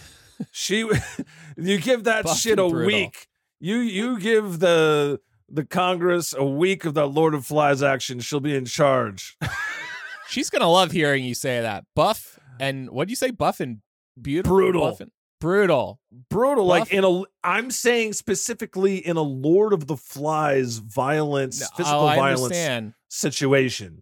She, 0.51 0.79
you 1.57 1.79
give 1.79 2.03
that 2.05 2.25
Buff 2.25 2.37
shit 2.37 2.59
a 2.59 2.67
brutal. 2.67 2.85
week. 2.87 3.27
You 3.59 3.77
you 3.77 4.19
give 4.19 4.59
the 4.59 5.19
the 5.49 5.65
Congress 5.65 6.33
a 6.37 6.43
week 6.45 6.85
of 6.85 6.93
that 6.95 7.07
Lord 7.07 7.33
of 7.33 7.45
Flies 7.45 7.81
action. 7.81 8.19
She'll 8.19 8.39
be 8.39 8.55
in 8.55 8.65
charge. 8.65 9.37
She's 10.27 10.49
gonna 10.49 10.69
love 10.69 10.91
hearing 10.91 11.23
you 11.23 11.35
say 11.35 11.61
that. 11.61 11.85
Buff 11.95 12.39
and 12.59 12.89
what 12.89 13.07
do 13.07 13.11
you 13.11 13.15
say? 13.15 13.31
Buff 13.31 13.59
and 13.59 13.79
beautiful. 14.21 14.57
Brutal. 14.57 14.81
Buff 14.81 14.99
and- 15.01 15.11
brutal. 15.39 15.99
brutal. 16.29 16.65
Like 16.65 16.91
in 16.91 17.03
a, 17.03 17.21
I'm 17.43 17.69
saying 17.69 18.13
specifically 18.13 18.97
in 18.97 19.15
a 19.17 19.21
Lord 19.21 19.73
of 19.73 19.85
the 19.87 19.95
Flies 19.97 20.77
violence, 20.77 21.61
No, 21.61 21.67
physical 21.77 21.99
oh, 21.99 22.05
violence 22.05 22.41
understand. 22.41 22.93
situation. 23.09 24.01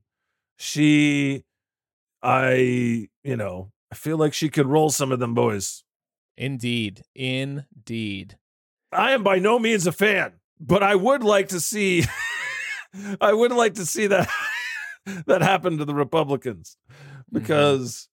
She, 0.58 1.44
I, 2.24 3.10
you 3.24 3.36
know, 3.36 3.72
I 3.92 3.96
feel 3.96 4.18
like 4.18 4.34
she 4.34 4.50
could 4.50 4.66
roll 4.66 4.90
some 4.90 5.12
of 5.12 5.20
them 5.20 5.34
boys. 5.34 5.84
Indeed. 6.38 7.04
Indeed. 7.14 8.38
I 8.92 9.12
am 9.12 9.24
by 9.24 9.40
no 9.40 9.60
means 9.60 9.86
a 9.86 9.92
fan, 9.92 10.34
but 10.60 10.82
I 10.82 10.96
would 10.96 11.24
like 11.24 11.50
to 11.50 11.60
see, 11.60 12.06
I 13.22 13.34
would 13.34 13.52
like 13.52 13.76
to 13.76 13.86
see 13.86 14.08
that 14.08 14.30
that 15.26 15.42
happen 15.42 15.78
to 15.80 15.86
the 15.86 15.94
Republicans 15.96 16.78
because, 17.32 18.08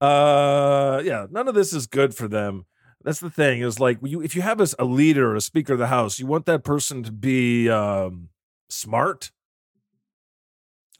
uh, 0.00 1.00
yeah, 1.04 1.26
none 1.30 1.48
of 1.48 1.54
this 1.54 1.72
is 1.72 1.86
good 1.86 2.14
for 2.14 2.28
them. 2.28 2.66
That's 3.04 3.20
the 3.20 3.30
thing 3.30 3.60
is 3.60 3.80
like 3.80 3.98
you 4.02 4.22
if 4.22 4.34
you 4.36 4.42
have 4.42 4.60
a, 4.60 4.68
a 4.78 4.84
leader, 4.84 5.34
a 5.34 5.40
speaker 5.40 5.72
of 5.74 5.78
the 5.78 5.88
house, 5.88 6.18
you 6.18 6.26
want 6.26 6.46
that 6.46 6.64
person 6.64 7.02
to 7.02 7.12
be 7.12 7.68
um, 7.68 8.28
smart, 8.68 9.32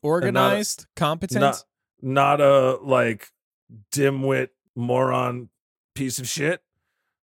Organized, 0.03 0.87
competent. 0.97 1.41
not 1.41 1.65
not 2.03 2.41
a 2.41 2.77
like 2.83 3.29
dimwit 3.93 4.49
moron 4.77 5.49
piece 5.95 6.19
of 6.19 6.29
shit. 6.29 6.61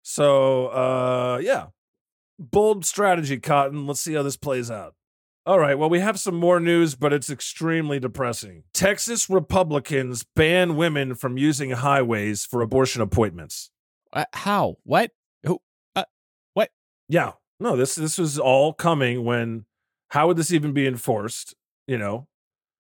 So 0.01 0.67
uh 0.67 1.39
yeah. 1.43 1.67
Bold 2.39 2.85
strategy, 2.85 3.37
Cotton. 3.37 3.85
Let's 3.85 3.99
see 3.99 4.13
how 4.13 4.23
this 4.23 4.37
plays 4.37 4.71
out. 4.71 4.95
All 5.45 5.59
right, 5.59 5.77
well, 5.77 5.89
we 5.89 5.99
have 5.99 6.19
some 6.19 6.35
more 6.35 6.59
news, 6.59 6.95
but 6.95 7.11
it's 7.11 7.29
extremely 7.29 7.99
depressing. 7.99 8.63
Texas 8.73 9.29
Republicans 9.29 10.23
ban 10.35 10.75
women 10.75 11.15
from 11.15 11.37
using 11.37 11.71
highways 11.71 12.45
for 12.45 12.61
abortion 12.61 13.01
appointments. 13.01 13.71
Uh, 14.13 14.25
how? 14.33 14.75
What? 14.83 15.11
Who? 15.43 15.59
What? 16.53 16.69
Yeah. 17.07 17.31
No, 17.59 17.75
this 17.75 17.95
this 17.95 18.17
was 18.17 18.39
all 18.39 18.73
coming 18.73 19.25
when 19.25 19.65
how 20.09 20.27
would 20.27 20.37
this 20.37 20.53
even 20.53 20.71
be 20.71 20.87
enforced? 20.87 21.55
You 21.87 21.97
know, 21.97 22.27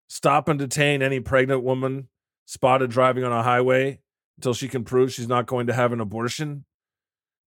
stop 0.09 0.49
and 0.49 0.59
detain 0.59 1.01
any 1.01 1.21
pregnant 1.21 1.63
woman 1.63 2.09
spotted 2.45 2.89
driving 2.89 3.23
on 3.23 3.31
a 3.31 3.43
highway 3.43 4.01
until 4.37 4.53
she 4.53 4.67
can 4.67 4.83
prove 4.83 5.13
she's 5.13 5.27
not 5.27 5.45
going 5.45 5.67
to 5.67 5.73
have 5.73 5.93
an 5.93 6.01
abortion. 6.01 6.65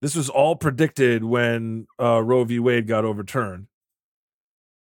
This 0.01 0.15
was 0.15 0.29
all 0.31 0.57
predicted 0.57 1.23
when 1.25 1.87
uh, 2.01 2.23
Roe 2.23 2.45
v. 2.45 2.59
Wade 2.59 2.87
got 2.87 3.05
overturned. 3.05 3.67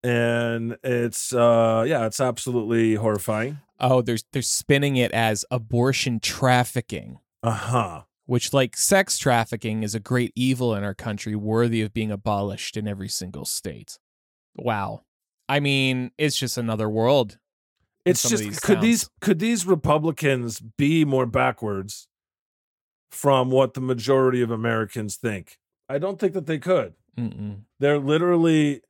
And 0.02 0.76
it's 0.84 1.32
uh 1.32 1.84
yeah, 1.86 2.06
it's 2.06 2.20
absolutely 2.20 2.94
horrifying. 2.94 3.58
Oh, 3.80 4.02
they're 4.02 4.18
they're 4.32 4.42
spinning 4.42 4.96
it 4.96 5.10
as 5.12 5.44
abortion 5.50 6.20
trafficking. 6.20 7.18
Uh-huh. 7.42 8.02
which 8.26 8.52
like 8.52 8.76
sex 8.76 9.18
trafficking 9.18 9.82
is 9.84 9.94
a 9.94 10.00
great 10.00 10.32
evil 10.34 10.74
in 10.74 10.82
our 10.82 10.94
country 10.94 11.36
worthy 11.36 11.80
of 11.82 11.92
being 11.92 12.10
abolished 12.10 12.76
in 12.76 12.88
every 12.88 13.08
single 13.08 13.44
state. 13.44 13.98
Wow. 14.56 15.02
I 15.48 15.60
mean, 15.60 16.10
it's 16.18 16.36
just 16.36 16.58
another 16.58 16.88
world. 16.88 17.38
It's 18.06 18.28
just 18.28 18.42
these 18.44 18.60
could 18.60 18.80
these 18.80 19.10
could 19.20 19.38
these 19.40 19.66
Republicans 19.66 20.60
be 20.60 21.04
more 21.04 21.26
backwards 21.26 22.06
from 23.10 23.50
what 23.50 23.74
the 23.74 23.80
majority 23.80 24.42
of 24.42 24.50
Americans 24.50 25.16
think? 25.16 25.58
I 25.88 25.98
don't 25.98 26.18
think 26.18 26.32
that 26.34 26.46
they 26.46 26.58
could. 26.58 26.94
Mm-mm. 27.18 27.62
They're 27.80 27.98
literally 27.98 28.82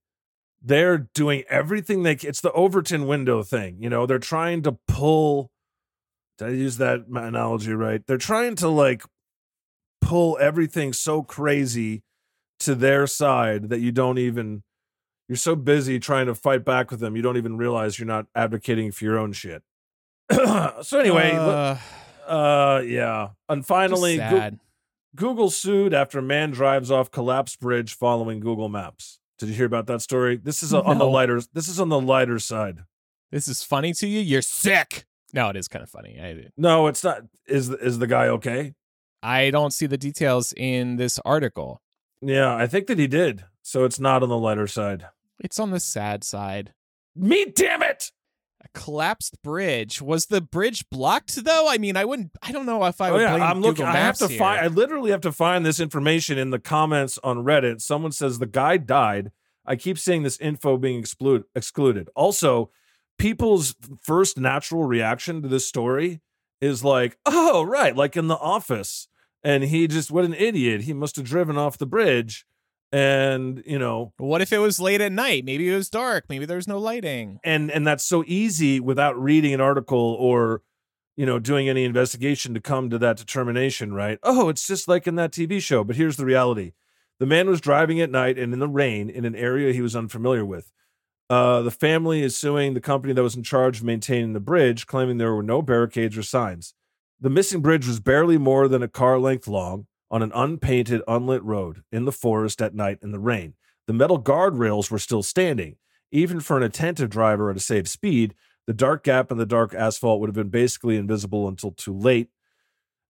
they're 0.63 0.99
doing 0.99 1.45
everything 1.49 2.03
they 2.03 2.13
it's 2.13 2.41
the 2.41 2.53
Overton 2.53 3.07
window 3.07 3.43
thing, 3.43 3.79
you 3.81 3.89
know, 3.89 4.05
they're 4.05 4.19
trying 4.19 4.63
to 4.63 4.73
pull 4.87 5.51
did 6.39 6.49
I 6.49 6.51
use 6.51 6.77
that 6.77 7.07
analogy 7.09 7.73
right? 7.73 8.07
They're 8.07 8.19
trying 8.19 8.57
to 8.57 8.69
like 8.69 9.03
pull 10.03 10.37
everything 10.39 10.93
so 10.93 11.23
crazy 11.23 12.03
to 12.61 12.75
their 12.75 13.07
side 13.07 13.71
that 13.71 13.81
you 13.81 13.93
don't 13.93 14.19
even 14.19 14.63
you're 15.29 15.37
so 15.37 15.57
busy 15.57 15.99
trying 15.99 16.27
to 16.27 16.35
fight 16.35 16.65
back 16.65 16.91
with 16.91 17.01
them 17.01 17.17
you 17.17 17.23
don't 17.23 17.37
even 17.37 17.57
realize 17.57 17.99
you're 17.99 18.07
not 18.07 18.27
advocating 18.35 18.93
for 18.93 19.05
your 19.05 19.19
own 19.19 19.33
shit. 19.33 19.63
so 20.33 20.99
anyway, 20.99 21.33
uh, 21.33 21.77
Uh, 22.27 22.31
uh 22.31 22.83
yeah. 22.85 23.29
And 23.49 23.65
finally 23.65 24.17
sad. 24.17 24.59
Google 25.15 25.51
sued 25.51 25.95
after 25.95 26.21
man 26.21 26.51
drives 26.51 26.91
off 26.91 27.11
collapsed 27.11 27.61
bridge 27.61 27.95
following 27.95 28.41
Google 28.41 28.69
Maps. 28.69 29.19
Did 29.39 29.49
you 29.49 29.55
hear 29.55 29.67
about 29.67 29.87
that 29.87 30.03
story? 30.03 30.37
This 30.37 30.63
is 30.63 30.75
on 30.75 30.99
the 30.99 31.05
No. 31.05 31.11
lighter 31.11 31.41
this 31.53 31.69
is 31.69 31.79
on 31.81 31.89
the 31.89 32.01
lighter 32.01 32.39
side. 32.39 32.81
this 33.31 33.49
is 33.49 33.63
funny 33.63 33.93
to 33.95 34.07
you. 34.07 34.21
You're 34.21 34.43
sick. 34.43 35.05
No, 35.33 35.49
it 35.49 35.57
is 35.57 35.69
kind 35.69 35.83
of 35.83 35.91
funny. 35.91 36.19
I 36.21 36.49
No, 36.57 36.87
it's 36.87 37.03
not 37.05 37.23
is 37.47 37.71
is 37.71 37.99
the 37.99 38.07
guy 38.07 38.29
okay? 38.29 38.75
I 39.23 39.51
don't 39.51 39.73
see 39.73 39.87
the 39.87 39.99
details 39.99 40.53
in 40.57 40.97
this 40.97 41.19
article. 41.25 41.83
Yeah, 42.21 42.55
I 42.55 42.67
think 42.67 42.87
that 42.87 42.99
he 42.99 43.07
did. 43.07 43.45
So 43.63 43.85
it's 43.85 43.99
not 43.99 44.23
on 44.23 44.29
the 44.29 44.39
lighter 44.39 44.67
side. 44.67 45.07
It's 45.41 45.59
on 45.59 45.71
the 45.71 45.81
sad 45.81 46.25
side. 46.25 46.73
Me 47.15 47.47
damn 47.47 47.83
it. 47.83 48.11
A 48.63 48.69
collapsed 48.79 49.43
bridge. 49.43 50.01
Was 50.03 50.27
the 50.27 50.41
bridge 50.41 50.85
blocked 50.91 51.45
though? 51.45 51.69
I 51.69 51.79
mean, 51.79 51.97
I 51.97 52.05
wouldn't. 52.05 52.33
I 52.43 52.53
don't 52.53 52.67
know 52.67 52.85
if 52.85 53.01
I 53.01 53.11
Oh 53.11 53.15
would 53.15 53.21
yeah, 53.23 53.37
blame 53.37 53.43
I'm 53.43 53.61
looking. 53.61 53.85
Google 53.85 53.97
I 53.97 53.99
have 53.99 54.19
to 54.19 54.29
here. 54.29 54.39
find. 54.39 54.61
I 54.61 54.67
literally 54.69 55.11
have 55.11 55.21
to 55.23 55.33
find 55.33 55.65
this 55.65 55.79
information 55.79 56.39
in 56.39 56.51
the 56.51 56.59
comments 56.59 57.19
on 57.23 57.39
Reddit. 57.45 57.81
Someone 57.81 58.13
says 58.13 58.39
the 58.39 58.47
guy 58.47 58.77
died 58.77 59.31
I 59.67 59.77
keep 59.77 59.99
seeing 59.99 60.23
this 60.23 60.39
info 60.39 60.77
being 60.77 61.01
exclude, 61.01 61.45
excluded. 61.55 62.09
Also, 62.15 62.71
people's 63.19 63.75
first 64.01 64.39
natural 64.39 64.85
reaction 64.85 65.43
to 65.43 65.49
this 65.49 65.67
story 65.67 66.21
is 66.61 66.85
like, 66.85 67.19
oh, 67.27 67.63
right, 67.65 67.95
like 67.97 68.17
in 68.17 68.29
the 68.29 68.37
office. 68.37 69.09
And 69.43 69.65
he 69.65 69.87
just, 69.87 70.11
what 70.11 70.25
an 70.25 70.35
idiot. 70.35 70.83
He 70.83 70.93
must 70.93 71.17
have 71.17 71.25
driven 71.25 71.57
off 71.59 71.79
the 71.79 71.87
bridge. 71.87 72.47
And, 72.93 73.63
you 73.67 73.79
know, 73.79 74.13
What 74.17 74.41
if 74.43 74.53
it 74.53 74.59
was 74.59 74.79
late 74.81 75.01
at 75.01 75.13
night? 75.13 75.45
Maybe 75.45 75.69
it 75.71 75.75
was 75.75 75.91
dark. 75.91 76.27
Maybe 76.29 76.47
there 76.47 76.57
was 76.57 76.69
no 76.69 76.79
lighting. 76.79 77.41
and 77.45 77.71
and 77.71 77.87
that's 77.87 78.05
so 78.05 78.23
easy 78.27 78.81
without 78.81 79.21
reading 79.21 79.53
an 79.53 79.61
article 79.61 80.17
or 80.19 80.63
you 81.17 81.27
know 81.27 81.39
doing 81.39 81.69
any 81.69 81.85
investigation 81.85 82.55
to 82.55 82.61
come 82.61 82.91
to 82.91 82.99
that 82.99 83.17
determination 83.17 83.95
right 83.95 84.19
oh 84.23 84.51
it's 84.51 84.67
just 84.67 84.87
like 84.87 85.07
in 85.07 85.15
that 85.17 85.33
tv 85.33 85.61
show 85.63 85.83
but 85.83 85.97
here's 85.97 86.19
the 86.19 86.27
reality 86.27 86.73
the 87.19 87.25
man 87.25 87.49
was 87.49 87.59
driving 87.61 88.01
at 88.03 88.11
night 88.11 88.39
and 88.39 88.53
in 88.53 88.59
the 88.59 88.69
rain 88.69 89.09
in 89.09 89.25
an 89.25 89.35
area 89.35 89.73
he 89.73 89.81
was 89.81 89.97
unfamiliar 89.97 90.45
with 90.45 90.71
uh, 91.31 91.61
the 91.63 91.71
family 91.71 92.23
is 92.23 92.37
suing 92.37 92.75
the 92.75 92.81
company 92.83 93.13
that 93.15 93.23
was 93.23 93.35
in 93.35 93.43
charge 93.43 93.79
of 93.79 93.85
maintaining 93.85 94.35
the 94.35 94.41
bridge 94.41 94.87
claiming 94.87 95.17
there 95.17 95.35
were 95.35 95.43
no 95.43 95.63
barricades 95.63 96.19
or 96.19 96.23
signs 96.23 96.75
the 97.19 97.31
missing 97.31 97.63
bridge 97.63 97.87
was 97.87 97.99
barely 97.99 98.37
more 98.37 98.69
than 98.69 98.83
a 98.83 98.89
car 98.89 99.19
length 99.19 99.49
long 99.49 99.87
on 100.11 100.23
an 100.23 100.33
unpainted 100.35 101.03
unlit 101.09 101.43
road 101.43 101.83
in 101.91 102.05
the 102.05 102.13
forest 102.13 102.63
at 102.63 102.75
night 102.75 102.99
in 103.03 103.13
the 103.13 103.19
rain 103.19 103.55
the 103.87 103.93
metal 103.93 104.21
guardrails 104.21 104.91
were 104.91 104.99
still 104.99 105.23
standing 105.23 105.77
even 106.11 106.41
for 106.41 106.57
an 106.57 106.63
attentive 106.63 107.11
driver 107.11 107.51
at 107.51 107.57
a 107.57 107.61
safe 107.61 107.89
speed, 107.89 108.35
the 108.67 108.75
dark 108.75 109.05
gap 109.05 109.31
in 109.31 109.39
the 109.39 109.47
dark 109.47 109.75
asphalt 109.75 110.21
would 110.21 110.29
have 110.29 110.35
been 110.35 110.49
basically 110.49 110.97
invisible 110.97 111.49
until 111.49 111.73
too 111.73 111.97
late. 111.97 112.31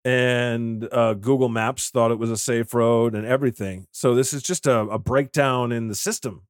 And 0.03 0.87
uh, 0.91 1.15
Google 1.15 1.49
Maps 1.49 1.89
thought 1.89 2.11
it 2.11 2.19
was 2.19 2.31
a 2.31 2.37
safe 2.37 2.73
road 2.73 3.13
and 3.13 3.25
everything. 3.25 3.87
So 3.91 4.15
this 4.15 4.33
is 4.33 4.41
just 4.41 4.65
a, 4.65 4.79
a 4.79 4.99
breakdown 4.99 5.71
in 5.71 5.89
the 5.89 5.95
system. 5.95 6.43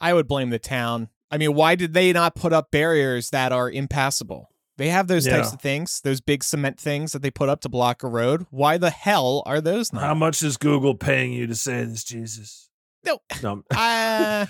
I 0.00 0.12
would 0.12 0.26
blame 0.26 0.50
the 0.50 0.58
town. 0.58 1.08
I 1.30 1.38
mean, 1.38 1.54
why 1.54 1.74
did 1.74 1.94
they 1.94 2.12
not 2.12 2.34
put 2.34 2.52
up 2.52 2.70
barriers 2.70 3.30
that 3.30 3.52
are 3.52 3.70
impassable? 3.70 4.50
They 4.78 4.88
have 4.90 5.06
those 5.08 5.26
types 5.26 5.52
of 5.54 5.60
things, 5.60 6.00
those 6.02 6.20
big 6.20 6.44
cement 6.44 6.78
things 6.78 7.12
that 7.12 7.22
they 7.22 7.30
put 7.30 7.48
up 7.48 7.60
to 7.62 7.68
block 7.68 8.02
a 8.02 8.08
road. 8.08 8.46
Why 8.50 8.76
the 8.76 8.90
hell 8.90 9.42
are 9.46 9.60
those 9.60 9.90
not? 9.92 10.02
How 10.02 10.14
much 10.14 10.42
is 10.42 10.58
Google 10.58 10.94
paying 10.94 11.32
you 11.32 11.46
to 11.46 11.54
say 11.54 11.84
this, 11.84 12.04
Jesus? 12.04 12.68
No. 13.04 13.20
No. 13.42 13.62
uh, 13.74 14.46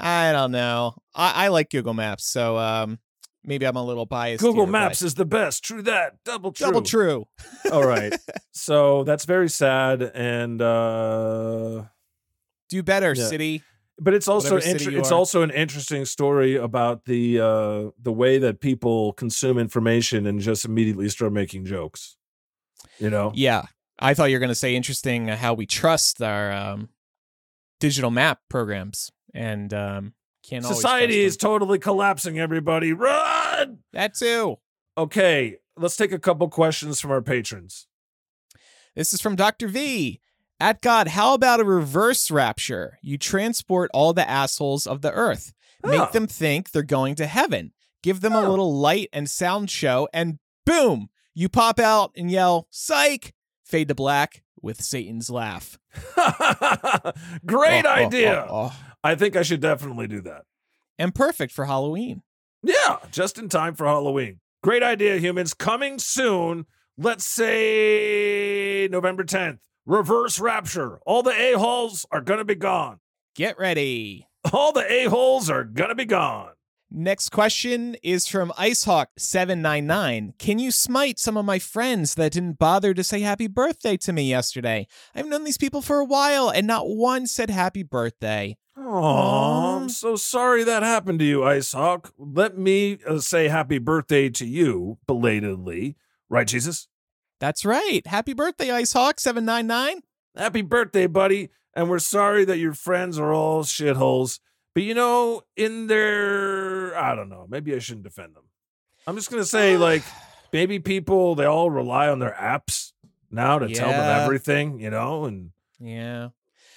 I 0.00 0.32
don't 0.32 0.50
know. 0.50 0.96
I, 1.14 1.44
I 1.44 1.48
like 1.48 1.70
Google 1.70 1.94
Maps, 1.94 2.26
so 2.26 2.56
um, 2.58 2.98
maybe 3.44 3.66
I'm 3.66 3.76
a 3.76 3.84
little 3.84 4.04
biased. 4.06 4.42
Google 4.42 4.64
here, 4.64 4.72
Maps 4.72 5.00
but 5.00 5.06
is 5.06 5.14
the 5.14 5.24
best. 5.24 5.62
True 5.62 5.82
that. 5.82 6.14
Double 6.24 6.50
true. 6.52 6.66
double 6.66 6.82
true. 6.82 7.28
All 7.72 7.86
right. 7.86 8.14
so 8.52 9.04
that's 9.04 9.26
very 9.26 9.48
sad. 9.48 10.02
And 10.02 10.60
uh 10.60 11.84
Do 12.68 12.82
better, 12.82 13.14
Yeah. 13.14 13.26
city. 13.28 13.62
But 13.98 14.12
it's 14.14 14.28
also 14.28 14.56
inter- 14.56 14.90
it's 14.90 15.10
are. 15.10 15.14
also 15.14 15.42
an 15.42 15.50
interesting 15.50 16.04
story 16.04 16.56
about 16.56 17.04
the 17.06 17.40
uh 17.40 17.90
the 18.00 18.12
way 18.12 18.38
that 18.38 18.60
people 18.60 19.12
consume 19.14 19.58
information 19.58 20.26
and 20.26 20.40
just 20.40 20.64
immediately 20.64 21.08
start 21.08 21.32
making 21.32 21.64
jokes 21.64 22.16
you 22.98 23.08
know 23.10 23.32
Yeah, 23.34 23.64
I 23.98 24.14
thought 24.14 24.26
you 24.30 24.36
were 24.36 24.40
going 24.40 24.48
to 24.50 24.54
say 24.54 24.74
interesting 24.76 25.30
uh, 25.30 25.36
how 25.36 25.54
we 25.54 25.64
trust 25.66 26.20
our 26.20 26.52
um, 26.52 26.88
digital 27.80 28.10
map 28.10 28.40
programs 28.48 29.10
and 29.34 29.72
um, 29.72 30.12
can't 30.42 30.64
society 30.64 31.20
is 31.20 31.36
totally 31.36 31.78
collapsing 31.78 32.38
everybody 32.38 32.92
run 32.92 33.78
that 33.92 34.14
too. 34.14 34.56
okay 34.96 35.56
let's 35.76 35.96
take 35.96 36.12
a 36.12 36.18
couple 36.18 36.48
questions 36.48 37.00
from 37.00 37.10
our 37.10 37.22
patrons 37.22 37.86
This 38.94 39.12
is 39.12 39.20
from 39.20 39.36
Dr. 39.36 39.68
V. 39.68 40.20
At 40.58 40.80
God, 40.80 41.08
how 41.08 41.34
about 41.34 41.60
a 41.60 41.64
reverse 41.64 42.30
rapture? 42.30 42.98
You 43.02 43.18
transport 43.18 43.90
all 43.92 44.12
the 44.14 44.28
assholes 44.28 44.86
of 44.86 45.02
the 45.02 45.12
earth, 45.12 45.52
make 45.84 45.98
Huh. 46.00 46.10
them 46.12 46.26
think 46.26 46.70
they're 46.70 46.82
going 46.82 47.14
to 47.16 47.26
heaven, 47.26 47.72
give 48.02 48.20
them 48.22 48.32
a 48.32 48.48
little 48.48 48.74
light 48.74 49.08
and 49.12 49.28
sound 49.28 49.70
show, 49.70 50.08
and 50.14 50.38
boom, 50.64 51.10
you 51.34 51.48
pop 51.50 51.78
out 51.78 52.12
and 52.16 52.30
yell, 52.30 52.66
psych, 52.70 53.34
fade 53.64 53.88
to 53.88 53.94
black 53.94 54.42
with 54.62 54.82
Satan's 54.82 55.28
laugh. 55.28 55.78
great 57.46 57.84
Oh, 57.84 57.88
oh, 57.88 57.92
idea 57.92 58.46
oh, 58.50 58.70
oh. 58.72 58.78
i 59.02 59.14
think 59.14 59.34
i 59.34 59.42
should 59.42 59.60
definitely 59.60 60.06
do 60.06 60.20
that 60.22 60.42
And 60.98 61.14
perfect 61.14 61.52
for 61.52 61.64
Halloween. 61.66 62.22
Yeah, 62.62 62.96
just 63.10 63.38
in 63.38 63.48
time 63.48 63.74
for 63.74 63.86
Halloween. 63.86 64.40
Great 64.62 64.82
idea, 64.82 65.18
humans. 65.18 65.54
Coming 65.54 65.98
soon. 65.98 66.64
Let's 66.98 67.24
say 67.26 68.88
November 68.90 69.22
10th. 69.24 69.58
Reverse 69.86 70.40
rapture. 70.40 70.98
All 71.06 71.22
the 71.22 71.30
a-holes 71.30 72.06
are 72.10 72.20
going 72.20 72.40
to 72.40 72.44
be 72.44 72.56
gone. 72.56 72.98
Get 73.36 73.56
ready. 73.56 74.26
All 74.52 74.72
the 74.72 74.84
a-holes 74.84 75.48
are 75.48 75.62
going 75.62 75.90
to 75.90 75.94
be 75.94 76.04
gone. 76.04 76.50
Next 76.90 77.28
question 77.28 77.94
is 78.02 78.26
from 78.26 78.50
Icehawk799. 78.58 80.38
Can 80.38 80.58
you 80.58 80.72
smite 80.72 81.20
some 81.20 81.36
of 81.36 81.44
my 81.44 81.60
friends 81.60 82.16
that 82.16 82.32
didn't 82.32 82.58
bother 82.58 82.94
to 82.94 83.04
say 83.04 83.20
happy 83.20 83.46
birthday 83.46 83.96
to 83.98 84.12
me 84.12 84.28
yesterday? 84.28 84.88
I've 85.14 85.28
known 85.28 85.44
these 85.44 85.56
people 85.56 85.82
for 85.82 85.98
a 85.98 86.04
while 86.04 86.50
and 86.50 86.66
not 86.66 86.88
one 86.88 87.28
said 87.28 87.50
happy 87.50 87.84
birthday. 87.84 88.56
Oh, 88.76 89.76
I'm 89.76 89.88
so 89.88 90.16
sorry 90.16 90.64
that 90.64 90.82
happened 90.82 91.20
to 91.20 91.24
you, 91.24 91.44
Ice 91.44 91.70
Hawk. 91.72 92.12
Let 92.18 92.58
me 92.58 92.98
uh, 93.06 93.20
say 93.20 93.46
happy 93.46 93.78
birthday 93.78 94.30
to 94.30 94.46
you 94.46 94.98
belatedly. 95.06 95.96
Right, 96.28 96.48
Jesus? 96.48 96.88
That's 97.40 97.64
right. 97.64 98.06
Happy 98.06 98.32
birthday, 98.32 98.68
Icehawk799. 98.68 100.00
Happy 100.36 100.62
birthday, 100.62 101.06
buddy. 101.06 101.50
And 101.74 101.90
we're 101.90 101.98
sorry 101.98 102.44
that 102.46 102.58
your 102.58 102.72
friends 102.72 103.18
are 103.18 103.32
all 103.32 103.62
shitholes. 103.62 104.40
But 104.74 104.82
you 104.82 104.94
know, 104.94 105.42
in 105.56 105.86
their, 105.86 106.96
I 106.98 107.14
don't 107.14 107.28
know, 107.28 107.46
maybe 107.48 107.74
I 107.74 107.78
shouldn't 107.78 108.04
defend 108.04 108.34
them. 108.34 108.44
I'm 109.06 109.16
just 109.16 109.30
going 109.30 109.42
to 109.42 109.48
say, 109.48 109.76
like, 109.78 110.02
maybe 110.52 110.78
people, 110.78 111.34
they 111.34 111.44
all 111.44 111.70
rely 111.70 112.08
on 112.08 112.18
their 112.18 112.36
apps 112.38 112.92
now 113.30 113.58
to 113.58 113.68
tell 113.68 113.90
them 113.90 114.22
everything, 114.22 114.80
you 114.80 114.90
know? 114.90 115.24
And 115.24 115.50
Yeah. 115.80 116.28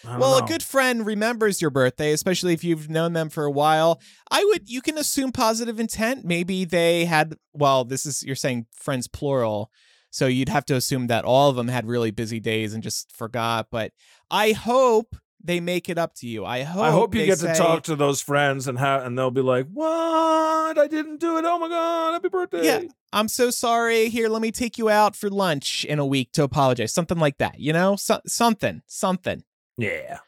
Well, 0.06 0.40
know. 0.40 0.46
a 0.46 0.48
good 0.48 0.64
friend 0.64 1.06
remembers 1.06 1.62
your 1.62 1.72
birthday, 1.72 2.14
especially 2.14 2.54
if 2.54 2.64
you've 2.64 2.90
known 2.90 3.14
them 3.14 3.30
for 3.30 3.44
a 3.44 3.52
while. 3.52 4.00
I 4.32 4.44
would 4.46 4.70
you 4.70 4.82
can 4.82 4.98
assume 4.98 5.32
positive 5.34 5.80
intent. 5.80 6.24
Maybe 6.24 6.64
they 6.64 7.04
had 7.06 7.36
well, 7.54 7.84
this 7.84 8.06
is 8.06 8.24
you're 8.24 8.36
saying 8.36 8.68
friends 8.74 9.08
plural. 9.10 9.72
So 10.12 10.28
you'd 10.28 10.50
have 10.50 10.66
to 10.66 10.76
assume 10.76 11.08
that 11.08 11.24
all 11.26 11.50
of 11.50 11.56
them 11.56 11.68
had 11.68 11.86
really 11.88 12.12
busy 12.12 12.40
days 12.40 12.74
and 12.74 12.82
just 12.82 13.16
forgot, 13.16 13.68
but 13.70 13.92
I 14.32 14.52
hope 14.54 15.16
they 15.42 15.60
make 15.60 15.88
it 15.88 15.98
up 15.98 16.16
to 16.16 16.28
you. 16.28 16.44
I 16.46 16.64
hope 16.64 16.84
I 16.84 16.92
hope 16.92 17.16
you 17.16 17.26
get 17.26 17.40
say, 17.40 17.54
to 17.54 17.58
talk 17.58 17.84
to 17.84 17.96
those 17.96 18.20
friends 18.22 18.68
and 18.68 18.78
ha- 18.78 19.02
and 19.04 19.18
they'll 19.18 19.32
be 19.32 19.42
like, 19.42 19.68
"What? 19.72 20.78
I 20.78 20.88
didn't 20.90 21.20
do 21.20 21.38
it. 21.38 21.46
Oh 21.46 21.58
my 21.60 21.70
god, 21.70 22.14
happy 22.14 22.28
birthday." 22.30 22.66
Yeah. 22.66 22.82
I'm 23.14 23.28
so 23.28 23.50
sorry. 23.50 24.10
Here, 24.10 24.28
let 24.30 24.42
me 24.42 24.52
take 24.52 24.78
you 24.78 24.90
out 24.90 25.16
for 25.16 25.30
lunch 25.30 25.86
in 25.86 25.98
a 25.98 26.06
week 26.06 26.32
to 26.34 26.44
apologize. 26.44 26.94
Something 26.94 27.18
like 27.20 27.38
that, 27.38 27.60
you 27.60 27.72
know? 27.74 27.96
So- 27.96 28.22
something. 28.28 28.82
Something. 28.86 29.44
Yeah. 29.78 30.20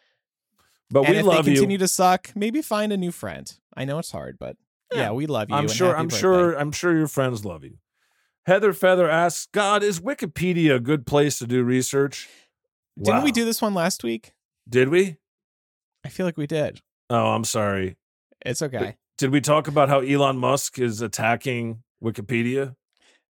But 0.90 1.02
and 1.06 1.10
we 1.14 1.18
if 1.20 1.26
love 1.26 1.46
they 1.46 1.52
you. 1.52 1.58
continue 1.58 1.78
to 1.78 1.88
suck, 1.88 2.32
maybe 2.36 2.62
find 2.62 2.92
a 2.94 2.98
new 2.98 3.12
friend. 3.12 3.52
I 3.76 3.86
know 3.86 4.00
it's 4.00 4.12
hard, 4.12 4.38
but 4.40 4.58
yeah, 4.94 5.00
Yeah. 5.02 5.12
we 5.12 5.26
love 5.26 5.50
you. 5.50 5.56
I'm 5.56 5.68
sure. 5.68 5.96
I'm 5.96 6.08
birthday. 6.08 6.20
sure. 6.22 6.54
I'm 6.60 6.72
sure 6.72 6.96
your 6.98 7.08
friends 7.08 7.44
love 7.46 7.64
you. 7.64 7.78
Heather 8.46 8.74
Feather 8.74 9.10
asks, 9.10 9.48
"God, 9.52 9.84
is 9.84 10.00
Wikipedia 10.00 10.76
a 10.76 10.80
good 10.80 11.06
place 11.06 11.38
to 11.40 11.48
do 11.48 11.64
research?" 11.64 12.28
Didn't 13.02 13.24
we 13.24 13.32
do 13.32 13.46
this 13.46 13.62
one 13.62 13.74
last 13.74 14.04
week? 14.04 14.34
Did 14.68 14.90
we? 14.90 15.18
I 16.04 16.10
feel 16.10 16.26
like 16.26 16.38
we 16.38 16.48
did. 16.48 16.82
Oh, 17.10 17.32
I'm 17.32 17.44
sorry. 17.44 17.98
It's 18.46 18.62
okay. 18.62 18.98
Did 19.18 19.32
we 19.32 19.42
talk 19.42 19.68
about 19.68 19.90
how 19.90 20.00
Elon 20.00 20.38
Musk 20.38 20.80
is 20.80 21.02
attacking 21.02 21.84
Wikipedia? 22.04 22.76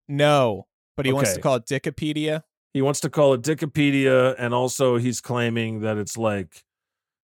No, 0.08 0.68
but 0.96 1.06
he 1.06 1.14
wants 1.14 1.34
to 1.34 1.42
call 1.42 1.56
it 1.56 1.66
Dickopedia. 1.66 2.44
He 2.74 2.82
wants 2.82 3.00
to 3.02 3.10
call 3.10 3.34
it 3.34 3.42
Wikipedia, 3.42 4.36
and 4.38 4.54
also 4.54 4.98
he's 4.98 5.22
claiming 5.22 5.82
that 5.82 5.98
it's 5.98 6.18
like 6.18 6.64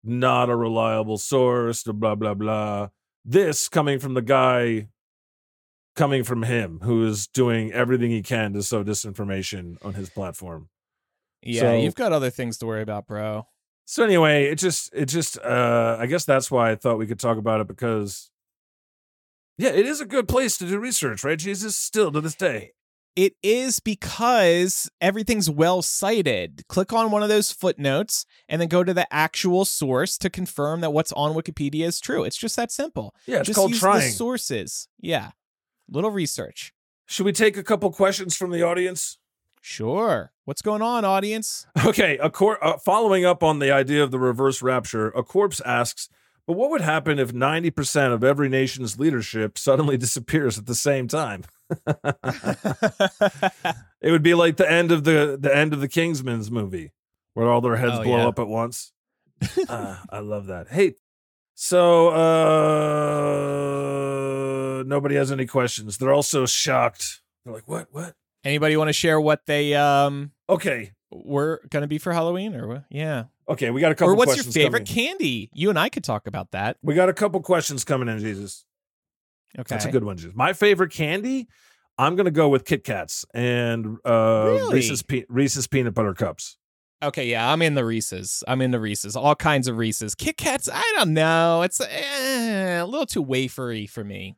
not 0.04 0.50
a 0.50 0.56
reliable 0.56 1.18
source. 1.18 1.84
Blah 1.84 2.16
blah 2.16 2.34
blah. 2.34 2.90
This 3.24 3.70
coming 3.70 4.00
from 4.00 4.14
the 4.16 4.22
guy, 4.22 4.88
coming 6.00 6.24
from 6.24 6.44
him, 6.44 6.80
who 6.82 7.06
is 7.06 7.28
doing 7.28 7.72
everything 7.74 8.10
he 8.10 8.24
can 8.24 8.54
to 8.54 8.64
sow 8.64 8.84
disinformation 8.84 9.78
on 9.86 9.94
his 9.94 10.10
platform. 10.10 10.70
Yeah, 11.44 11.62
So- 11.62 11.78
you've 11.78 11.96
got 11.96 12.14
other 12.14 12.30
things 12.30 12.58
to 12.60 12.66
worry 12.66 12.82
about, 12.82 13.06
bro. 13.06 13.48
So 13.86 14.04
anyway, 14.04 14.46
it 14.46 14.56
just 14.56 14.92
it 14.94 15.06
just 15.06 15.38
uh 15.40 15.98
I 16.00 16.06
guess 16.06 16.24
that's 16.24 16.50
why 16.52 16.72
I 16.72 16.76
thought 16.76 17.00
we 17.00 17.08
could 17.08 17.20
talk 17.20 17.38
about 17.38 17.60
it 17.60 17.68
because 17.68 18.30
yeah, 19.58 19.72
it 19.72 19.86
is 19.86 20.00
a 20.00 20.06
good 20.06 20.28
place 20.28 20.58
to 20.60 20.68
do 20.68 20.80
research, 20.80 21.24
right? 21.24 21.38
Jesus 21.38 21.76
still 21.76 22.12
to 22.12 22.22
this 22.22 22.36
day. 22.36 22.72
It 23.16 23.34
is 23.44 23.80
because 23.82 24.90
everything's 25.02 25.50
well 25.50 25.82
cited. 25.82 26.64
Click 26.70 26.94
on 26.94 27.12
one 27.12 27.24
of 27.24 27.30
those 27.30 27.52
footnotes 27.52 28.26
and 28.48 28.62
then 28.62 28.70
go 28.70 28.84
to 28.84 28.94
the 28.94 29.12
actual 29.14 29.66
source 29.66 30.18
to 30.20 30.30
confirm 30.30 30.82
that 30.82 30.94
what's 30.94 31.12
on 31.14 31.34
Wikipedia 31.34 31.86
is 31.88 32.00
true. 32.00 32.24
It's 32.24 32.38
just 32.38 32.56
that 32.56 32.72
simple. 32.72 33.14
Yeah, 33.26 33.40
it's 33.40 33.48
just 33.48 33.58
called 33.58 33.72
use 33.72 33.80
trying. 33.80 34.02
the 34.02 34.12
sources. 34.12 34.88
Yeah. 35.02 35.32
Little 35.90 36.12
research. 36.12 36.74
Should 37.06 37.26
we 37.26 37.32
take 37.34 37.58
a 37.58 37.64
couple 37.64 37.92
questions 37.92 38.36
from 38.36 38.52
the 38.52 38.62
audience? 38.62 39.18
Sure. 39.62 40.32
What's 40.46 40.62
going 40.62 40.82
on, 40.82 41.04
audience? 41.04 41.66
Okay, 41.86 42.18
a 42.20 42.30
cor- 42.30 42.64
uh, 42.64 42.78
following 42.78 43.26
up 43.26 43.44
on 43.44 43.60
the 43.60 43.72
idea 43.72 44.04
of 44.04 44.12
the 44.12 44.20
reverse 44.20 44.62
rapture, 44.62 45.08
a 45.10 45.24
corpse 45.24 45.60
asks, 45.66 46.08
but 46.48 46.54
what 46.54 46.70
would 46.72 46.82
happen 46.82 47.20
if 47.20 47.32
90% 47.34 48.14
of 48.14 48.24
every 48.24 48.48
nation's 48.50 49.00
leadership 49.00 49.58
suddenly 49.58 49.98
disappears 50.06 50.58
at 50.58 50.66
the 50.66 50.76
same 50.76 51.08
time? 51.08 51.44
it 54.02 54.12
would 54.12 54.24
be 54.24 54.34
like 54.34 54.58
the 54.58 54.70
end 54.70 54.92
of 54.92 55.04
the 55.04 55.38
the 55.40 55.56
end 55.56 55.74
of 55.74 55.82
the 55.82 55.88
Kingsman's 55.88 56.50
movie 56.50 56.92
where 57.34 57.48
all 57.48 57.62
their 57.62 57.76
heads 57.76 57.94
Oh, 58.00 58.04
blow 58.04 58.18
yeah. 58.18 58.28
up 58.28 58.40
at 58.40 58.48
once. 58.48 58.92
uh, 59.68 59.98
I 60.10 60.20
love 60.20 60.48
that. 60.48 60.68
Hey, 60.70 60.96
so 61.62 62.08
uh 64.80 64.84
nobody 64.84 65.16
has 65.16 65.30
any 65.32 65.46
questions. 65.46 65.98
They're 65.98 66.14
also 66.14 66.46
shocked. 66.46 67.22
They're 67.44 67.54
like, 67.54 67.68
"What? 67.68 67.88
What?" 67.92 68.16
Anybody 68.46 68.78
want 68.78 68.88
to 68.88 68.94
share 68.94 69.20
what 69.20 69.46
they 69.46 69.76
um 69.76 70.32
Okay. 70.50 70.92
We're 71.12 71.60
going 71.70 71.82
to 71.82 71.88
be 71.88 71.98
for 71.98 72.14
Halloween 72.14 72.56
or 72.56 72.68
what? 72.68 72.84
Yeah. 72.92 73.26
Okay, 73.50 73.72
we 73.72 73.82
got 73.82 73.92
a 73.92 73.96
couple 73.96 74.14
Or 74.14 74.16
what's 74.16 74.36
your 74.36 74.44
favorite 74.46 74.88
coming. 74.88 75.08
candy? 75.08 75.50
You 75.54 75.70
and 75.72 75.80
I 75.80 75.90
could 75.90 76.04
talk 76.04 76.28
about 76.28 76.52
that. 76.52 76.78
We 76.84 76.94
got 76.94 77.10
a 77.10 77.14
couple 77.14 77.42
questions 77.42 77.84
coming 77.84 78.08
in, 78.08 78.20
Jesus. 78.20 78.64
Okay. 79.58 79.74
That's 79.74 79.86
a 79.86 79.92
good 79.92 80.04
one, 80.04 80.18
Jesus. 80.18 80.34
My 80.36 80.54
favorite 80.54 80.92
candy, 80.92 81.48
I'm 81.98 82.16
gonna 82.16 82.30
go 82.32 82.48
with 82.48 82.64
Kit 82.64 82.84
Kats 82.84 83.26
and 83.34 83.98
uh, 84.06 84.44
Really? 84.46 84.76
Reese's 84.76 85.02
pe- 85.02 85.26
Reese's 85.30 85.66
peanut 85.68 85.96
butter 85.96 86.14
cups. 86.14 86.58
Okay, 87.02 87.30
yeah, 87.30 87.52
I'm 87.52 87.62
in 87.62 87.76
the 87.76 87.86
Reese's. 87.86 88.44
I'm 88.48 88.62
in 88.62 88.72
the 88.72 88.80
Reese's. 88.80 89.16
All 89.16 89.36
kinds 89.36 89.68
of 89.70 89.78
Reese's. 89.78 90.16
Kit 90.16 90.36
Kats, 90.36 90.68
I 90.72 90.84
don't 90.98 91.14
know. 91.14 91.62
It's 91.62 91.80
eh, 91.80 92.80
a 92.82 92.86
little 92.86 93.06
too 93.06 93.24
wafery 93.24 93.90
for 93.90 94.04
me. 94.04 94.36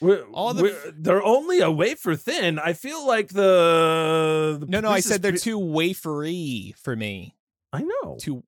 We- 0.00 0.20
All 0.32 0.52
the- 0.52 0.92
they're 0.96 1.22
only 1.22 1.60
a 1.60 1.70
wafer 1.70 2.14
thin. 2.16 2.58
I 2.58 2.74
feel 2.74 3.06
like 3.06 3.28
the, 3.28 4.58
the 4.60 4.66
No, 4.68 4.80
no, 4.80 4.90
I 4.90 5.00
said 5.00 5.22
they're 5.22 5.32
pe- 5.32 5.38
too 5.38 5.58
wafery 5.58 6.76
for 6.76 6.94
me. 6.96 7.34
I 7.72 7.82
know. 7.82 8.16
Too. 8.20 8.42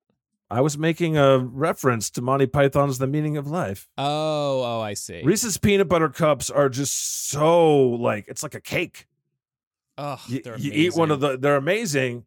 I 0.51 0.61
was 0.61 0.77
making 0.77 1.17
a 1.17 1.39
reference 1.39 2.11
to 2.11 2.21
Monty 2.23 2.47
Python's 2.47 2.99
The 2.99 3.07
Meaning 3.07 3.39
of 3.39 3.47
Life. 3.47 3.89
Oh, 3.97 4.63
oh, 4.63 4.81
I 4.83 4.93
see. 4.95 5.23
Reese's 5.23 5.57
peanut 5.57 5.89
butter 5.89 6.11
cups 6.11 6.51
are 6.51 6.69
just 6.69 7.29
so 7.31 7.79
like 7.81 8.27
it's 8.29 8.43
like 8.43 8.55
a 8.55 8.61
cake. 8.61 9.07
Oh, 9.97 10.21
You, 10.29 10.43
they're 10.43 10.59
you 10.59 10.71
eat 10.75 10.95
one 10.95 11.11
of 11.11 11.21
the 11.21 11.39
they're 11.39 11.57
amazing, 11.57 12.27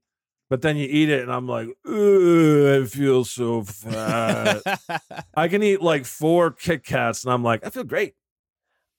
but 0.50 0.62
then 0.62 0.78
you 0.78 0.88
eat 0.90 1.10
it 1.10 1.22
and 1.22 1.32
I'm 1.32 1.48
like, 1.48 1.70
Ugh, 1.86 2.84
I 2.84 2.86
feel 2.86 3.24
so 3.24 3.64
fat. 3.64 4.62
I 5.36 5.48
can 5.48 5.64
eat 5.64 5.82
like 5.82 6.06
four 6.06 6.52
Kit 6.52 6.84
Kats 6.84 7.24
and 7.24 7.34
I'm 7.34 7.44
like, 7.44 7.66
I 7.66 7.70
feel 7.70 7.84
great. 7.84 8.14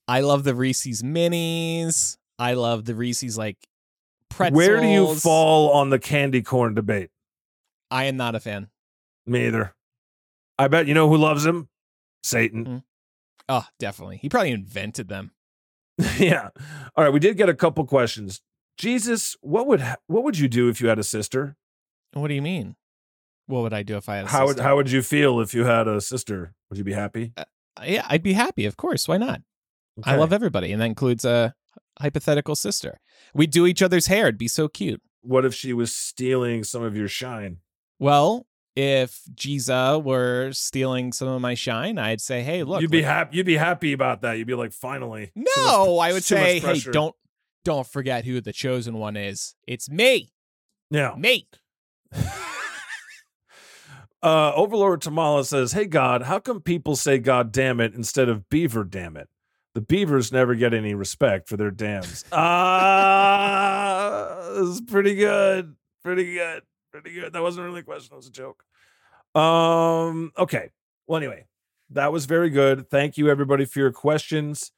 I 0.07 0.21
love 0.21 0.45
the 0.45 0.55
Reese's 0.55 1.03
minis. 1.03 2.17
I 2.39 2.55
love 2.55 2.85
the 2.85 2.95
Reese's 2.95 3.37
like 3.37 3.57
pretzels. 4.29 4.57
Where 4.57 4.81
do 4.81 4.87
you 4.87 5.15
fall 5.15 5.73
on 5.73 5.91
the 5.91 5.99
candy 5.99 6.43
corn 6.43 6.75
debate? 6.75 7.11
I 7.91 8.05
am 8.05 8.17
not 8.17 8.35
a 8.35 8.41
fan. 8.41 8.69
Me 9.27 9.47
either. 9.47 9.75
I 10.59 10.69
bet 10.69 10.87
you 10.87 10.95
know 10.95 11.09
who 11.09 11.17
loves 11.17 11.45
him? 11.47 11.69
Satan. 12.23 12.83
Oh, 13.49 13.67
definitely. 13.79 14.19
He 14.19 14.29
probably 14.29 14.51
invented 14.51 15.09
them. 15.09 15.33
yeah. 16.19 16.51
All 16.97 17.05
right. 17.05 17.13
We 17.13 17.21
did 17.21 17.37
get 17.37 17.49
a 17.49 17.55
couple 17.55 17.85
questions. 17.87 18.43
Jesus, 18.79 19.37
what 19.41 19.67
would 19.67 19.81
ha- 19.81 19.97
what 20.07 20.23
would 20.25 20.39
you 20.39 20.49
do 20.49 20.69
if 20.69 20.81
you 20.81 20.89
had 20.89 20.99
a 20.99 21.05
sister? 21.05 21.57
What 22.13 22.29
do 22.29 22.35
you 22.35 22.43
mean? 22.43 22.77
What 23.47 23.63
would 23.63 23.73
I 23.75 23.83
do 23.83 23.97
if 23.97 24.09
I 24.09 24.17
had 24.17 24.27
a 24.27 24.29
How 24.29 24.47
would 24.47 24.59
how 24.61 24.77
would 24.77 24.91
you 24.91 25.03
feel 25.03 25.41
if 25.41 25.53
you 25.53 25.65
had 25.65 25.89
a 25.89 26.01
sister? 26.01 26.55
Would 26.71 26.79
you 26.79 26.85
be 26.85 26.93
happy? 26.93 27.33
Uh, 27.37 27.45
yeah, 27.85 28.07
I'd 28.09 28.23
be 28.23 28.35
happy. 28.35 28.65
Of 28.67 28.77
course. 28.77 29.09
Why 29.09 29.17
not? 29.17 29.43
I 30.05 30.15
love 30.15 30.33
everybody, 30.33 30.71
and 30.71 30.81
that 30.81 30.87
includes 30.87 31.25
a 31.25 31.55
hypothetical 32.01 32.55
sister. 32.55 33.01
We'd 33.35 33.51
do 33.51 33.67
each 33.67 33.83
other's 33.83 34.07
hair. 34.07 34.27
It'd 34.29 34.39
be 34.39 34.47
so 34.47 34.69
cute. 34.69 35.03
What 35.23 35.45
if 35.45 35.53
she 35.55 35.73
was 35.73 35.93
stealing 35.93 36.63
some 36.63 36.85
of 36.85 36.97
your 36.97 37.09
shine? 37.09 37.59
Well, 37.99 38.47
if 38.77 39.23
Giza 39.35 39.99
were 39.99 40.53
stealing 40.53 41.13
some 41.13 41.27
of 41.27 41.41
my 41.41 41.55
shine, 41.55 41.99
I'd 41.99 42.21
say, 42.21 42.43
"Hey, 42.45 42.63
look." 42.63 42.81
you'd 42.81 42.93
be 42.93 42.99
look- 42.99 43.07
happy. 43.07 43.37
You'd 43.39 43.47
be 43.47 43.57
happy 43.57 43.93
about 43.93 44.23
that. 44.23 44.35
You'd 44.39 44.47
be 44.47 44.55
like, 44.55 44.73
finally. 44.73 45.33
Too 45.35 45.41
much- 45.41 45.57
No, 45.57 45.99
I 45.99 46.13
would 46.13 46.23
say, 46.23 46.61
"Hey, 46.61 46.79
don't 46.93 47.17
don't 47.69 47.87
forget 47.87 48.25
who 48.25 48.41
the 48.41 48.51
chosen 48.53 48.97
one 48.97 49.15
is. 49.15 49.55
It's 49.67 49.91
me, 49.91 50.33
Yeah. 50.91 51.15
me." 51.19 51.47
Uh, 54.21 54.53
Overlord 54.57 55.01
Tamala 55.01 55.45
says, 55.45 55.71
"Hey 55.73 55.85
God, 55.85 56.23
how 56.23 56.41
come 56.41 56.61
people 56.61 56.97
say 56.97 57.19
God 57.19 57.53
damn 57.53 57.79
it 57.79 57.95
instead 57.95 58.29
of 58.29 58.49
Beaver 58.49 58.83
damn 58.83 59.17
it? 59.17 59.29
The 59.75 59.81
Beavers 59.81 60.33
never 60.33 60.57
get 60.57 60.75
any 60.75 60.93
respect 60.95 61.49
for 61.49 61.57
their 61.57 61.71
dams." 61.71 62.25
Ah, 62.33 64.49
this 64.55 64.69
is 64.71 64.81
pretty 64.81 65.15
good, 65.15 65.77
pretty 66.03 66.35
good, 66.35 66.63
pretty 66.91 67.13
good. 67.15 67.33
That 67.33 67.43
wasn't 67.43 67.67
really 67.67 67.81
a 67.81 67.85
question; 67.85 68.13
it 68.13 68.17
was 68.17 68.27
a 68.27 68.33
joke. 68.33 68.65
Um, 69.37 70.33
okay. 70.37 70.71
Well, 71.07 71.19
anyway, 71.19 71.47
that 71.91 72.11
was 72.11 72.27
very 72.27 72.51
good. 72.51 72.91
Thank 72.91 73.19
you, 73.19 73.29
everybody, 73.31 73.67
for 73.67 73.79
your 73.79 73.93
questions. 73.93 74.73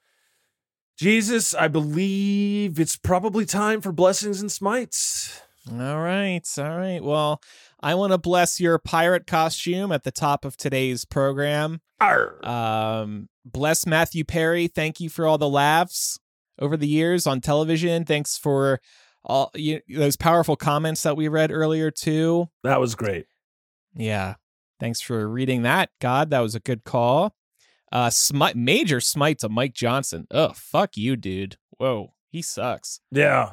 Jesus, 1.01 1.55
I 1.55 1.67
believe 1.69 2.79
it's 2.79 2.95
probably 2.95 3.47
time 3.47 3.81
for 3.81 3.91
blessings 3.91 4.43
and 4.43 4.53
smites. 4.53 5.41
All 5.73 5.99
right, 5.99 6.43
all 6.59 6.77
right. 6.77 7.03
Well, 7.03 7.41
I 7.81 7.95
want 7.95 8.13
to 8.13 8.19
bless 8.19 8.61
your 8.61 8.79
pirate 8.79 9.27
costume 9.27 9.93
at 9.93 10.05
the 10.05 10.11
top 10.11 10.45
of 10.45 10.59
today's 10.59 11.07
program. 11.07 11.81
Arr. 12.03 12.47
Um, 12.47 13.31
bless 13.47 13.87
Matthew 13.87 14.25
Perry. 14.25 14.69
Thank 14.69 15.01
you 15.01 15.09
for 15.09 15.27
all 15.27 15.39
the 15.39 15.49
laughs 15.49 16.19
over 16.59 16.77
the 16.77 16.87
years 16.87 17.27
on 17.27 17.41
television. 17.41 18.05
Thanks 18.05 18.37
for 18.37 18.79
all 19.25 19.53
you, 19.55 19.81
those 19.89 20.17
powerful 20.17 20.55
comments 20.55 21.03
that 21.05 21.17
we 21.17 21.29
read 21.29 21.51
earlier 21.51 21.91
too. 21.91 22.51
that 22.63 22.79
was 22.79 22.95
great. 22.95 23.25
Yeah, 23.95 24.35
thanks 24.79 25.01
for 25.01 25.27
reading 25.27 25.63
that. 25.63 25.89
God, 25.99 26.29
that 26.29 26.41
was 26.41 26.55
a 26.55 26.61
good 26.61 26.85
call. 26.85 27.35
Uh, 27.93 28.11
smite, 28.11 28.57
major 28.57 29.01
smite 29.01 29.39
to 29.41 29.49
Mike 29.49 29.75
Johnson. 29.75 30.27
Oh, 30.31 30.53
fuck 30.55 30.97
you, 30.97 31.17
dude. 31.17 31.57
Whoa, 31.79 32.13
he 32.31 32.43
sucks. 32.43 33.01
Yeah. 33.11 33.53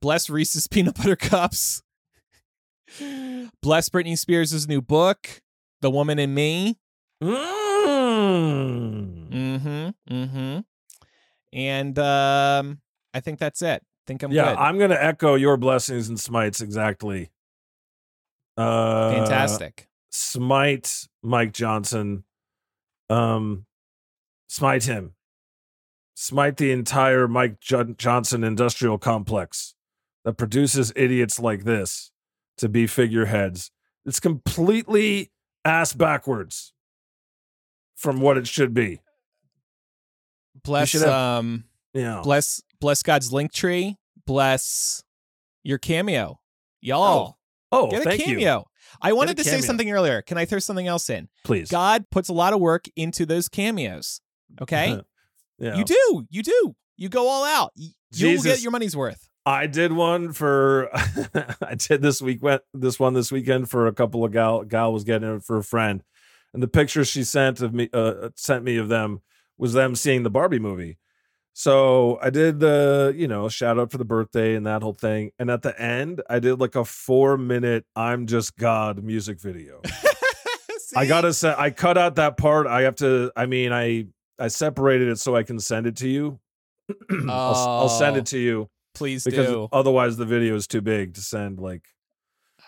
Bless 0.00 0.30
Reese's 0.30 0.66
peanut 0.70 0.94
butter 0.94 1.16
cups. 1.16 1.82
Bless 3.62 3.88
Britney 3.88 4.16
Spears' 4.16 4.68
new 4.68 4.80
book, 4.80 5.42
The 5.80 5.90
Woman 5.90 6.18
in 6.18 6.32
Me. 6.34 6.78
Mm. 7.22 7.46
Mm-hmm. 9.30 9.88
Mm-hmm. 10.14 10.58
And 11.52 11.98
um, 11.98 12.80
I 13.12 13.20
think 13.20 13.38
that's 13.38 13.62
it. 13.62 13.82
think 14.06 14.22
I'm 14.22 14.30
yeah, 14.30 14.50
good. 14.50 14.58
I'm 14.58 14.78
gonna 14.78 14.98
echo 14.98 15.34
your 15.34 15.56
blessings 15.56 16.08
and 16.08 16.20
smites 16.20 16.60
exactly. 16.60 17.30
Uh, 18.56 19.12
Fantastic. 19.12 19.88
Smite 20.10 21.08
Mike 21.22 21.52
Johnson. 21.52 22.24
Um, 23.08 23.66
smite 24.48 24.84
him. 24.84 25.14
Smite 26.14 26.56
the 26.56 26.72
entire 26.72 27.28
Mike 27.28 27.60
Jo- 27.60 27.84
Johnson 27.96 28.42
industrial 28.42 28.98
complex 28.98 29.74
that 30.24 30.34
produces 30.34 30.92
idiots 30.96 31.38
like 31.38 31.64
this 31.64 32.10
to 32.58 32.68
be 32.68 32.86
figureheads. 32.86 33.70
It's 34.06 34.18
completely 34.20 35.30
ass 35.64 35.92
backwards 35.92 36.72
from 37.96 38.20
what 38.20 38.38
it 38.38 38.46
should 38.46 38.72
be. 38.72 39.00
Bless 40.64 40.88
should 40.88 41.02
have- 41.02 41.10
um 41.10 41.64
Yeah. 41.92 42.20
bless 42.22 42.62
bless 42.80 43.02
God's 43.02 43.30
Linktree. 43.30 43.96
Bless 44.26 45.02
your 45.62 45.78
cameo. 45.78 46.40
Y'all. 46.80 47.38
Oh, 47.72 47.90
get 47.90 48.00
a 48.00 48.04
thank 48.04 48.26
you. 48.26 48.38
I 49.00 49.12
wanted 49.12 49.36
to 49.38 49.44
say 49.44 49.60
something 49.60 49.90
earlier. 49.90 50.22
Can 50.22 50.38
I 50.38 50.44
throw 50.44 50.58
something 50.58 50.86
else 50.86 51.10
in? 51.10 51.28
Please. 51.44 51.70
God 51.70 52.06
puts 52.10 52.28
a 52.28 52.32
lot 52.32 52.52
of 52.52 52.60
work 52.60 52.86
into 52.96 53.26
those 53.26 53.48
cameos. 53.48 54.20
Okay? 54.60 55.00
yeah. 55.58 55.76
You 55.76 55.84
do. 55.84 56.26
You 56.30 56.42
do. 56.42 56.76
You 56.96 57.08
go 57.08 57.28
all 57.28 57.44
out. 57.44 57.72
You'll 58.12 58.42
get 58.42 58.62
your 58.62 58.72
money's 58.72 58.96
worth. 58.96 59.28
I 59.44 59.68
did 59.68 59.92
one 59.92 60.32
for 60.32 60.90
I 61.62 61.76
did 61.76 62.02
this 62.02 62.20
week 62.20 62.42
went 62.42 62.62
this 62.74 62.98
one 62.98 63.14
this 63.14 63.30
weekend 63.30 63.70
for 63.70 63.86
a 63.86 63.92
couple 63.92 64.24
of 64.24 64.32
gal 64.32 64.64
gal 64.64 64.92
was 64.92 65.04
getting 65.04 65.36
it 65.36 65.44
for 65.44 65.56
a 65.56 65.62
friend. 65.62 66.02
And 66.52 66.60
the 66.60 66.68
picture 66.68 67.04
she 67.04 67.22
sent 67.22 67.60
of 67.60 67.72
me 67.72 67.88
uh 67.92 68.30
sent 68.34 68.64
me 68.64 68.76
of 68.76 68.88
them 68.88 69.20
was 69.56 69.72
them 69.72 69.94
seeing 69.94 70.24
the 70.24 70.30
Barbie 70.30 70.58
movie. 70.58 70.98
So 71.58 72.18
I 72.20 72.28
did 72.28 72.60
the, 72.60 73.14
you 73.16 73.26
know, 73.26 73.48
shout 73.48 73.78
out 73.78 73.90
for 73.90 73.96
the 73.96 74.04
birthday 74.04 74.56
and 74.56 74.66
that 74.66 74.82
whole 74.82 74.92
thing. 74.92 75.30
And 75.38 75.50
at 75.50 75.62
the 75.62 75.80
end, 75.80 76.20
I 76.28 76.38
did 76.38 76.60
like 76.60 76.74
a 76.74 76.84
four 76.84 77.38
minute 77.38 77.86
I'm 77.96 78.26
just 78.26 78.58
God 78.58 79.02
music 79.02 79.40
video. 79.40 79.80
I 80.94 81.06
gotta 81.06 81.32
say 81.32 81.54
I 81.56 81.70
cut 81.70 81.96
out 81.96 82.16
that 82.16 82.36
part. 82.36 82.66
I 82.66 82.82
have 82.82 82.96
to 82.96 83.32
I 83.34 83.46
mean 83.46 83.72
I 83.72 84.04
I 84.38 84.48
separated 84.48 85.08
it 85.08 85.18
so 85.18 85.34
I 85.34 85.44
can 85.44 85.58
send 85.58 85.86
it 85.86 85.96
to 85.96 86.08
you. 86.10 86.40
I'll, 87.10 87.54
I'll 87.54 87.88
send 87.88 88.16
Oh. 88.16 88.18
it 88.18 88.26
to 88.26 88.38
you 88.38 88.68
Please 88.94 89.24
because 89.24 89.46
do. 89.46 89.66
otherwise 89.72 90.18
the 90.18 90.26
video 90.26 90.56
is 90.56 90.66
too 90.66 90.82
big 90.82 91.14
to 91.14 91.22
send 91.22 91.58
like 91.58 91.84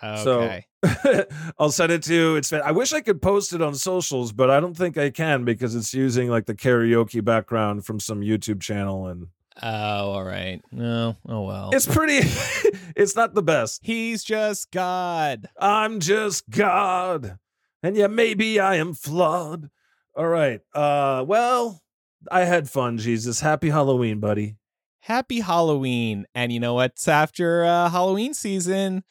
Okay. 0.03 0.64
I'll 1.59 1.70
send 1.70 1.93
it 1.93 2.03
to 2.05 2.14
you. 2.14 2.37
It's 2.37 2.53
I 2.53 2.70
wish 2.70 2.93
I 2.93 3.01
could 3.01 3.20
post 3.20 3.53
it 3.53 3.62
on 3.62 3.74
socials, 3.74 4.33
but 4.33 4.51
I 4.51 4.61
don't 4.61 4.76
think 4.76 4.97
I 4.97 5.11
can 5.11 5.45
because 5.45 5.74
it's 5.74 5.93
using 5.93 6.29
like 6.29 6.47
the 6.47 6.55
karaoke 6.55 7.24
background 7.24 7.85
from 7.85 8.01
some 8.01 8.20
YouTube 8.20 8.61
channel 8.61 9.07
and 9.07 9.29
Oh, 9.61 10.12
all 10.12 10.24
right. 10.24 10.61
No, 10.70 11.16
oh 11.29 11.43
well. 11.43 11.70
It's 11.72 11.87
pretty. 11.87 12.20
it's 12.97 13.16
not 13.16 13.35
the 13.35 13.43
best. 13.43 13.81
He's 13.83 14.22
just 14.22 14.70
God. 14.70 15.49
I'm 15.59 15.99
just 15.99 16.49
God, 16.49 17.39
and 17.83 17.97
yeah, 17.97 18.07
maybe 18.07 18.61
I 18.61 18.76
am 18.76 18.95
flawed. 18.95 19.70
All 20.14 20.29
right. 20.29 20.61
Uh, 20.74 21.24
well, 21.26 21.83
I 22.31 22.45
had 22.45 22.68
fun. 22.68 22.99
Jesus, 22.99 23.41
happy 23.41 23.70
Halloween, 23.70 24.20
buddy. 24.20 24.57
Happy 25.01 25.41
Halloween. 25.41 26.26
And 26.35 26.53
you 26.53 26.61
know 26.61 26.74
what's 26.74 27.09
after 27.09 27.64
uh, 27.64 27.89
Halloween 27.89 28.35
season? 28.35 29.05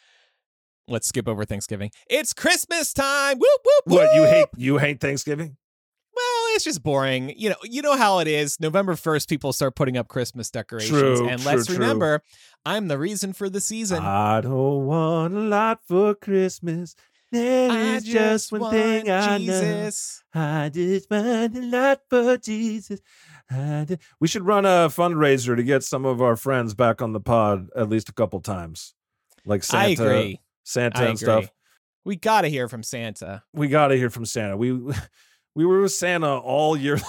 Let's 0.87 1.07
skip 1.07 1.27
over 1.27 1.43
Thanksgiving. 1.45 1.91
It's 2.09 2.33
Christmas 2.33 2.93
time. 2.93 3.37
Whoop 3.39 3.61
whoop. 3.65 3.83
What 3.85 4.15
you 4.15 4.23
hate? 4.23 4.47
You 4.55 4.77
hate 4.77 4.99
Thanksgiving? 5.01 5.57
Well, 6.15 6.55
it's 6.55 6.63
just 6.63 6.81
boring. 6.81 7.33
You 7.37 7.49
know, 7.49 7.57
you 7.63 7.81
know 7.81 7.95
how 7.95 8.19
it 8.19 8.27
is. 8.27 8.59
November 8.59 8.95
1st 8.95 9.29
people 9.29 9.53
start 9.53 9.75
putting 9.75 9.97
up 9.97 10.07
Christmas 10.07 10.49
decorations 10.49 10.99
True, 10.99 11.27
and 11.27 11.41
true, 11.41 11.51
let's 11.51 11.67
true. 11.67 11.75
remember, 11.75 12.23
I'm 12.65 12.87
the 12.87 12.97
reason 12.97 13.33
for 13.33 13.49
the 13.49 13.61
season. 13.61 14.01
I 14.01 14.41
don't 14.41 14.85
want 14.87 15.35
a 15.35 15.41
lot 15.41 15.81
for 15.87 16.15
Christmas. 16.15 16.95
There 17.31 17.69
I 17.69 17.95
is 17.97 18.03
just 18.05 18.51
one 18.53 18.71
thing 18.71 19.07
want 19.07 19.29
I 19.29 19.37
know. 19.37 19.45
Jesus. 19.45 20.23
I 20.33 20.69
just 20.69 21.11
want 21.11 21.55
a 21.57 21.61
lot 21.61 22.01
for 22.09 22.37
Jesus. 22.37 23.01
We 24.19 24.27
should 24.27 24.45
run 24.45 24.65
a 24.65 24.87
fundraiser 24.89 25.55
to 25.55 25.63
get 25.63 25.83
some 25.83 26.05
of 26.05 26.21
our 26.21 26.35
friends 26.35 26.73
back 26.73 27.01
on 27.01 27.11
the 27.11 27.19
pod 27.19 27.67
at 27.75 27.89
least 27.89 28.09
a 28.09 28.13
couple 28.13 28.39
times, 28.39 28.93
like 29.45 29.63
Santa, 29.63 29.83
I 29.83 29.87
agree. 29.89 30.41
Santa 30.67 31.07
and 31.07 31.17
stuff. 31.17 31.49
We 32.03 32.17
got 32.17 32.41
to 32.41 32.49
hear 32.49 32.67
from 32.67 32.83
Santa. 32.83 33.41
We 33.53 33.69
got 33.69 33.87
to 33.87 33.95
hear 33.95 34.09
from 34.09 34.25
Santa. 34.25 34.57
We 34.57 34.71
we 35.55 35.65
were 35.65 35.81
with 35.81 35.93
Santa 35.93 36.37
all 36.37 36.75
year, 36.75 36.99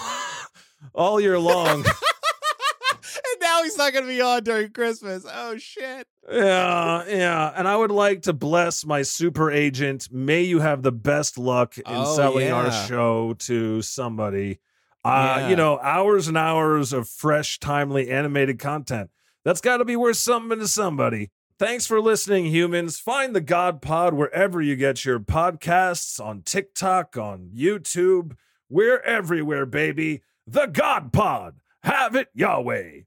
all 0.95 1.21
year 1.21 1.39
long. 1.41 1.85
and 1.85 3.41
now 3.41 3.63
he's 3.65 3.77
not 3.77 3.93
going 3.93 4.05
to 4.05 4.09
be 4.09 4.21
on 4.21 4.45
during 4.45 4.71
Christmas. 4.71 5.27
Oh, 5.29 5.57
shit. 5.59 6.07
yeah, 6.31 7.05
yeah. 7.09 7.53
And 7.57 7.67
I 7.67 7.75
would 7.77 7.91
like 7.91 8.23
to 8.23 8.33
bless 8.33 8.87
my 8.87 9.03
super 9.03 9.51
agent. 9.51 10.09
May 10.13 10.43
you 10.43 10.61
have 10.61 10.83
the 10.83 10.93
best 10.93 11.37
luck 11.37 11.77
in 11.79 11.85
Oh, 11.87 12.15
selling 12.17 12.51
our 12.53 12.71
show 12.87 13.35
to 13.41 13.83
somebody. 13.83 14.61
Uh, 15.05 15.37
Yeah. 15.41 15.49
you 15.49 15.57
know, 15.57 15.79
hours 15.81 16.29
and 16.29 16.37
hours 16.39 16.93
of 16.93 17.09
fresh, 17.09 17.59
timely 17.59 18.09
animated 18.11 18.59
content. 18.61 19.11
That's 19.45 19.61
got 19.61 19.79
to 19.79 19.85
be 19.85 19.97
worth 19.97 20.17
something 20.17 20.59
to 20.61 20.69
somebody. 20.69 21.31
Thanks 21.59 21.89
for 21.89 22.01
listening, 22.01 22.47
humans. 22.47 23.01
Find 23.01 23.35
the 23.35 23.41
God 23.41 23.83
Pod 23.83 24.15
wherever 24.15 24.63
you 24.63 24.77
get 24.77 25.05
your 25.05 25.19
podcasts 25.19 26.25
on 26.25 26.43
TikTok, 26.43 27.17
on 27.17 27.51
YouTube. 27.53 28.37
We're 28.71 29.01
everywhere, 29.01 29.67
baby. 29.67 30.23
The 30.47 30.67
God 30.67 31.13
Pod. 31.13 31.57
Have 31.83 32.15
it 32.15 32.29
Yahweh. 32.33 33.01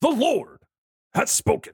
The 0.00 0.08
Lord 0.08 0.60
has 1.14 1.32
spoken. 1.32 1.72